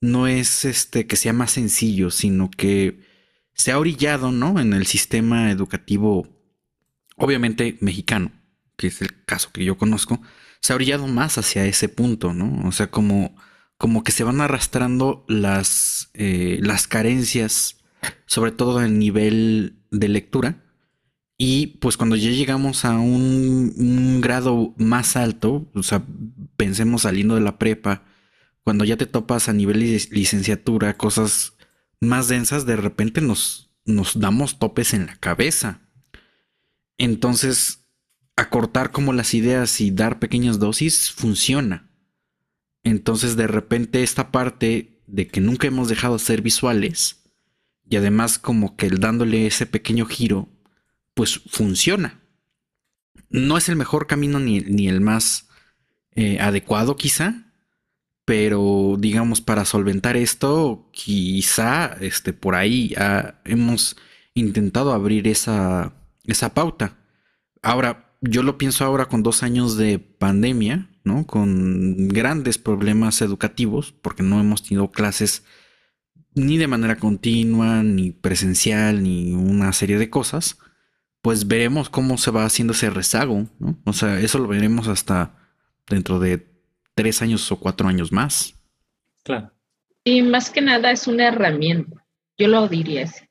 no 0.00 0.26
es 0.28 0.64
este 0.64 1.06
que 1.06 1.16
sea 1.16 1.32
más 1.32 1.52
sencillo, 1.52 2.10
sino 2.10 2.50
que 2.50 3.07
se 3.58 3.72
ha 3.72 3.78
orillado, 3.78 4.32
¿no? 4.32 4.58
En 4.60 4.72
el 4.72 4.86
sistema 4.86 5.50
educativo, 5.50 6.28
obviamente 7.16 7.76
mexicano, 7.80 8.32
que 8.76 8.86
es 8.86 9.02
el 9.02 9.24
caso 9.24 9.50
que 9.52 9.64
yo 9.64 9.76
conozco, 9.76 10.22
se 10.60 10.72
ha 10.72 10.76
orillado 10.76 11.06
más 11.08 11.38
hacia 11.38 11.66
ese 11.66 11.88
punto, 11.88 12.32
¿no? 12.32 12.66
O 12.66 12.72
sea, 12.72 12.90
como, 12.90 13.36
como 13.76 14.04
que 14.04 14.12
se 14.12 14.24
van 14.24 14.40
arrastrando 14.40 15.24
las, 15.28 16.10
eh, 16.14 16.60
las 16.62 16.86
carencias, 16.86 17.78
sobre 18.26 18.52
todo 18.52 18.82
en 18.82 18.98
nivel 18.98 19.80
de 19.90 20.08
lectura. 20.08 20.64
Y 21.36 21.78
pues 21.78 21.96
cuando 21.96 22.16
ya 22.16 22.30
llegamos 22.30 22.84
a 22.84 22.98
un, 22.98 23.72
un, 23.76 24.20
grado 24.20 24.74
más 24.76 25.16
alto, 25.16 25.70
o 25.74 25.82
sea, 25.82 26.04
pensemos 26.56 27.02
saliendo 27.02 27.34
de 27.36 27.40
la 27.40 27.58
prepa, 27.58 28.04
cuando 28.62 28.84
ya 28.84 28.96
te 28.96 29.06
topas 29.06 29.48
a 29.48 29.52
nivel 29.52 29.80
de 29.80 30.08
licenciatura, 30.10 30.96
cosas 30.96 31.57
más 32.00 32.28
densas, 32.28 32.66
de 32.66 32.76
repente 32.76 33.20
nos, 33.20 33.70
nos 33.84 34.18
damos 34.18 34.58
topes 34.58 34.94
en 34.94 35.06
la 35.06 35.16
cabeza. 35.16 35.80
Entonces, 36.96 37.84
acortar 38.38 38.92
como 38.92 39.12
las 39.12 39.34
ideas 39.34 39.80
y 39.80 39.90
dar 39.90 40.18
pequeñas 40.18 40.58
dosis 40.58 41.10
funciona. 41.10 41.90
Entonces 42.84 43.36
de 43.36 43.46
repente 43.46 44.02
esta 44.02 44.30
parte 44.30 45.02
de 45.06 45.26
que 45.26 45.40
nunca 45.40 45.66
hemos 45.66 45.88
dejado 45.88 46.18
de 46.18 46.24
ser 46.24 46.42
visuales 46.42 47.24
y 47.88 47.96
además 47.96 48.38
como 48.38 48.76
que 48.76 48.86
el 48.86 49.00
dándole 49.00 49.46
ese 49.46 49.66
pequeño 49.66 50.06
giro, 50.06 50.48
pues 51.14 51.40
funciona. 51.50 52.20
No 53.30 53.58
es 53.58 53.68
el 53.68 53.76
mejor 53.76 54.06
camino 54.06 54.38
ni, 54.38 54.60
ni 54.60 54.88
el 54.88 55.00
más 55.00 55.48
eh, 56.14 56.38
adecuado 56.40 56.96
quizá, 56.96 57.47
pero 58.28 58.96
digamos 58.98 59.40
para 59.40 59.64
solventar 59.64 60.18
esto 60.18 60.90
quizá 60.92 61.96
este, 62.02 62.34
por 62.34 62.56
ahí 62.56 62.94
hemos 63.46 63.96
intentado 64.34 64.92
abrir 64.92 65.26
esa, 65.26 65.94
esa 66.24 66.52
pauta. 66.52 66.98
Ahora, 67.62 68.12
yo 68.20 68.42
lo 68.42 68.58
pienso 68.58 68.84
ahora 68.84 69.06
con 69.06 69.22
dos 69.22 69.42
años 69.42 69.78
de 69.78 69.98
pandemia, 69.98 70.90
¿no? 71.04 71.26
Con 71.26 72.08
grandes 72.08 72.58
problemas 72.58 73.22
educativos, 73.22 73.92
porque 73.92 74.22
no 74.22 74.38
hemos 74.40 74.62
tenido 74.62 74.90
clases 74.90 75.42
ni 76.34 76.58
de 76.58 76.66
manera 76.66 76.96
continua, 76.96 77.82
ni 77.82 78.10
presencial, 78.10 79.02
ni 79.02 79.32
una 79.32 79.72
serie 79.72 79.96
de 79.96 80.10
cosas, 80.10 80.58
pues 81.22 81.48
veremos 81.48 81.88
cómo 81.88 82.18
se 82.18 82.30
va 82.30 82.44
haciendo 82.44 82.74
ese 82.74 82.90
rezago, 82.90 83.46
¿no? 83.58 83.78
O 83.84 83.94
sea, 83.94 84.20
eso 84.20 84.38
lo 84.38 84.48
veremos 84.48 84.86
hasta 84.86 85.34
dentro 85.88 86.18
de 86.18 86.47
tres 86.98 87.22
años 87.22 87.52
o 87.52 87.60
cuatro 87.60 87.86
años 87.86 88.10
más. 88.10 88.56
Claro. 89.22 89.52
Y 90.02 90.20
más 90.22 90.50
que 90.50 90.60
nada 90.60 90.90
es 90.90 91.06
una 91.06 91.28
herramienta, 91.28 92.04
yo 92.36 92.48
lo 92.48 92.66
diría 92.66 93.04
así. 93.04 93.24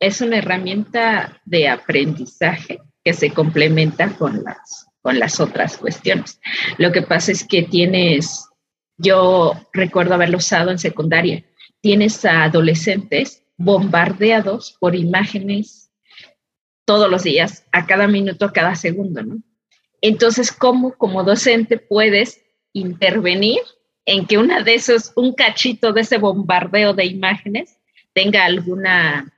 Es 0.00 0.20
una 0.20 0.38
herramienta 0.38 1.40
de 1.44 1.68
aprendizaje 1.68 2.80
que 3.04 3.12
se 3.12 3.30
complementa 3.30 4.12
con 4.16 4.42
las, 4.42 4.88
con 5.02 5.20
las 5.20 5.38
otras 5.38 5.76
cuestiones. 5.76 6.40
Lo 6.78 6.90
que 6.90 7.02
pasa 7.02 7.30
es 7.30 7.46
que 7.46 7.62
tienes, 7.62 8.48
yo 8.98 9.52
recuerdo 9.72 10.14
haberlo 10.14 10.38
usado 10.38 10.72
en 10.72 10.78
secundaria, 10.80 11.44
tienes 11.80 12.24
a 12.24 12.42
adolescentes 12.42 13.44
bombardeados 13.56 14.76
por 14.80 14.96
imágenes 14.96 15.92
todos 16.84 17.08
los 17.08 17.22
días, 17.22 17.66
a 17.70 17.86
cada 17.86 18.08
minuto, 18.08 18.46
a 18.46 18.52
cada 18.52 18.74
segundo, 18.74 19.22
¿no? 19.22 19.36
Entonces, 20.00 20.50
¿cómo 20.50 20.96
como 20.98 21.22
docente 21.22 21.78
puedes 21.78 22.45
intervenir 22.78 23.60
en 24.04 24.26
que 24.26 24.38
una 24.38 24.62
de 24.62 24.74
esos, 24.74 25.12
un 25.16 25.34
cachito 25.34 25.92
de 25.92 26.02
ese 26.02 26.18
bombardeo 26.18 26.94
de 26.94 27.06
imágenes 27.06 27.78
tenga 28.12 28.44
alguna, 28.44 29.32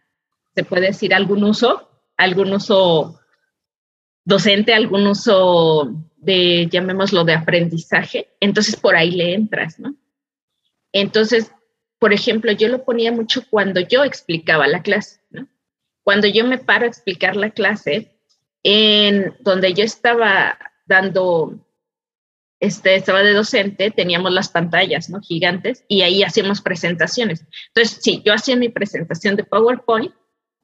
se 0.55 0.64
puede 0.64 0.89
decir, 0.89 1.14
algún 1.14 1.45
uso, 1.45 1.89
algún 2.16 2.53
uso 2.53 3.20
docente, 4.24 4.74
algún 4.74 5.07
uso 5.07 5.91
de, 6.16 6.68
llamémoslo, 6.70 7.24
de 7.24 7.34
aprendizaje? 7.34 8.28
Entonces, 8.41 8.76
por 8.76 8.95
ahí 8.95 9.12
le 9.12 9.34
entras, 9.34 9.78
¿no? 9.78 9.95
Entonces, 10.93 11.51
por 11.99 12.12
ejemplo, 12.12 12.53
yo 12.53 12.68
lo 12.68 12.84
ponía 12.84 13.12
mucho 13.12 13.43
cuando 13.49 13.80
yo 13.80 14.05
explicaba 14.05 14.66
la 14.68 14.82
clase, 14.82 15.20
¿no? 15.30 15.49
Cuando 16.03 16.26
yo 16.26 16.47
me 16.47 16.59
paro 16.59 16.84
a 16.84 16.89
explicar 16.89 17.36
la 17.36 17.51
clase, 17.51 18.18
en 18.62 19.34
donde 19.41 19.72
yo 19.74 19.84
estaba 19.84 20.59
dando, 20.86 21.59
este, 22.61 22.97
estaba 22.97 23.23
de 23.23 23.33
docente, 23.33 23.91
teníamos 23.91 24.33
las 24.33 24.49
pantallas, 24.49 25.11
¿no? 25.11 25.21
Gigantes, 25.21 25.85
y 25.89 26.03
ahí 26.03 26.23
hacíamos 26.23 26.61
presentaciones. 26.61 27.45
Entonces, 27.69 27.99
sí, 28.03 28.23
yo 28.25 28.35
hacía 28.35 28.57
mi 28.57 28.69
presentación 28.69 29.37
de 29.37 29.45
PowerPoint 29.45 30.13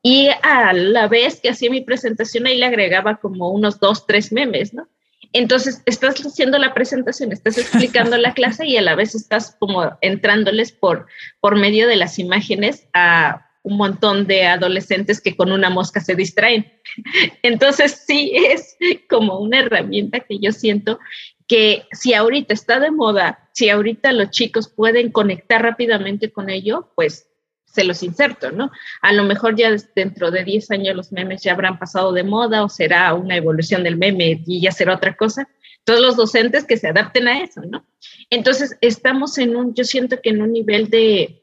y 0.02 0.28
a 0.42 0.72
la 0.72 1.08
vez 1.08 1.40
que 1.40 1.50
hacía 1.50 1.70
mi 1.70 1.80
presentación 1.80 2.46
ahí 2.46 2.58
le 2.58 2.66
agregaba 2.66 3.16
como 3.16 3.50
unos 3.50 3.80
dos, 3.80 4.06
tres 4.06 4.32
memes, 4.32 4.74
¿no? 4.74 4.88
Entonces, 5.32 5.82
estás 5.86 6.14
haciendo 6.24 6.58
la 6.58 6.74
presentación, 6.74 7.32
estás 7.32 7.58
explicando 7.58 8.16
la 8.16 8.34
clase 8.34 8.66
y 8.66 8.76
a 8.76 8.82
la 8.82 8.94
vez 8.94 9.14
estás 9.14 9.56
como 9.58 9.96
entrándoles 10.00 10.72
por, 10.72 11.06
por 11.40 11.56
medio 11.56 11.88
de 11.88 11.96
las 11.96 12.18
imágenes 12.18 12.86
a 12.92 13.50
un 13.62 13.78
montón 13.78 14.26
de 14.26 14.44
adolescentes 14.44 15.22
que 15.22 15.34
con 15.34 15.50
una 15.50 15.70
mosca 15.70 16.00
se 16.00 16.14
distraen. 16.14 16.70
Entonces, 17.42 18.04
sí 18.06 18.32
es 18.34 18.76
como 19.08 19.38
una 19.38 19.60
herramienta 19.60 20.20
que 20.20 20.38
yo 20.38 20.52
siento 20.52 20.98
que 21.46 21.86
si 21.92 22.14
ahorita 22.14 22.54
está 22.54 22.80
de 22.80 22.90
moda, 22.90 23.48
si 23.52 23.68
ahorita 23.68 24.12
los 24.12 24.30
chicos 24.30 24.68
pueden 24.68 25.10
conectar 25.10 25.62
rápidamente 25.62 26.32
con 26.32 26.50
ello, 26.50 26.90
pues 26.94 27.28
se 27.66 27.84
los 27.84 28.02
inserto, 28.02 28.52
¿no? 28.52 28.70
A 29.02 29.12
lo 29.12 29.24
mejor 29.24 29.56
ya 29.56 29.74
dentro 29.96 30.30
de 30.30 30.44
10 30.44 30.70
años 30.70 30.96
los 30.96 31.12
memes 31.12 31.42
ya 31.42 31.52
habrán 31.52 31.78
pasado 31.78 32.12
de 32.12 32.22
moda 32.22 32.62
o 32.62 32.68
será 32.68 33.12
una 33.14 33.36
evolución 33.36 33.82
del 33.82 33.96
meme 33.96 34.42
y 34.46 34.60
ya 34.60 34.70
será 34.70 34.94
otra 34.94 35.16
cosa. 35.16 35.48
Todos 35.82 36.00
los 36.00 36.16
docentes 36.16 36.64
que 36.64 36.76
se 36.76 36.88
adapten 36.88 37.26
a 37.26 37.42
eso, 37.42 37.62
¿no? 37.62 37.84
Entonces, 38.30 38.78
estamos 38.80 39.38
en 39.38 39.56
un, 39.56 39.74
yo 39.74 39.84
siento 39.84 40.20
que 40.22 40.30
en 40.30 40.40
un 40.40 40.52
nivel 40.52 40.88
de, 40.88 41.42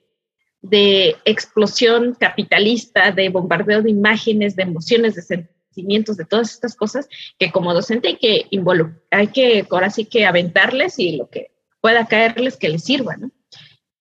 de 0.62 1.18
explosión 1.26 2.16
capitalista, 2.18 3.12
de 3.12 3.30
bombardeo 3.30 3.82
de 3.82 3.92
imágenes, 3.92 4.56
de 4.56 4.64
emociones, 4.64 5.16
de 5.16 5.22
sentimientos, 5.22 5.61
de 5.76 6.26
todas 6.26 6.52
estas 6.52 6.76
cosas, 6.76 7.08
que 7.40 7.52
como 7.52 7.74
docente 7.74 8.10
hay 8.10 8.18
que 8.18 8.48
involucrar, 8.50 9.02
hay 9.12 9.28
que 9.28 9.66
ahora 9.70 9.90
sí 9.90 10.06
que 10.06 10.26
aventarles 10.26 11.00
y 11.00 11.18
lo 11.18 11.30
que 11.30 11.52
pueda 11.80 12.06
caerles 12.06 12.58
que 12.58 12.70
les 12.70 12.84
sirva, 12.84 13.16
¿no? 13.18 13.32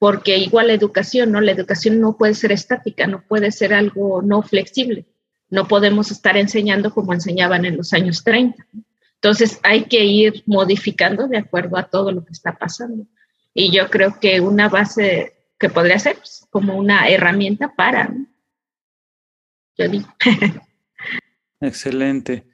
porque 0.01 0.39
igual 0.39 0.69
la 0.69 0.73
educación, 0.73 1.31
¿no? 1.31 1.43
La 1.43 1.53
educación 1.53 2.01
no 2.01 2.17
puede 2.17 2.33
ser 2.33 2.53
estática, 2.53 3.07
no 3.07 3.21
puede 3.21 3.53
ser 3.53 3.75
algo 3.75 4.23
no 4.23 4.41
flexible. 4.41 5.05
No 5.51 5.69
podemos 5.69 6.11
estar 6.11 6.39
enseñando 6.39 6.95
como 6.95 7.13
enseñaban 7.13 7.67
en 7.67 7.77
los 7.77 7.93
años 7.93 8.25
30. 8.25 8.67
Entonces 9.17 9.61
hay 9.63 9.85
que 9.85 10.03
ir 10.07 10.43
modificando 10.47 11.29
de 11.29 11.37
acuerdo 11.37 11.77
a 11.77 11.91
todo 11.91 12.13
lo 12.13 12.25
que 12.25 12.33
está 12.33 12.57
pasando. 12.57 13.07
Y 13.53 13.73
yo 13.73 13.91
creo 13.91 14.19
que 14.19 14.41
una 14.41 14.71
base 14.71 15.35
que 15.59 15.69
podría 15.69 15.99
ser 15.99 16.17
pues, 16.17 16.47
como 16.49 16.79
una 16.79 17.07
herramienta 17.11 17.75
para, 17.77 18.09
¿no? 18.09 18.27
Yo 19.77 19.87
digo. 19.87 20.09
Excelente. 21.61 22.47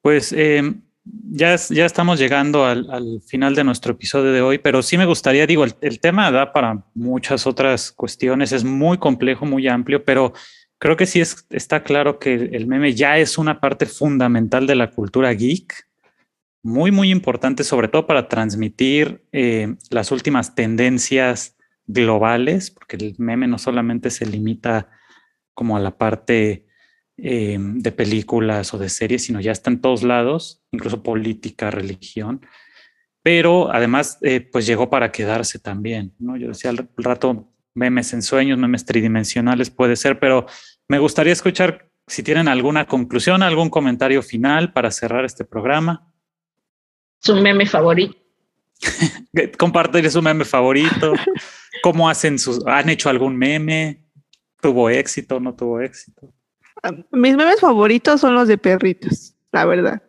Pues 0.00 0.32
eh, 0.32 0.74
ya, 1.04 1.56
ya 1.56 1.86
estamos 1.86 2.18
llegando 2.18 2.64
al, 2.64 3.20
final 3.26 3.54
de 3.54 3.64
nuestro 3.64 3.92
episodio 3.92 4.32
de 4.32 4.40
hoy, 4.40 4.58
pero 4.58 4.82
sí 4.82 4.96
me 4.96 5.06
gustaría, 5.06 5.46
digo, 5.46 5.64
el, 5.64 6.00
tema 6.00 6.30
da 6.30 6.52
para 6.52 6.84
muchas 6.94 7.46
otras 7.46 7.92
cuestiones, 7.92 8.52
es 8.52 8.64
muy 8.64 8.98
complejo, 8.98 9.44
muy 9.44 9.68
amplio, 9.68 10.04
pero 10.04 10.32
creo 10.78 10.96
que 10.96 11.06
sí 11.06 11.20
es, 11.20 11.46
está 11.50 11.82
claro 11.82 12.18
que 12.18 12.34
el 12.34 12.66
meme 12.66 12.94
ya 12.94 13.18
es 13.18 13.38
una 13.38 13.60
parte 13.60 13.86
fundamental 13.86 14.66
de 14.66 14.74
la 14.74 14.90
cultura 14.90 15.32
geek, 15.32 15.74
muy, 16.62 16.90
muy 16.90 17.10
importante, 17.10 17.62
sobre 17.62 17.88
todo 17.88 18.06
para 18.06 18.28
transmitir 18.28 19.22
eh, 19.32 19.76
las 19.90 20.10
últimas 20.10 20.54
tendencias 20.54 21.56
globales, 21.86 22.70
porque 22.70 22.96
el 22.96 23.14
meme 23.18 23.46
no 23.46 23.58
solamente 23.58 24.08
se 24.08 24.24
limita 24.24 24.88
como 25.52 25.76
a 25.76 25.80
la 25.80 25.98
parte 25.98 26.63
eh, 27.16 27.58
de 27.60 27.92
películas 27.92 28.74
o 28.74 28.78
de 28.78 28.88
series, 28.88 29.24
sino 29.24 29.40
ya 29.40 29.52
está 29.52 29.70
en 29.70 29.80
todos 29.80 30.02
lados, 30.02 30.62
incluso 30.72 31.02
política, 31.02 31.70
religión. 31.70 32.44
Pero 33.22 33.72
además, 33.72 34.18
eh, 34.22 34.40
pues 34.40 34.66
llegó 34.66 34.90
para 34.90 35.12
quedarse 35.12 35.58
también, 35.58 36.14
¿no? 36.18 36.36
Yo 36.36 36.48
decía 36.48 36.70
al 36.70 36.88
rato 36.96 37.48
memes 37.74 38.12
en 38.12 38.22
sueños, 38.22 38.58
memes 38.58 38.84
tridimensionales 38.84 39.70
puede 39.70 39.96
ser, 39.96 40.18
pero 40.18 40.46
me 40.88 40.98
gustaría 40.98 41.32
escuchar 41.32 41.90
si 42.06 42.22
tienen 42.22 42.48
alguna 42.48 42.86
conclusión, 42.86 43.42
algún 43.42 43.70
comentario 43.70 44.22
final 44.22 44.72
para 44.72 44.90
cerrar 44.90 45.24
este 45.24 45.44
programa. 45.44 46.12
Su 47.20 47.36
meme 47.36 47.66
favorito. 47.66 48.16
Compartir 49.58 50.10
su 50.10 50.20
meme 50.20 50.44
favorito. 50.44 51.14
¿Cómo 51.82 52.08
hacen 52.08 52.38
sus, 52.38 52.64
han 52.66 52.90
hecho 52.90 53.08
algún 53.08 53.36
meme? 53.36 54.04
¿Tuvo 54.60 54.90
éxito? 54.90 55.40
¿No 55.40 55.54
tuvo 55.54 55.80
éxito? 55.80 56.32
Mis 57.10 57.36
memes 57.36 57.60
favoritos 57.60 58.20
son 58.20 58.34
los 58.34 58.48
de 58.48 58.58
perritos, 58.58 59.34
la 59.52 59.64
verdad. 59.64 60.02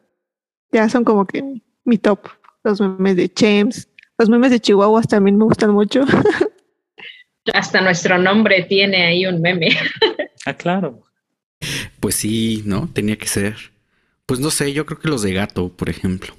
Ya 0.72 0.90
son 0.90 1.04
como 1.04 1.26
que 1.26 1.62
mi 1.84 1.98
top. 1.98 2.28
Los 2.64 2.82
memes 2.82 3.16
de 3.16 3.32
James, 3.36 3.88
los 4.18 4.30
memes 4.30 4.52
de 4.52 4.60
Chihuahuas 4.60 5.08
también 5.08 5.38
me 5.38 5.46
gustan 5.46 5.72
mucho. 5.72 6.04
Hasta 7.54 7.82
nuestro 7.82 8.18
nombre 8.18 8.64
tiene 8.64 9.06
ahí 9.06 9.26
un 9.26 9.40
meme. 9.42 9.78
ah, 10.46 10.54
claro. 10.54 11.04
Pues 12.00 12.16
sí, 12.16 12.64
¿no? 12.66 12.90
Tenía 12.92 13.18
que 13.18 13.28
ser. 13.28 13.56
Pues 14.26 14.40
no 14.40 14.50
sé, 14.50 14.74
yo 14.74 14.86
creo 14.86 15.00
que 15.00 15.08
los 15.08 15.22
de 15.22 15.34
gato, 15.34 15.70
por 15.70 15.90
ejemplo. 15.90 16.34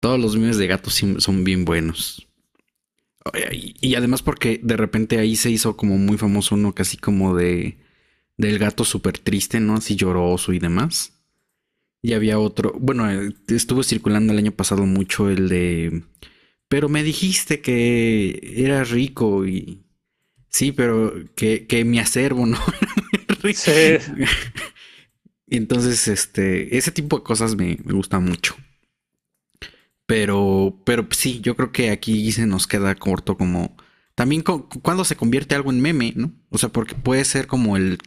Todos 0.00 0.18
los 0.18 0.36
memes 0.36 0.58
de 0.58 0.66
gato 0.66 0.90
son 0.90 1.44
bien 1.44 1.64
buenos. 1.64 2.26
Y 3.80 3.94
además 3.94 4.20
porque 4.22 4.58
de 4.62 4.76
repente 4.76 5.18
ahí 5.18 5.36
se 5.36 5.50
hizo 5.50 5.76
como 5.76 5.96
muy 5.96 6.18
famoso 6.18 6.56
uno 6.56 6.74
casi 6.74 6.96
como 6.96 7.36
de 7.36 7.78
del 8.36 8.58
gato 8.58 8.84
súper 8.84 9.18
triste, 9.18 9.60
¿no? 9.60 9.76
Así 9.76 9.96
lloroso 9.96 10.52
y 10.52 10.58
demás. 10.58 11.12
Y 12.02 12.14
había 12.14 12.38
otro, 12.38 12.74
bueno, 12.80 13.10
eh, 13.10 13.34
estuvo 13.48 13.82
circulando 13.82 14.32
el 14.32 14.38
año 14.38 14.52
pasado 14.52 14.86
mucho 14.86 15.30
el 15.30 15.48
de, 15.48 16.02
pero 16.68 16.88
me 16.88 17.02
dijiste 17.02 17.60
que 17.60 18.54
era 18.56 18.82
rico 18.84 19.46
y... 19.46 19.82
Sí, 20.48 20.72
pero 20.72 21.14
que, 21.34 21.66
que 21.66 21.84
mi 21.84 21.98
acervo, 21.98 22.46
¿no? 22.46 22.58
sí. 23.54 23.72
Entonces, 25.46 26.08
este, 26.08 26.76
ese 26.76 26.90
tipo 26.90 27.18
de 27.18 27.22
cosas 27.24 27.56
me, 27.56 27.78
me 27.84 27.92
gusta 27.92 28.20
mucho. 28.20 28.56
Pero, 30.06 30.80
pero 30.84 31.06
sí, 31.10 31.40
yo 31.40 31.56
creo 31.56 31.72
que 31.72 31.90
aquí 31.90 32.32
se 32.32 32.46
nos 32.46 32.66
queda 32.66 32.94
corto 32.94 33.36
como 33.36 33.76
también 34.14 34.42
cuando 34.42 35.04
se 35.04 35.16
convierte 35.16 35.54
algo 35.54 35.70
en 35.70 35.80
meme, 35.80 36.12
¿no? 36.16 36.32
O 36.50 36.58
sea, 36.58 36.68
porque 36.68 36.94
puede 36.94 37.24
ser 37.24 37.46
como 37.46 37.76
el 37.76 37.98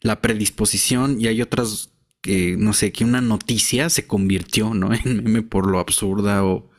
la 0.00 0.20
predisposición 0.20 1.20
y 1.20 1.26
hay 1.26 1.42
otras 1.42 1.90
que, 2.20 2.56
no 2.58 2.72
sé, 2.72 2.92
que 2.92 3.04
una 3.04 3.20
noticia 3.20 3.88
se 3.88 4.06
convirtió, 4.06 4.74
¿no? 4.74 4.90
En 5.04 5.22
meme 5.22 5.42
por 5.42 5.66
lo 5.66 5.78
absurda 5.78 6.44
o, 6.44 6.70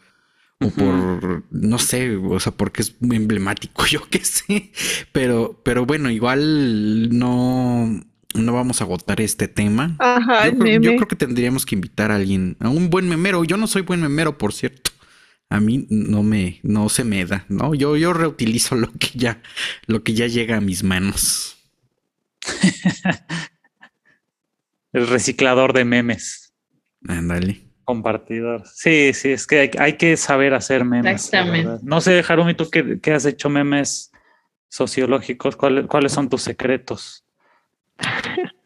o 0.59 0.69
por, 0.71 1.43
no 1.51 1.79
sé, 1.79 2.15
o 2.17 2.39
sea, 2.39 2.51
porque 2.51 2.81
es 2.81 3.01
muy 3.01 3.17
emblemático, 3.17 3.85
yo 3.89 4.01
qué 4.09 4.23
sé. 4.23 4.71
Pero, 5.11 5.61
pero 5.63 5.85
bueno, 5.85 6.11
igual 6.11 7.17
no, 7.17 8.01
no 8.35 8.53
vamos 8.53 8.81
a 8.81 8.83
agotar 8.83 9.21
este 9.21 9.47
tema. 9.47 9.95
Ajá, 9.99 10.49
yo, 10.49 10.55
meme. 10.55 10.85
yo 10.85 10.95
creo 10.95 11.07
que 11.07 11.15
tendríamos 11.15 11.65
que 11.65 11.75
invitar 11.75 12.11
a 12.11 12.15
alguien, 12.15 12.57
a 12.59 12.69
un 12.69 12.89
buen 12.89 13.07
memero. 13.07 13.43
Yo 13.43 13.57
no 13.57 13.67
soy 13.67 13.83
buen 13.83 14.01
memero, 14.01 14.37
por 14.37 14.53
cierto. 14.53 14.91
A 15.49 15.61
mí 15.61 15.87
no 15.89 16.23
me, 16.23 16.59
no 16.63 16.89
se 16.89 17.05
me 17.05 17.25
da, 17.25 17.45
¿no? 17.47 17.73
Yo, 17.73 17.95
yo 17.95 18.11
reutilizo 18.11 18.75
lo 18.75 18.91
que 18.91 19.11
ya, 19.15 19.41
lo 19.85 20.03
que 20.03 20.13
ya 20.13 20.27
llega 20.27 20.57
a 20.57 20.61
mis 20.61 20.83
manos. 20.83 21.56
El 24.93 25.07
reciclador 25.07 25.73
de 25.73 25.85
memes. 25.85 26.53
Ándale. 27.07 27.61
Compartidor. 27.83 28.67
Sí, 28.67 29.13
sí, 29.13 29.31
es 29.31 29.47
que 29.47 29.59
hay, 29.59 29.71
hay 29.77 29.93
que 29.93 30.17
saber 30.17 30.53
hacer 30.53 30.83
memes. 30.83 31.25
Exactamente. 31.25 31.83
No 31.83 32.01
sé, 32.01 32.23
Harumi, 32.27 32.53
tú 32.53 32.69
que, 32.69 32.99
que 32.99 33.13
has 33.13 33.25
hecho 33.25 33.49
memes 33.49 34.11
sociológicos, 34.69 35.55
¿cuáles, 35.55 35.87
¿cuáles 35.87 36.11
son 36.11 36.29
tus 36.29 36.41
secretos? 36.41 37.23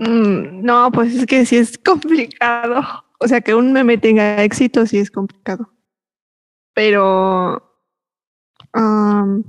Mm, 0.00 0.62
no, 0.64 0.90
pues 0.90 1.14
es 1.14 1.26
que 1.26 1.44
sí 1.44 1.58
es 1.58 1.76
complicado. 1.76 3.04
O 3.18 3.28
sea, 3.28 3.42
que 3.42 3.54
un 3.54 3.70
meme 3.74 3.98
tenga 3.98 4.42
éxito 4.42 4.86
sí 4.86 4.98
es 4.98 5.10
complicado. 5.10 5.74
Pero 6.72 7.76
am, 8.72 9.44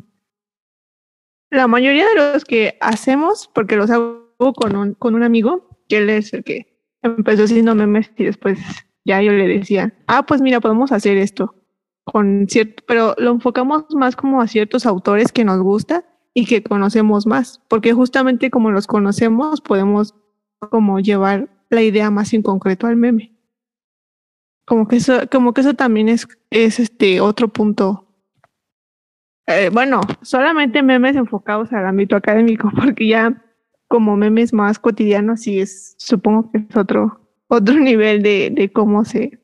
la 1.52 1.68
mayoría 1.68 2.08
de 2.08 2.16
los 2.16 2.46
que 2.46 2.78
hacemos, 2.82 3.50
porque 3.54 3.76
los 3.76 3.92
hago 3.92 4.26
con 4.56 4.76
un, 4.76 4.94
con 4.96 5.14
un 5.14 5.24
amigo, 5.24 5.70
que 5.88 5.98
él 5.98 6.10
es 6.10 6.34
el 6.34 6.44
que 6.44 6.80
empezó 7.04 7.44
haciendo 7.44 7.76
memes 7.76 8.12
y 8.18 8.26
después 8.26 8.60
ya 9.06 9.22
yo 9.22 9.32
le 9.32 9.48
decía, 9.48 9.94
ah, 10.08 10.26
pues 10.26 10.42
mira, 10.42 10.60
podemos 10.60 10.92
hacer 10.92 11.18
esto 11.18 11.56
con 12.04 12.48
cierto, 12.50 12.84
pero 12.88 13.16
lo 13.18 13.32
enfocamos 13.32 13.86
más 13.96 14.16
como 14.16 14.42
a 14.42 14.48
ciertos 14.48 14.86
autores 14.86 15.32
que 15.32 15.46
nos 15.46 15.62
gusta 15.62 16.06
y 16.34 16.46
que 16.46 16.64
conocemos 16.64 17.28
más, 17.28 17.62
porque 17.68 17.94
justamente 17.94 18.50
como 18.50 18.72
los 18.72 18.88
conocemos 18.88 19.62
podemos 19.62 20.16
como 20.60 21.00
llevar 21.00 21.50
la 21.70 21.82
idea 21.82 22.12
más 22.12 22.34
en 22.34 22.42
concreto 22.42 22.88
al 22.88 22.96
meme. 22.96 23.34
Como 24.66 24.88
que 24.88 24.98
eso, 24.98 25.14
como 25.32 25.54
que 25.54 25.62
eso 25.62 25.74
también 25.74 26.08
es, 26.08 26.28
es 26.50 26.80
este 26.80 27.20
otro 27.20 27.48
punto. 27.48 28.08
Eh, 29.48 29.70
bueno, 29.72 30.02
solamente 30.22 30.84
memes 30.84 31.16
enfocados 31.16 31.74
al 31.74 31.86
ámbito 31.86 32.16
académico, 32.16 32.72
porque 32.76 33.08
ya 33.08 33.44
como 33.88 34.16
memes 34.16 34.54
más 34.54 34.80
cotidianos 34.80 35.42
sí 35.42 35.60
es, 35.60 35.96
supongo 35.98 36.52
que 36.52 36.60
es 36.60 36.76
otro, 36.76 37.20
otro 37.48 37.76
nivel 37.80 38.24
de, 38.24 38.50
de 38.52 38.72
cómo 38.72 39.04
se, 39.06 39.40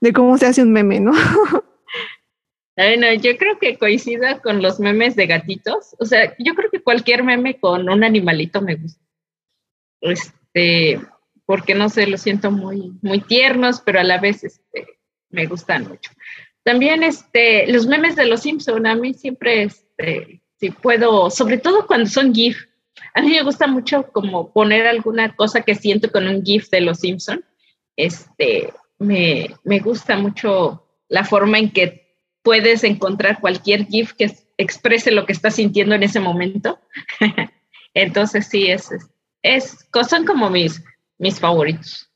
de 0.00 0.12
cómo 0.12 0.36
se 0.38 0.46
hace 0.46 0.62
un 0.62 0.72
meme, 0.72 1.00
¿no? 1.00 1.12
Bueno, 2.76 3.10
yo 3.14 3.38
creo 3.38 3.58
que 3.58 3.78
coincida 3.78 4.42
con 4.42 4.60
los 4.60 4.78
memes 4.80 5.16
de 5.16 5.26
gatitos. 5.26 5.96
O 5.98 6.04
sea, 6.04 6.34
yo 6.38 6.54
creo 6.54 6.70
que 6.70 6.82
cualquier 6.82 7.24
meme 7.24 7.58
con 7.58 7.88
un 7.88 8.04
animalito 8.04 8.60
me 8.60 8.74
gusta. 8.74 9.02
Este, 10.02 11.00
porque 11.46 11.74
no 11.74 11.88
sé, 11.88 12.06
los 12.06 12.20
siento 12.20 12.50
muy, 12.50 12.92
muy 13.00 13.22
tiernos, 13.22 13.80
pero 13.80 13.98
a 13.98 14.04
la 14.04 14.18
vez 14.18 14.44
este, 14.44 14.98
me 15.30 15.46
gustan 15.46 15.88
mucho. 15.88 16.10
También 16.66 17.04
este, 17.04 17.70
los 17.72 17.86
memes 17.86 18.16
de 18.16 18.26
los 18.26 18.40
Simpson, 18.40 18.88
a 18.88 18.96
mí 18.96 19.14
siempre, 19.14 19.62
este, 19.62 20.42
si 20.58 20.72
puedo, 20.72 21.30
sobre 21.30 21.58
todo 21.58 21.86
cuando 21.86 22.10
son 22.10 22.34
GIF, 22.34 22.58
a 23.14 23.22
mí 23.22 23.28
me 23.28 23.44
gusta 23.44 23.68
mucho 23.68 24.10
como 24.10 24.52
poner 24.52 24.84
alguna 24.88 25.36
cosa 25.36 25.60
que 25.60 25.76
siento 25.76 26.10
con 26.10 26.26
un 26.26 26.44
GIF 26.44 26.68
de 26.70 26.80
los 26.80 26.98
Simpson. 26.98 27.44
Este, 27.94 28.72
me, 28.98 29.54
me 29.62 29.78
gusta 29.78 30.16
mucho 30.16 30.84
la 31.08 31.22
forma 31.22 31.60
en 31.60 31.70
que 31.70 32.18
puedes 32.42 32.82
encontrar 32.82 33.40
cualquier 33.40 33.86
GIF 33.86 34.14
que 34.14 34.36
exprese 34.56 35.12
lo 35.12 35.24
que 35.24 35.34
estás 35.34 35.54
sintiendo 35.54 35.94
en 35.94 36.02
ese 36.02 36.18
momento. 36.18 36.80
Entonces 37.94 38.48
sí, 38.48 38.72
es, 38.72 38.90
es, 39.40 39.88
son 40.10 40.26
como 40.26 40.50
mis, 40.50 40.82
mis 41.16 41.38
favoritos. 41.38 42.10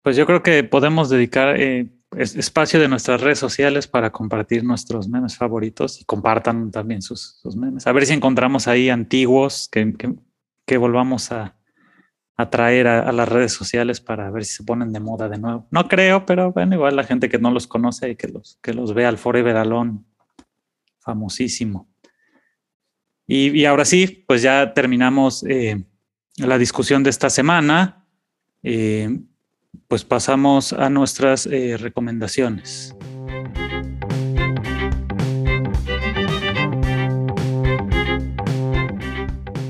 Pues 0.00 0.16
yo 0.16 0.24
creo 0.24 0.42
que 0.42 0.64
podemos 0.64 1.10
dedicar 1.10 1.60
eh, 1.60 1.99
espacio 2.16 2.80
de 2.80 2.88
nuestras 2.88 3.20
redes 3.20 3.38
sociales 3.38 3.86
para 3.86 4.10
compartir 4.10 4.64
nuestros 4.64 5.08
memes 5.08 5.36
favoritos 5.36 6.00
y 6.00 6.04
compartan 6.04 6.70
también 6.70 7.02
sus, 7.02 7.40
memes. 7.56 7.86
A 7.86 7.92
ver 7.92 8.06
si 8.06 8.12
encontramos 8.12 8.66
ahí 8.66 8.90
antiguos 8.90 9.68
que, 9.70 9.94
que, 9.94 10.14
que 10.66 10.76
volvamos 10.76 11.30
a, 11.30 11.56
traer 12.50 12.88
a, 12.88 13.00
a, 13.08 13.12
las 13.12 13.28
redes 13.28 13.52
sociales 13.52 14.00
para 14.00 14.30
ver 14.30 14.46
si 14.46 14.56
se 14.56 14.64
ponen 14.64 14.92
de 14.92 15.00
moda 15.00 15.28
de 15.28 15.38
nuevo. 15.38 15.66
No 15.70 15.86
creo, 15.88 16.24
pero 16.24 16.52
bueno, 16.52 16.74
igual 16.74 16.96
la 16.96 17.04
gente 17.04 17.28
que 17.28 17.38
no 17.38 17.50
los 17.50 17.66
conoce 17.66 18.10
y 18.10 18.16
que 18.16 18.28
los, 18.28 18.58
que 18.62 18.72
los 18.72 18.94
vea 18.94 19.10
al 19.10 19.18
Forever 19.18 19.56
Alone, 19.56 20.00
famosísimo. 21.00 21.88
Y, 23.26 23.50
y 23.50 23.64
ahora 23.66 23.84
sí, 23.84 24.24
pues 24.26 24.42
ya 24.42 24.72
terminamos 24.72 25.44
eh, 25.46 25.84
la 26.38 26.58
discusión 26.58 27.02
de 27.02 27.10
esta 27.10 27.30
semana. 27.30 28.06
Eh, 28.62 29.20
pues 29.88 30.04
pasamos 30.04 30.72
a 30.72 30.90
nuestras 30.90 31.46
eh, 31.46 31.76
recomendaciones. 31.76 32.94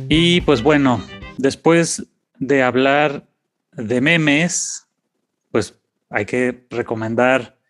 Y 0.08 0.40
pues 0.40 0.62
bueno, 0.62 1.02
después 1.38 2.06
de 2.38 2.62
hablar 2.62 3.28
de 3.72 4.00
memes, 4.00 4.88
pues 5.50 5.78
hay 6.10 6.24
que 6.24 6.66
recomendar 6.70 7.60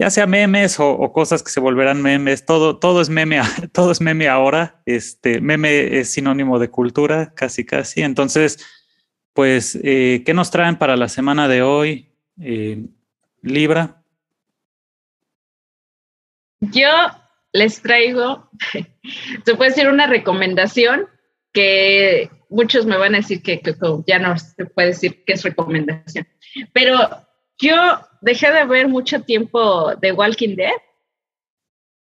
ya 0.00 0.08
sea 0.08 0.26
memes 0.26 0.80
o, 0.80 0.92
o, 0.92 1.12
cosas 1.12 1.42
que 1.42 1.50
se 1.50 1.60
volverán 1.60 2.00
memes, 2.00 2.46
todo, 2.46 2.78
todo 2.78 3.02
es 3.02 3.10
meme, 3.10 3.42
todo 3.72 3.92
es 3.92 4.00
meme 4.00 4.28
ahora. 4.28 4.80
Este 4.86 5.42
meme 5.42 5.98
es 5.98 6.10
sinónimo 6.10 6.58
de 6.58 6.70
cultura, 6.70 7.34
casi 7.34 7.66
casi. 7.66 8.00
Entonces, 8.00 8.64
pues, 9.32 9.78
eh, 9.82 10.22
¿qué 10.24 10.34
nos 10.34 10.50
traen 10.50 10.76
para 10.76 10.96
la 10.96 11.08
semana 11.08 11.48
de 11.48 11.62
hoy, 11.62 12.08
eh, 12.40 12.86
Libra? 13.42 14.02
Yo 16.60 16.88
les 17.52 17.80
traigo, 17.80 18.50
se 19.44 19.54
puede 19.54 19.70
decir 19.70 19.88
una 19.88 20.06
recomendación 20.06 21.08
que 21.52 22.30
muchos 22.48 22.86
me 22.86 22.96
van 22.96 23.14
a 23.14 23.18
decir 23.18 23.42
que, 23.42 23.60
que, 23.60 23.74
que, 23.74 23.88
ya 24.06 24.18
no 24.18 24.36
se 24.38 24.66
puede 24.66 24.88
decir 24.88 25.24
que 25.24 25.32
es 25.32 25.42
recomendación, 25.42 26.26
pero 26.72 27.26
yo 27.58 27.76
dejé 28.20 28.52
de 28.52 28.64
ver 28.64 28.88
mucho 28.88 29.22
tiempo 29.22 29.94
de 29.96 30.12
Walking 30.12 30.56
Dead, 30.56 30.72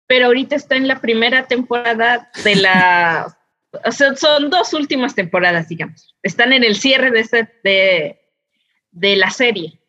pero 0.07 0.27
ahorita 0.27 0.57
está 0.57 0.77
en 0.77 0.89
la 0.89 1.01
primera 1.01 1.47
temporada 1.47 2.31
de 2.45 2.57
la, 2.57 3.39
o 3.85 3.93
sea, 3.93 4.14
son 4.16 4.51
dos 4.51 4.72
últimas 4.72 5.14
temporadas, 5.14 5.68
digamos, 5.68 6.16
están 6.22 6.53
en 6.53 6.64
el 6.64 6.77
cierre 6.77 7.11
de, 7.11 7.20
esta, 7.20 7.51
de, 7.62 8.20
de 8.91 9.16
la 9.16 9.31
serie. 9.31 9.81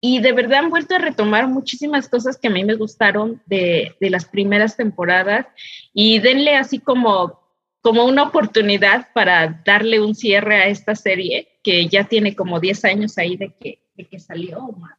Y 0.00 0.20
de 0.20 0.32
verdad 0.32 0.60
han 0.60 0.70
vuelto 0.70 0.94
a 0.94 0.98
retomar 0.98 1.48
muchísimas 1.48 2.08
cosas 2.08 2.36
que 2.36 2.48
a 2.48 2.50
mí 2.50 2.64
me 2.64 2.74
gustaron 2.74 3.42
de, 3.46 3.96
de 4.00 4.10
las 4.10 4.26
primeras 4.26 4.76
temporadas 4.76 5.46
y 5.92 6.18
denle 6.18 6.54
así 6.56 6.78
como 6.78 7.46
como 7.86 8.04
una 8.04 8.24
oportunidad 8.24 9.12
para 9.14 9.62
darle 9.64 10.00
un 10.00 10.16
cierre 10.16 10.56
a 10.56 10.66
esta 10.66 10.96
serie 10.96 11.60
que 11.62 11.86
ya 11.86 12.02
tiene 12.02 12.34
como 12.34 12.58
10 12.58 12.84
años 12.84 13.16
ahí 13.16 13.36
de 13.36 13.54
que, 13.54 13.80
de 13.94 14.08
que 14.08 14.18
salió, 14.18 14.58
o 14.58 14.72
más, 14.72 14.98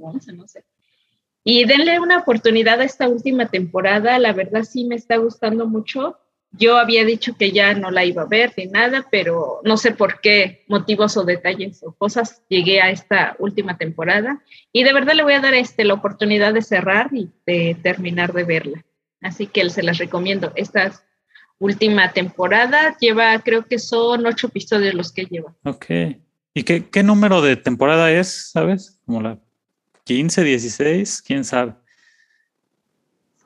11, 0.00 0.32
no 0.32 0.48
sé. 0.48 0.64
Y 1.44 1.64
denle 1.64 2.00
una 2.00 2.18
oportunidad 2.18 2.80
a 2.80 2.84
esta 2.86 3.08
última 3.08 3.46
temporada, 3.46 4.18
la 4.18 4.32
verdad 4.32 4.64
sí 4.64 4.84
me 4.84 4.96
está 4.96 5.16
gustando 5.18 5.68
mucho. 5.68 6.18
Yo 6.56 6.76
había 6.76 7.04
dicho 7.04 7.36
que 7.36 7.50
ya 7.50 7.74
no 7.74 7.90
la 7.90 8.04
iba 8.04 8.22
a 8.22 8.26
ver 8.26 8.52
ni 8.56 8.66
nada, 8.66 9.06
pero 9.10 9.60
no 9.64 9.76
sé 9.76 9.90
por 9.92 10.20
qué 10.20 10.64
motivos 10.68 11.16
o 11.16 11.24
detalles 11.24 11.82
o 11.82 11.92
cosas 11.92 12.42
llegué 12.48 12.80
a 12.80 12.90
esta 12.90 13.34
última 13.38 13.76
temporada 13.76 14.40
y 14.72 14.84
de 14.84 14.92
verdad 14.92 15.14
le 15.14 15.24
voy 15.24 15.32
a 15.34 15.40
dar 15.40 15.54
este, 15.54 15.84
la 15.84 15.94
oportunidad 15.94 16.54
de 16.54 16.62
cerrar 16.62 17.10
y 17.12 17.30
de 17.46 17.76
terminar 17.82 18.32
de 18.32 18.44
verla. 18.44 18.84
Así 19.20 19.46
que 19.46 19.68
se 19.70 19.82
las 19.82 19.98
recomiendo. 19.98 20.52
Estas 20.54 21.04
última 21.58 22.12
temporada. 22.12 22.96
Lleva, 22.98 23.38
creo 23.40 23.64
que 23.64 23.78
son 23.78 24.26
ocho 24.26 24.48
episodios 24.48 24.94
los 24.94 25.12
que 25.12 25.24
lleva. 25.24 25.54
Ok. 25.64 25.86
¿Y 26.54 26.62
qué, 26.62 26.88
qué 26.88 27.02
número 27.02 27.40
de 27.42 27.56
temporada 27.56 28.10
es, 28.12 28.50
sabes? 28.52 29.00
¿Como 29.04 29.20
la 29.20 29.38
15, 30.04 30.44
16? 30.44 31.22
¿Quién 31.22 31.44
sabe? 31.44 31.74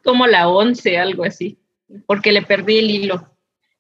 Como 0.05 0.27
la 0.27 0.49
11, 0.49 0.99
algo 0.99 1.25
así, 1.25 1.59
porque 2.07 2.33
le 2.33 2.43
perdí 2.43 2.79
el 2.79 2.91
hilo. 2.91 3.31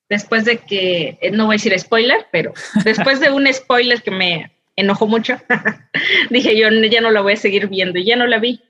después 0.09 0.44
de 0.44 0.59
que, 0.59 1.18
eh, 1.20 1.30
no 1.30 1.46
voy 1.46 1.54
a 1.54 1.59
decir 1.59 1.78
spoiler, 1.78 2.26
pero 2.32 2.54
después 2.84 3.20
de 3.20 3.30
un 3.30 3.52
spoiler 3.52 4.02
que 4.02 4.11
me 4.11 4.52
enojó 4.74 5.06
mucho, 5.06 5.36
dije 6.30 6.56
yo 6.56 6.70
ya 6.70 7.00
no 7.00 7.11
la 7.11 7.20
voy 7.20 7.34
a 7.34 7.36
seguir 7.36 7.68
viendo 7.68 7.98
y 7.98 8.04
ya 8.04 8.16
no 8.16 8.26
la 8.26 8.38
vi. 8.38 8.62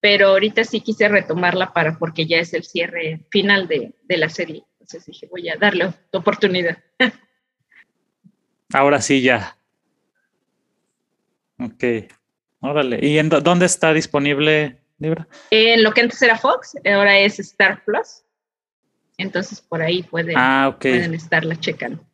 Pero 0.00 0.28
ahorita 0.28 0.64
sí 0.64 0.82
quise 0.82 1.08
retomarla 1.08 1.72
para, 1.72 1.98
porque 1.98 2.26
ya 2.26 2.36
es 2.36 2.52
el 2.52 2.64
cierre 2.64 3.20
final 3.30 3.66
de, 3.68 3.92
de 4.02 4.16
la 4.18 4.28
serie. 4.28 4.62
Entonces 4.74 5.06
dije, 5.06 5.26
voy 5.30 5.48
a 5.48 5.56
darle 5.56 5.94
oportunidad. 6.12 6.76
Ahora 8.74 9.00
sí 9.00 9.22
ya. 9.22 9.56
Ok. 11.58 11.84
Órale. 12.60 12.98
¿Y 13.00 13.18
en 13.18 13.28
dónde 13.28 13.66
está 13.66 13.92
disponible, 13.92 14.78
Libra? 14.98 15.28
En 15.50 15.82
lo 15.82 15.92
que 15.92 16.00
antes 16.00 16.20
era 16.22 16.36
Fox, 16.36 16.76
ahora 16.84 17.18
es 17.18 17.38
Star 17.38 17.84
Plus. 17.84 18.23
Entonces 19.16 19.60
por 19.60 19.82
ahí 19.82 20.02
pueden, 20.02 20.36
ah, 20.36 20.76
pueden 20.80 21.14
estarla 21.14 21.56
checando. 21.56 22.04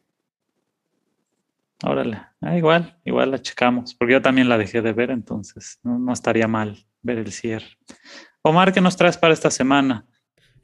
Órale. 1.82 2.22
Ah, 2.42 2.56
igual, 2.56 2.98
igual 3.04 3.30
la 3.30 3.40
checamos, 3.40 3.94
porque 3.94 4.12
yo 4.12 4.22
también 4.22 4.48
la 4.48 4.58
dejé 4.58 4.82
de 4.82 4.92
ver, 4.92 5.10
entonces 5.10 5.78
no, 5.82 5.98
no 5.98 6.12
estaría 6.12 6.46
mal 6.46 6.86
ver 7.02 7.18
el 7.18 7.32
cierre. 7.32 7.78
Omar, 8.42 8.72
¿qué 8.72 8.80
nos 8.80 8.96
traes 8.96 9.16
para 9.16 9.32
esta 9.32 9.50
semana? 9.50 10.06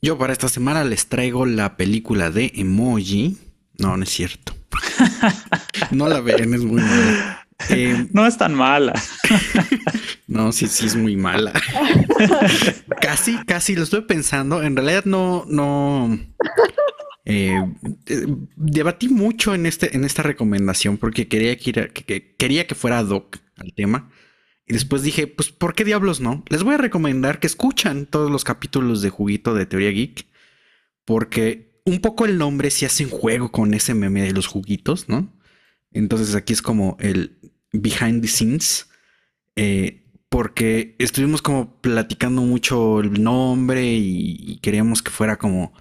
Yo 0.02 0.18
para 0.18 0.32
esta 0.32 0.48
semana 0.48 0.84
les 0.84 1.08
traigo 1.08 1.46
la 1.46 1.76
película 1.76 2.30
de 2.30 2.52
Emoji. 2.54 3.38
No, 3.78 3.96
no 3.96 4.02
es 4.02 4.10
cierto. 4.10 4.54
no 5.90 6.08
la 6.08 6.20
ven, 6.20 6.54
es 6.54 6.64
muy 6.64 6.80
mala. 6.80 7.45
Eh, 7.70 8.06
no 8.12 8.26
es 8.26 8.36
tan 8.36 8.54
mala. 8.54 8.92
no, 10.26 10.52
sí, 10.52 10.66
sí 10.66 10.86
es 10.86 10.96
muy 10.96 11.16
mala. 11.16 11.52
casi, 13.00 13.36
casi 13.44 13.74
lo 13.74 13.84
estoy 13.84 14.02
pensando. 14.02 14.62
En 14.62 14.76
realidad 14.76 15.04
no, 15.04 15.44
no. 15.48 16.18
Eh, 17.24 17.58
eh, 18.06 18.26
debatí 18.56 19.08
mucho 19.08 19.54
en 19.54 19.66
este, 19.66 19.96
en 19.96 20.04
esta 20.04 20.22
recomendación 20.22 20.96
porque 20.96 21.26
quería 21.26 21.56
que, 21.56 22.34
quería 22.38 22.66
que 22.66 22.74
fuera 22.74 23.02
doc 23.02 23.38
al 23.56 23.72
tema. 23.74 24.10
Y 24.66 24.74
después 24.74 25.02
dije, 25.02 25.26
pues, 25.26 25.50
¿por 25.50 25.74
qué 25.74 25.84
diablos 25.84 26.20
no? 26.20 26.44
Les 26.48 26.62
voy 26.62 26.74
a 26.74 26.78
recomendar 26.78 27.38
que 27.38 27.46
escuchan 27.46 28.06
todos 28.06 28.30
los 28.30 28.44
capítulos 28.44 29.00
de 29.00 29.10
Juguito 29.10 29.54
de 29.54 29.66
Teoría 29.66 29.90
Geek. 29.90 30.26
Porque 31.04 31.80
un 31.84 32.00
poco 32.00 32.24
el 32.26 32.36
nombre 32.36 32.70
se 32.70 32.84
hace 32.84 33.04
un 33.04 33.10
juego 33.10 33.52
con 33.52 33.72
ese 33.74 33.94
meme 33.94 34.22
de 34.22 34.32
los 34.32 34.48
juguitos, 34.48 35.08
¿no? 35.08 35.32
Entonces 35.92 36.34
aquí 36.34 36.52
es 36.52 36.62
como 36.62 36.96
el 37.00 37.35
behind 37.78 38.22
the 38.22 38.28
scenes. 38.28 38.88
Eh, 39.56 40.02
porque 40.28 40.96
estuvimos 40.98 41.40
como 41.40 41.80
platicando 41.80 42.42
mucho 42.42 43.00
el 43.00 43.22
nombre 43.22 43.94
y, 43.94 44.58
queríamos 44.60 45.02
que 45.02 45.10
fuera 45.10 45.38
como 45.38 45.72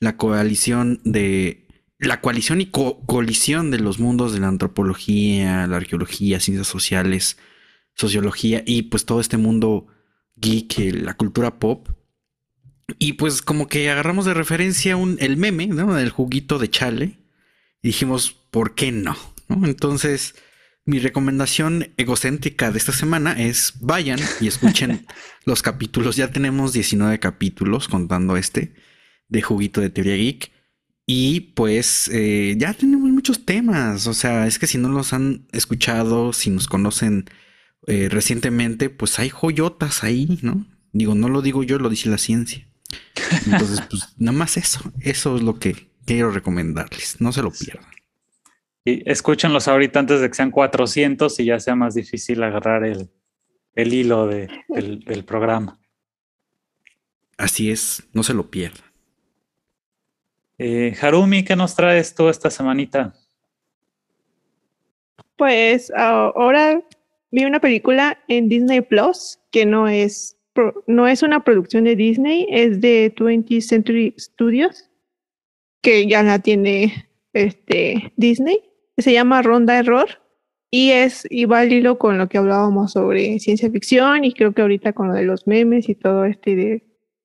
la 0.00 0.16
coalición 0.16 1.00
de 1.04 1.66
la 1.98 2.20
coalición 2.20 2.60
y 2.60 2.66
colisión 2.66 3.70
de 3.70 3.78
los 3.78 4.00
mundos 4.00 4.32
de 4.32 4.40
la 4.40 4.48
antropología, 4.48 5.66
la 5.68 5.76
arqueología, 5.76 6.40
ciencias 6.40 6.66
sociales, 6.66 7.38
sociología 7.94 8.64
y 8.66 8.82
pues 8.82 9.06
todo 9.06 9.20
este 9.20 9.36
mundo 9.36 9.86
geek, 10.36 10.94
la 10.94 11.14
cultura 11.14 11.60
pop. 11.60 11.88
Y 12.98 13.14
pues 13.14 13.40
como 13.40 13.68
que 13.68 13.88
agarramos 13.88 14.24
de 14.24 14.34
referencia 14.34 14.96
un, 14.96 15.16
el 15.20 15.36
meme, 15.36 15.68
¿no? 15.68 15.96
El 15.96 16.10
juguito 16.10 16.58
de 16.58 16.68
chale. 16.68 17.18
Y 17.80 17.88
dijimos, 17.88 18.32
¿por 18.50 18.74
qué 18.74 18.90
no? 18.90 19.16
Entonces, 19.48 20.34
mi 20.84 20.98
recomendación 20.98 21.92
egocéntrica 21.96 22.70
de 22.72 22.78
esta 22.78 22.92
semana 22.92 23.32
es 23.32 23.74
vayan 23.80 24.18
y 24.40 24.48
escuchen 24.48 25.06
los 25.44 25.62
capítulos. 25.62 26.16
Ya 26.16 26.30
tenemos 26.30 26.72
19 26.72 27.20
capítulos 27.20 27.88
contando 27.88 28.36
este 28.36 28.74
de 29.28 29.42
juguito 29.42 29.80
de 29.80 29.90
teoría 29.90 30.16
geek. 30.16 30.52
Y 31.06 31.40
pues 31.54 32.08
eh, 32.12 32.54
ya 32.58 32.74
tenemos 32.74 33.10
muchos 33.10 33.44
temas. 33.44 34.06
O 34.06 34.14
sea, 34.14 34.46
es 34.46 34.58
que 34.58 34.66
si 34.66 34.78
no 34.78 34.88
los 34.88 35.12
han 35.12 35.46
escuchado, 35.52 36.32
si 36.32 36.50
nos 36.50 36.68
conocen 36.68 37.26
eh, 37.86 38.08
recientemente, 38.10 38.90
pues 38.90 39.18
hay 39.18 39.28
joyotas 39.28 40.04
ahí, 40.04 40.38
¿no? 40.42 40.66
Digo, 40.92 41.14
no 41.14 41.28
lo 41.28 41.42
digo 41.42 41.62
yo, 41.62 41.78
lo 41.78 41.88
dice 41.88 42.08
la 42.08 42.18
ciencia. 42.18 42.68
Entonces, 43.46 43.82
pues 43.88 44.08
nada 44.18 44.36
más 44.36 44.56
eso. 44.56 44.80
Eso 45.00 45.36
es 45.36 45.42
lo 45.42 45.58
que 45.58 45.90
quiero 46.04 46.30
recomendarles. 46.30 47.20
No 47.20 47.32
se 47.32 47.42
lo 47.42 47.50
pierdan. 47.50 48.01
Y 48.84 49.08
escúchenlos 49.08 49.68
ahorita 49.68 50.00
antes 50.00 50.20
de 50.20 50.28
que 50.28 50.34
sean 50.34 50.50
400 50.50 51.38
y 51.38 51.44
ya 51.44 51.60
sea 51.60 51.76
más 51.76 51.94
difícil 51.94 52.42
agarrar 52.42 52.84
el, 52.84 53.08
hilo 53.74 54.26
del, 54.26 55.24
programa. 55.24 55.78
Así 57.36 57.70
es, 57.70 58.02
no 58.12 58.22
se 58.22 58.34
lo 58.34 58.50
pierdan. 58.50 58.84
Eh, 60.58 60.96
Harumi, 61.00 61.44
¿qué 61.44 61.56
nos 61.56 61.74
traes 61.74 62.14
tú 62.14 62.28
esta 62.28 62.50
semanita? 62.50 63.14
Pues 65.36 65.92
ahora 65.96 66.82
vi 67.30 67.44
una 67.44 67.60
película 67.60 68.18
en 68.28 68.48
Disney 68.48 68.80
Plus 68.80 69.38
que 69.50 69.64
no 69.64 69.88
es, 69.88 70.36
no 70.86 71.06
es 71.06 71.22
una 71.22 71.42
producción 71.42 71.84
de 71.84 71.96
Disney, 71.96 72.46
es 72.50 72.80
de 72.80 73.14
20th 73.14 73.60
Century 73.60 74.14
Studios, 74.18 74.90
que 75.80 76.06
ya 76.06 76.22
la 76.22 76.38
tiene 76.40 77.08
este, 77.32 78.12
Disney. 78.16 78.71
Se 78.96 79.12
llama 79.12 79.42
Ronda 79.42 79.78
Error 79.78 80.08
y 80.70 80.90
es 80.90 81.26
y 81.30 81.46
con 81.98 82.18
lo 82.18 82.28
que 82.28 82.38
hablábamos 82.38 82.92
sobre 82.92 83.38
ciencia 83.38 83.70
ficción 83.70 84.24
y 84.24 84.32
creo 84.32 84.52
que 84.52 84.62
ahorita 84.62 84.92
con 84.92 85.08
lo 85.08 85.14
de 85.14 85.24
los 85.24 85.46
memes 85.46 85.88
y 85.88 85.94
todo 85.94 86.24
este 86.24 86.56
de, 86.56 86.84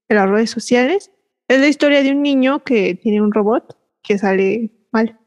de 0.09 0.15
las 0.15 0.29
redes 0.29 0.49
sociales. 0.49 1.11
Es 1.47 1.59
la 1.59 1.67
historia 1.67 2.03
de 2.03 2.11
un 2.11 2.21
niño 2.21 2.63
que 2.63 2.95
tiene 2.95 3.21
un 3.21 3.31
robot 3.31 3.77
que 4.03 4.17
sale 4.17 4.71
mal. 4.91 5.19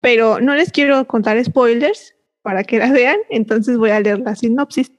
Pero 0.00 0.40
no 0.40 0.54
les 0.54 0.70
quiero 0.70 1.06
contar 1.06 1.42
spoilers, 1.44 2.14
para 2.44 2.62
que 2.62 2.78
la 2.78 2.92
vean, 2.92 3.16
entonces 3.30 3.78
voy 3.78 3.90
a 3.90 4.00
leer 4.00 4.18
la 4.20 4.36
sinopsis. 4.36 4.92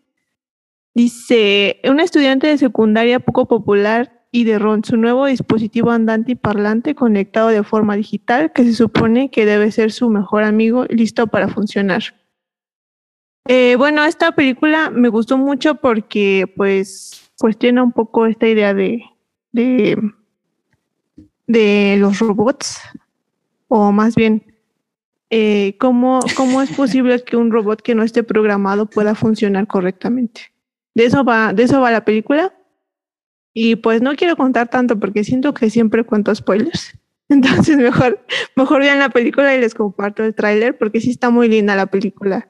Dice, 0.95 1.79
un 1.83 1.99
estudiante 1.99 2.47
de 2.47 2.57
secundaria 2.57 3.19
poco 3.19 3.47
popular 3.47 4.14
y 4.35 4.43
de 4.43 4.59
Ron, 4.59 4.83
su 4.83 4.97
nuevo 4.97 5.27
dispositivo 5.27 5.91
andante 5.91 6.33
y 6.33 6.35
parlante 6.35 6.93
conectado 6.93 7.47
de 7.47 7.63
forma 7.63 7.95
digital 7.95 8.51
que 8.51 8.65
se 8.65 8.73
supone 8.73 9.31
que 9.31 9.45
debe 9.45 9.71
ser 9.71 9.93
su 9.93 10.09
mejor 10.09 10.43
amigo 10.43 10.83
listo 10.89 11.27
para 11.27 11.47
funcionar. 11.47 12.03
Eh, 13.47 13.77
bueno, 13.77 14.03
esta 14.03 14.33
película 14.33 14.89
me 14.89 15.07
gustó 15.07 15.37
mucho 15.37 15.75
porque 15.75 16.51
pues 16.57 17.31
cuestiona 17.39 17.81
un 17.81 17.93
poco 17.93 18.25
esta 18.25 18.45
idea 18.45 18.73
de, 18.73 19.05
de, 19.53 19.97
de 21.47 21.95
los 21.97 22.19
robots, 22.19 22.81
o 23.69 23.93
más 23.93 24.15
bien 24.15 24.43
eh, 25.29 25.77
¿cómo, 25.79 26.19
¿cómo 26.35 26.61
es 26.61 26.71
posible 26.71 27.23
que 27.25 27.37
un 27.37 27.51
robot 27.51 27.81
que 27.81 27.95
no 27.95 28.03
esté 28.03 28.21
programado 28.21 28.85
pueda 28.85 29.15
funcionar 29.15 29.65
correctamente? 29.65 30.51
De 30.93 31.05
eso 31.05 31.23
va, 31.23 31.53
de 31.53 31.63
eso 31.63 31.79
va 31.79 31.89
la 31.89 32.03
película. 32.03 32.53
Y 33.57 33.77
pues 33.77 34.01
no 34.01 34.15
quiero 34.15 34.35
contar 34.35 34.67
tanto 34.67 34.99
porque 34.99 35.23
siento 35.23 35.53
que 35.53 35.69
siempre 35.69 36.03
cuento 36.03 36.35
spoilers. 36.35 36.93
Entonces 37.29 37.77
mejor, 37.77 38.23
mejor 38.55 38.81
vean 38.81 38.99
la 38.99 39.09
película 39.09 39.55
y 39.55 39.61
les 39.61 39.73
comparto 39.73 40.25
el 40.25 40.35
tráiler 40.35 40.77
porque 40.77 40.99
sí 40.99 41.11
está 41.11 41.29
muy 41.29 41.47
linda 41.47 41.73
la 41.75 41.85
película. 41.85 42.49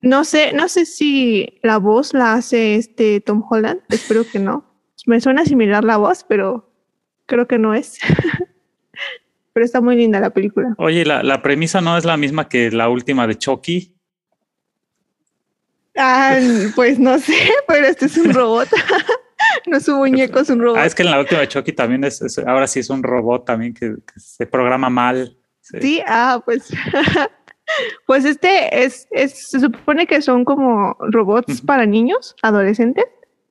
No 0.00 0.24
sé, 0.24 0.52
no 0.52 0.68
sé 0.68 0.84
si 0.84 1.60
la 1.62 1.78
voz 1.78 2.12
la 2.12 2.34
hace 2.34 2.74
este 2.74 3.20
Tom 3.20 3.44
Holland, 3.48 3.80
espero 3.88 4.24
que 4.28 4.40
no. 4.40 4.66
Me 5.06 5.20
suena 5.20 5.44
similar 5.44 5.84
la 5.84 5.96
voz, 5.96 6.26
pero 6.28 6.74
creo 7.26 7.46
que 7.46 7.58
no 7.58 7.72
es. 7.72 8.00
pero 9.52 9.64
está 9.64 9.80
muy 9.80 9.94
linda 9.94 10.18
la 10.18 10.30
película. 10.30 10.74
Oye, 10.78 11.04
la, 11.04 11.22
la 11.22 11.40
premisa 11.40 11.80
no 11.80 11.96
es 11.96 12.04
la 12.04 12.16
misma 12.16 12.48
que 12.48 12.72
la 12.72 12.88
última 12.88 13.28
de 13.28 13.38
Chucky. 13.38 13.94
Ah, 15.96 16.36
pues 16.74 16.98
no 16.98 17.16
sé, 17.20 17.36
pero 17.68 17.86
este 17.86 18.06
es 18.06 18.16
un 18.18 18.34
robot. 18.34 18.68
no 19.66 19.76
es 19.76 19.88
un 19.88 19.98
muñeco, 19.98 20.40
es 20.40 20.50
un 20.50 20.60
robot. 20.60 20.78
Ah, 20.78 20.86
es 20.86 20.94
que 20.94 21.02
en 21.02 21.10
la 21.10 21.20
última 21.20 21.40
de 21.40 21.48
Chucky 21.48 21.72
también 21.72 22.04
es, 22.04 22.38
ahora 22.46 22.66
sí 22.66 22.80
es 22.80 22.90
un 22.90 23.02
robot 23.02 23.44
también 23.44 23.74
que, 23.74 23.94
se 24.16 24.46
programa 24.46 24.90
mal. 24.90 25.36
Sí, 25.60 26.00
ah, 26.06 26.42
pues. 26.44 26.70
pues 28.06 28.24
este 28.24 28.84
es, 28.84 29.06
es, 29.10 29.50
se 29.50 29.60
supone 29.60 30.06
que 30.06 30.20
son 30.20 30.44
como 30.44 30.96
robots 31.00 31.62
para 31.62 31.86
niños, 31.86 32.34
adolescentes. 32.42 33.04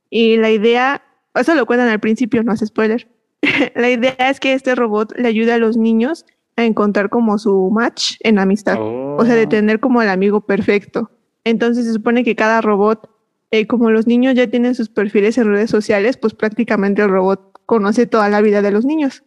Y 0.09 0.37
la 0.37 0.49
idea, 0.51 1.01
eso 1.33 1.55
lo 1.55 1.65
cuentan 1.65 1.87
al 1.89 1.99
principio, 1.99 2.43
no 2.43 2.51
hace 2.51 2.65
spoiler 2.65 3.07
la 3.75 3.89
idea 3.89 4.15
es 4.17 4.39
que 4.39 4.53
este 4.53 4.75
robot 4.75 5.13
le 5.17 5.27
ayude 5.27 5.53
a 5.53 5.57
los 5.57 5.77
niños 5.77 6.25
a 6.55 6.65
encontrar 6.65 7.09
como 7.09 7.37
su 7.37 7.69
match 7.71 8.15
en 8.21 8.39
amistad, 8.39 8.77
o 8.79 9.23
sea, 9.25 9.35
de 9.35 9.45
oh. 9.45 9.49
tener 9.49 9.79
como 9.79 10.01
el 10.01 10.09
amigo 10.09 10.41
perfecto. 10.41 11.09
Entonces 11.43 11.85
se 11.85 11.93
supone 11.93 12.23
que 12.23 12.35
cada 12.35 12.61
robot, 12.61 13.09
eh, 13.51 13.67
como 13.67 13.91
los 13.91 14.07
niños 14.07 14.35
ya 14.35 14.47
tienen 14.49 14.75
sus 14.75 14.89
perfiles 14.89 15.37
en 15.37 15.47
redes 15.47 15.69
sociales, 15.69 16.17
pues 16.17 16.33
prácticamente 16.33 17.01
el 17.01 17.09
robot 17.09 17.61
conoce 17.65 18.07
toda 18.07 18.29
la 18.29 18.41
vida 18.41 18.61
de 18.61 18.71
los 18.71 18.85
niños. 18.85 19.23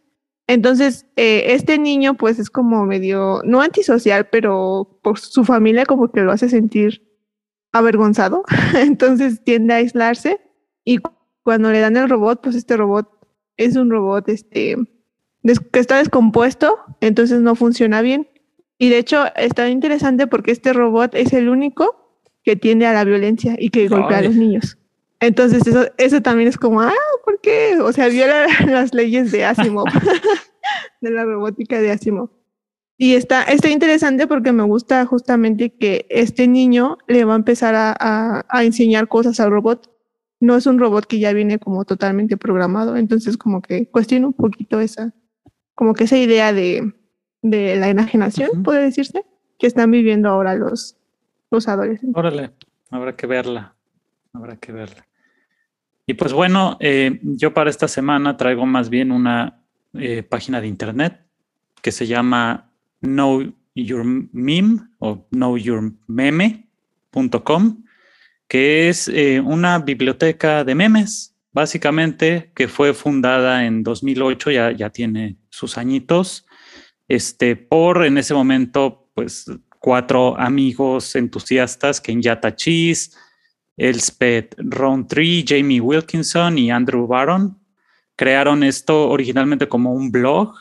Entonces, 0.47 1.05
eh, 1.15 1.53
este 1.53 1.79
niño 1.79 2.15
pues 2.15 2.39
es 2.39 2.49
como 2.49 2.85
medio, 2.85 3.41
no 3.45 3.61
antisocial, 3.61 4.27
pero 4.29 4.99
por 5.01 5.19
su 5.19 5.43
familia 5.43 5.85
como 5.85 6.11
que 6.11 6.21
lo 6.21 6.31
hace 6.31 6.49
sentir 6.49 7.03
avergonzado. 7.71 8.43
Entonces 8.75 9.43
tiende 9.43 9.73
a 9.73 9.77
aislarse 9.77 10.41
y 10.83 10.99
cuando 11.43 11.71
le 11.71 11.79
dan 11.79 11.97
el 11.97 12.09
robot, 12.09 12.41
pues 12.41 12.55
este 12.55 12.77
robot 12.77 13.07
es 13.57 13.75
un 13.75 13.89
robot 13.89 14.27
este, 14.29 14.75
que 15.71 15.79
está 15.79 15.97
descompuesto, 15.97 16.77
entonces 17.01 17.41
no 17.41 17.55
funciona 17.55 18.01
bien. 18.01 18.27
Y 18.77 18.89
de 18.89 18.97
hecho 18.97 19.25
está 19.35 19.69
interesante 19.69 20.27
porque 20.27 20.51
este 20.51 20.73
robot 20.73 21.13
es 21.15 21.33
el 21.33 21.49
único 21.49 22.04
que 22.45 22.55
tiende 22.55 22.85
a 22.85 22.93
la 22.93 23.03
violencia 23.03 23.55
y 23.57 23.69
que 23.69 23.87
golpea 23.87 24.19
a 24.19 24.21
los 24.21 24.35
niños. 24.35 24.77
Entonces 25.19 25.65
eso, 25.65 25.87
eso 25.97 26.21
también 26.21 26.47
es 26.47 26.57
como, 26.57 26.81
ah, 26.81 26.93
¿por 27.25 27.41
qué? 27.41 27.77
O 27.81 27.91
sea, 27.91 28.07
viola 28.07 28.45
las 28.67 28.93
leyes 28.93 29.31
de 29.31 29.43
Asimov, 29.43 29.87
de 31.01 31.09
la 31.09 31.25
robótica 31.25 31.81
de 31.81 31.91
Asimov. 31.91 32.29
Y 32.97 33.15
está, 33.15 33.43
está 33.43 33.69
interesante 33.69 34.27
porque 34.27 34.53
me 34.53 34.63
gusta 34.63 35.05
justamente 35.05 35.73
que 35.73 36.05
este 36.09 36.47
niño 36.47 36.97
le 37.07 37.25
va 37.25 37.33
a 37.33 37.37
empezar 37.37 37.75
a, 37.75 38.45
a, 38.47 38.63
enseñar 38.63 39.09
cosas 39.09 39.39
al 39.41 39.51
robot. 39.51 39.91
No 40.39 40.55
es 40.55 40.65
un 40.65 40.79
robot 40.79 41.05
que 41.05 41.19
ya 41.19 41.33
viene 41.33 41.59
como 41.59 41.83
totalmente 41.83 42.37
programado, 42.37 42.95
entonces 42.95 43.35
como 43.35 43.61
que 43.61 43.89
cuestiona 43.89 44.27
un 44.27 44.33
poquito 44.33 44.79
esa, 44.79 45.13
como 45.73 45.93
que 45.93 46.05
esa 46.05 46.17
idea 46.17 46.53
de, 46.53 46.93
de 47.41 47.75
la 47.75 47.89
enajenación, 47.89 48.63
puede 48.63 48.83
decirse, 48.83 49.25
que 49.57 49.67
están 49.67 49.91
viviendo 49.91 50.29
ahora 50.29 50.55
los, 50.55 50.97
los. 51.59 51.99
Órale, 52.13 52.51
habrá 52.89 53.15
que 53.15 53.27
verla, 53.27 53.75
habrá 54.33 54.57
que 54.57 54.71
verla. 54.71 55.05
Y 56.07 56.13
pues 56.13 56.33
bueno, 56.33 56.77
eh, 56.79 57.19
yo 57.23 57.53
para 57.53 57.69
esta 57.69 57.87
semana 57.87 58.37
traigo 58.37 58.65
más 58.65 58.89
bien 58.89 59.11
una 59.11 59.61
eh, 59.93 60.23
página 60.23 60.61
de 60.61 60.67
internet 60.67 61.25
que 61.81 61.91
se 61.91 62.05
llama 62.05 62.71
Know 63.01 63.53
Your 63.75 64.05
Meme 64.05 64.81
o 64.99 65.27
knowyourmeme.com, 65.31 67.83
que 68.47 68.89
es 68.89 69.07
eh, 69.07 69.39
una 69.39 69.79
biblioteca 69.79 70.63
de 70.63 70.75
memes, 70.75 71.35
básicamente, 71.51 72.51
que 72.55 72.67
fue 72.67 72.93
fundada 72.93 73.65
en 73.65 73.83
2008, 73.83 74.51
ya, 74.51 74.71
ya 74.71 74.89
tiene 74.89 75.37
sus 75.49 75.77
añitos, 75.77 76.45
este, 77.07 77.55
por 77.55 78.05
en 78.05 78.17
ese 78.17 78.33
momento, 78.33 79.09
pues, 79.13 79.45
cuatro 79.85 80.35
amigos 80.39 81.15
entusiastas, 81.15 82.01
Kenyatta 82.01 82.55
Cheese, 82.55 83.11
Elspeth 83.77 84.55
Roundtree, 84.57 85.45
Jamie 85.47 85.79
Wilkinson 85.79 86.57
y 86.57 86.71
Andrew 86.71 87.05
Barron. 87.05 87.55
Crearon 88.15 88.63
esto 88.63 89.09
originalmente 89.09 89.67
como 89.67 89.93
un 89.93 90.09
blog 90.09 90.55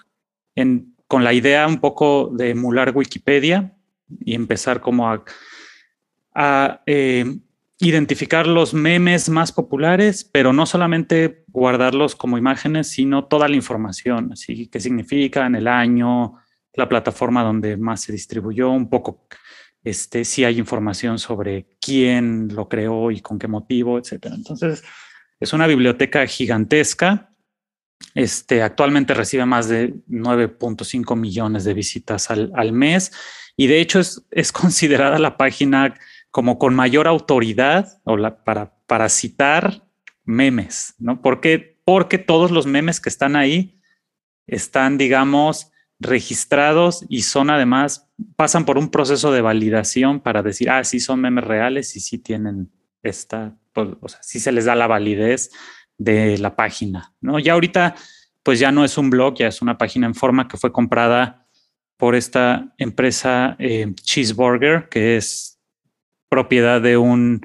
con 1.09 1.25
la 1.25 1.33
idea 1.33 1.67
un 1.67 1.79
poco 1.79 2.33
de 2.35 2.51
emular 2.51 2.95
Wikipedia 2.95 3.75
y 4.21 4.35
empezar 4.35 4.83
como 4.83 5.11
a, 6.35 6.83
eh, 6.85 7.25
identificar 7.79 8.47
los 8.47 8.75
memes 8.75 9.31
más 9.31 9.53
populares, 9.53 10.29
pero 10.31 10.53
no 10.53 10.67
solamente 10.67 11.47
guardarlos 11.49 12.15
como 12.15 12.37
imágenes, 12.37 12.89
sino 12.89 13.25
toda 13.25 13.49
la 13.49 13.57
información, 13.57 14.33
así 14.33 14.67
qué 14.67 14.81
significa 14.81 15.47
en 15.47 15.55
el 15.55 15.67
año, 15.67 16.35
la 16.75 16.89
plataforma 16.89 17.43
donde 17.43 17.77
más 17.77 18.03
se 18.03 18.13
distribuyó, 18.13 18.71
un 18.71 18.89
poco 18.89 19.27
este, 19.83 20.25
si 20.25 20.45
hay 20.45 20.59
información 20.59 21.19
sobre 21.19 21.67
quién 21.81 22.49
lo 22.55 22.69
creó 22.69 23.11
y 23.11 23.21
con 23.21 23.39
qué 23.39 23.49
motivo, 23.49 23.99
etc. 23.99 24.27
Entonces, 24.35 24.83
es 25.41 25.53
una 25.53 25.67
biblioteca 25.67 26.27
gigantesca 26.27 27.31
este, 28.15 28.63
actualmente 28.63 29.15
recibe 29.15 29.47
más 29.47 29.69
de 29.69 29.95
9.5 30.09 31.17
millones 31.17 31.65
de 31.65 31.75
visitas 31.75 32.31
al, 32.31 32.73
mes 32.73 33.13
y 33.57 33.67
de 33.67 33.81
hecho 33.81 34.01
es, 34.01 34.25
es, 34.31 34.53
considerada 34.53 35.19
la 35.19 35.37
página 35.37 35.95
como 36.31 36.59
con 36.59 36.75
mayor 36.75 37.07
autoridad 37.07 38.01
o 38.05 38.17
la, 38.17 38.45
para, 38.45 38.77
para 38.87 39.09
citar 39.09 39.87
memes, 40.25 40.95
¿no? 40.99 41.21
Porque, 41.23 41.79
porque 41.85 42.19
todos 42.19 42.51
los 42.51 42.67
memes 42.67 43.01
que 43.01 43.09
están 43.09 43.37
ahí 43.37 43.81
están, 44.47 44.99
digamos, 44.99 45.71
registrados 46.01 47.05
y 47.09 47.23
son 47.23 47.51
además, 47.51 48.11
pasan 48.37 48.65
por 48.65 48.79
un 48.79 48.91
proceso 48.91 49.33
de 49.33 49.41
validación 49.41 50.21
para 50.21 50.43
decir, 50.43 50.71
ah, 50.71 50.85
sí 50.85 51.01
son 51.01 51.21
memes 51.21 51.45
reales 51.45 51.97
y 51.97 52.01
sí 52.01 52.19
tienen 52.19 52.71
esta, 53.03 53.57
pues, 53.73 53.89
o 54.01 54.09
sea, 54.09 54.23
sí 54.23 54.41
se 54.41 54.53
les 54.53 54.65
da 54.65 54.75
la 54.75 54.87
validez 54.87 55.51
de 55.99 56.39
la 56.39 56.57
página, 56.57 57.15
¿no? 57.21 57.39
Ya 57.39 57.53
ahorita, 57.53 57.95
pues 58.43 58.59
ya 58.59 58.73
no 58.73 58.85
es 58.85 58.99
un 58.99 59.11
blog, 59.11 59.37
ya 59.37 59.49
es 59.49 59.63
una 59.63 59.79
página 59.79 60.07
en 60.07 60.15
forma 60.15 60.49
que 60.49 60.57
fue 60.57 60.73
comprada 60.73 61.47
por 61.97 62.15
esta 62.15 62.75
empresa 62.79 63.57
eh, 63.59 63.93
Cheeseburger, 64.03 64.89
que 64.89 65.17
es 65.17 65.61
propiedad 66.29 66.81
de 66.81 66.97
un 66.97 67.41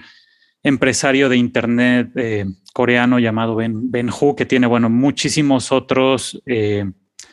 empresario 0.63 1.29
de 1.29 1.37
internet 1.37 2.11
eh, 2.15 2.45
coreano 2.73 3.19
llamado 3.19 3.55
Ben, 3.55 3.91
ben 3.91 4.09
Hu, 4.09 4.35
que 4.35 4.45
tiene, 4.45 4.67
bueno, 4.67 4.89
muchísimos 4.89 5.71
otros 5.71 6.41
eh, 6.45 6.85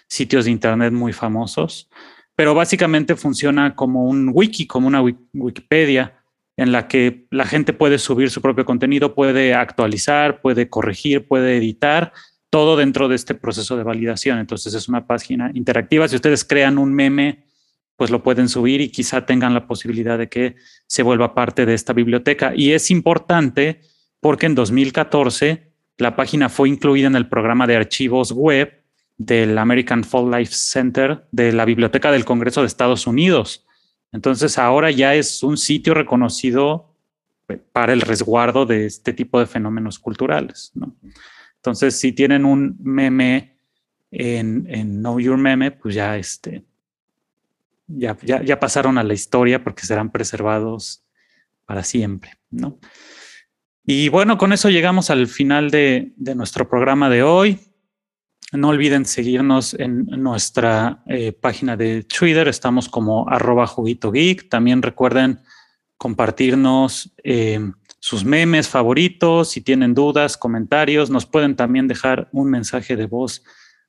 sitios 0.09 0.44
de 0.44 0.50
internet 0.50 0.92
muy 0.92 1.12
famosos, 1.12 1.88
pero 2.34 2.54
básicamente 2.54 3.16
funciona 3.16 3.74
como 3.74 4.04
un 4.04 4.30
wiki, 4.32 4.66
como 4.66 4.86
una 4.86 5.02
Wikipedia, 5.32 6.22
en 6.57 6.72
la 6.72 6.88
que 6.88 7.26
la 7.30 7.44
gente 7.46 7.72
puede 7.72 7.98
subir 7.98 8.30
su 8.30 8.40
propio 8.40 8.64
contenido, 8.64 9.14
puede 9.14 9.54
actualizar, 9.54 10.40
puede 10.40 10.68
corregir, 10.70 11.26
puede 11.26 11.57
editar, 11.59 12.12
todo 12.50 12.76
dentro 12.76 13.09
de 13.09 13.16
este 13.16 13.34
proceso 13.34 13.76
de 13.76 13.82
validación. 13.82 14.38
Entonces 14.38 14.72
es 14.72 14.88
una 14.88 15.07
página 15.07 15.50
interactiva. 15.52 16.09
Si 16.09 16.16
ustedes 16.16 16.44
crean 16.44 16.78
un 16.78 16.94
meme, 16.94 17.44
pues 17.96 18.11
lo 18.11 18.22
pueden 18.22 18.48
subir 18.48 18.80
y 18.80 18.88
quizá 18.88 19.26
tengan 19.26 19.52
la 19.52 19.66
posibilidad 19.66 20.18
de 20.18 20.28
que 20.28 20.57
se 20.86 21.02
vuelva 21.02 21.34
parte 21.34 21.66
de 21.66 21.74
esta 21.74 21.92
biblioteca. 21.92 22.52
Y 22.54 22.72
es 22.72 22.90
importante 22.90 23.80
porque 24.20 24.46
en 24.46 24.54
2014 24.54 25.72
la 25.98 26.16
página 26.16 26.48
fue 26.48 26.68
incluida 26.68 27.07
en 27.07 27.16
el 27.16 27.28
programa 27.28 27.66
de 27.66 27.76
archivos 27.76 28.32
web 28.32 28.82
del 29.19 29.57
American 29.59 30.05
Fall 30.05 30.31
Life 30.31 30.53
Center 30.55 31.27
de 31.33 31.53
la 31.53 31.64
Biblioteca 31.64 32.11
del 32.12 32.25
Congreso 32.25 32.61
de 32.61 32.67
Estados 32.67 33.07
Unidos. 33.07 33.67
Entonces 34.12 34.59
ahora 34.59 34.91
ya 34.91 35.14
es 35.14 35.43
un 35.43 35.57
sitio 35.57 35.95
reconocido 35.95 36.95
eh, 37.49 37.59
para 37.73 37.93
el 37.93 38.01
resguardo 38.01 38.67
de 38.67 38.87
este 38.87 39.12
tipo 39.12 39.39
de 39.39 39.47
fenómenos 39.47 39.99
culturales. 39.99 40.73
Entonces, 41.57 41.99
si 41.99 42.12
tienen 42.12 42.45
un 42.45 42.77
meme 42.81 43.59
en, 44.11 45.01
Know 45.01 45.19
Your 45.19 45.37
Meme, 45.37 45.73
pues 45.73 45.95
ya, 45.95 46.17
este, 46.17 46.64
ya, 47.89 48.17
ya, 48.23 48.61
pasaron 48.61 48.99
a 48.99 49.03
la 49.03 49.14
historia 49.14 49.64
porque 49.64 49.85
serán 49.85 50.11
preservados 50.11 51.05
para 51.64 51.83
siempre. 51.83 52.33
Y 53.85 54.09
bueno, 54.09 54.39
con 54.39 54.53
eso 54.53 54.71
llegamos 54.71 55.11
al 55.11 55.27
final 55.27 55.71
de, 55.71 56.12
de 56.17 56.35
nuestro 56.35 56.69
programa 56.69 57.11
de 57.11 57.23
hoy. 57.23 57.59
No 58.53 58.68
olviden 58.68 59.05
seguirnos 59.07 59.74
en 59.74 60.07
nuestra 60.07 61.03
eh, 61.07 61.32
página 61.32 61.76
de 61.76 62.05
Twitter, 62.05 62.47
estamos 62.47 62.88
como 62.88 63.28
arroba 63.28 63.66
juguito 63.66 64.12
geek. 64.12 64.49
También 64.49 64.82
recuerden 64.82 65.40
compartirnos 65.97 67.12
eh, 67.24 67.59
sus 67.99 68.24
memes 68.24 68.68
favoritos, 68.68 69.51
si 69.51 69.62
tienen 69.62 69.94
dudas, 69.94 70.36
comentarios, 70.36 71.11
nos 71.11 71.26
pueden 71.26 71.57
también 71.57 71.88
dejar 71.88 72.28
un 72.30 72.49
mensaje 72.49 72.94
de 72.94 73.07
voz 73.07 73.42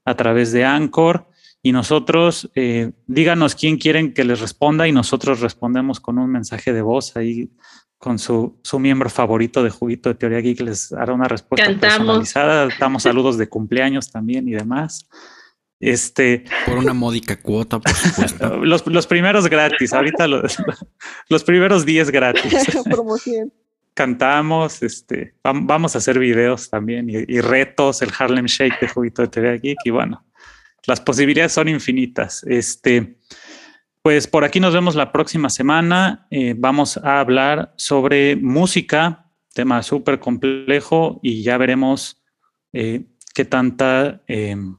a 0.06 0.16
través 0.16 0.52
de 0.52 0.66
Anchor. 0.66 1.30
Y 1.62 1.72
nosotros 1.72 2.50
eh, 2.56 2.94
díganos 3.06 3.54
quién 3.54 3.78
quieren 3.78 4.14
que 4.14 4.24
les 4.24 4.40
responda 4.40 4.88
y 4.88 4.92
nosotros 4.92 5.42
respondemos 5.42 6.00
con 6.00 6.18
un 6.18 6.32
mensaje 6.32 6.74
de 6.74 6.82
voz. 6.82 7.16
Ahí 7.16 7.52
con 7.98 8.20
su, 8.20 8.60
su, 8.64 8.80
miembro 8.80 9.10
favorito 9.10 9.64
de 9.64 9.70
Juguito 9.70 10.10
de 10.10 10.16
Teoría 10.16 10.40
Geek 10.40 10.62
les 10.62 10.94
hará 10.94 11.14
una 11.14 11.28
respuesta 11.28 11.68
personalizada. 11.80 12.70
Damos 12.80 13.04
saludos 13.04 13.38
de 13.38 13.50
cumpleaños 13.50 14.12
también 14.12 14.48
y 14.48 14.52
demás. 14.52 15.08
Este, 15.80 16.44
por 16.66 16.78
una 16.78 16.94
módica 16.94 17.40
cuota, 17.40 17.80
por 17.80 17.94
supuesto. 17.94 18.58
los, 18.66 18.86
los 18.88 19.08
primeros 19.08 19.48
gratis, 19.48 19.94
ahorita 19.94 20.28
los, 20.28 20.58
los 21.30 21.44
primeros 21.44 21.86
10 21.86 22.12
gratis. 22.12 22.54
Promoción. 22.86 23.54
Cantamos, 23.94 24.84
este, 24.84 25.34
vamos 25.44 25.96
a 25.96 25.98
hacer 25.98 26.20
videos 26.20 26.70
también 26.70 27.10
y, 27.10 27.16
y, 27.28 27.42
retos, 27.42 28.04
el 28.04 28.12
Harlem 28.18 28.46
Shake 28.46 28.80
de 28.80 28.88
Juguito 28.90 29.24
de 29.24 29.28
Teoría 29.28 29.54
Geek 29.54 29.80
y 29.86 29.90
bueno, 29.90 30.24
las 30.86 31.02
posibilidades 31.02 31.52
son 31.52 31.68
infinitas. 31.68 32.44
Este, 32.44 33.18
pues 34.08 34.26
por 34.26 34.46
aquí 34.46 34.62
nos 34.62 34.74
vemos 34.74 34.96
la 34.96 35.12
próxima 35.12 35.50
semana. 35.50 36.28
Eh, 36.32 36.56
vamos 36.58 36.96
a 36.96 37.20
hablar 37.20 37.74
sobre 37.76 38.38
música, 38.38 39.26
tema 39.54 39.84
súper 39.84 40.18
complejo 40.18 41.20
y 41.22 41.44
ya 41.44 41.58
veremos 41.58 42.24
eh, 42.72 43.04
qué 43.36 43.44
tanta, 43.44 44.22
em, 44.28 44.78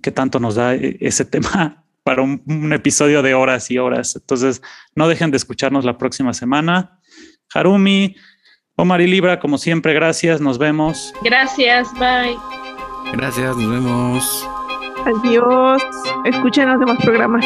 qué 0.00 0.12
tanto 0.12 0.38
nos 0.38 0.54
da 0.54 0.76
e-, 0.76 0.96
ese 1.00 1.24
tema 1.24 1.84
para 2.04 2.22
un, 2.22 2.72
episodio 2.72 3.20
de 3.20 3.34
horas 3.34 3.68
y 3.72 3.78
horas. 3.78 4.14
Entonces, 4.14 4.62
no 4.94 5.08
dejen 5.08 5.32
de 5.32 5.38
escucharnos 5.38 5.84
la 5.84 5.98
próxima 5.98 6.32
semana. 6.32 7.00
Harumi, 7.52 8.14
Omar 8.76 9.00
y 9.00 9.08
Libra, 9.08 9.40
como 9.40 9.58
siempre, 9.58 9.92
gracias. 9.92 10.40
Nos 10.40 10.56
vemos. 10.56 11.12
Gracias, 11.24 11.92
bye. 11.94 12.36
Gracias, 13.12 13.56
nos 13.56 13.68
vemos. 13.68 14.48
Adiós. 15.04 15.82
Escuchen 16.24 16.68
los 16.68 16.78
demás 16.78 16.98
programas. 17.02 17.44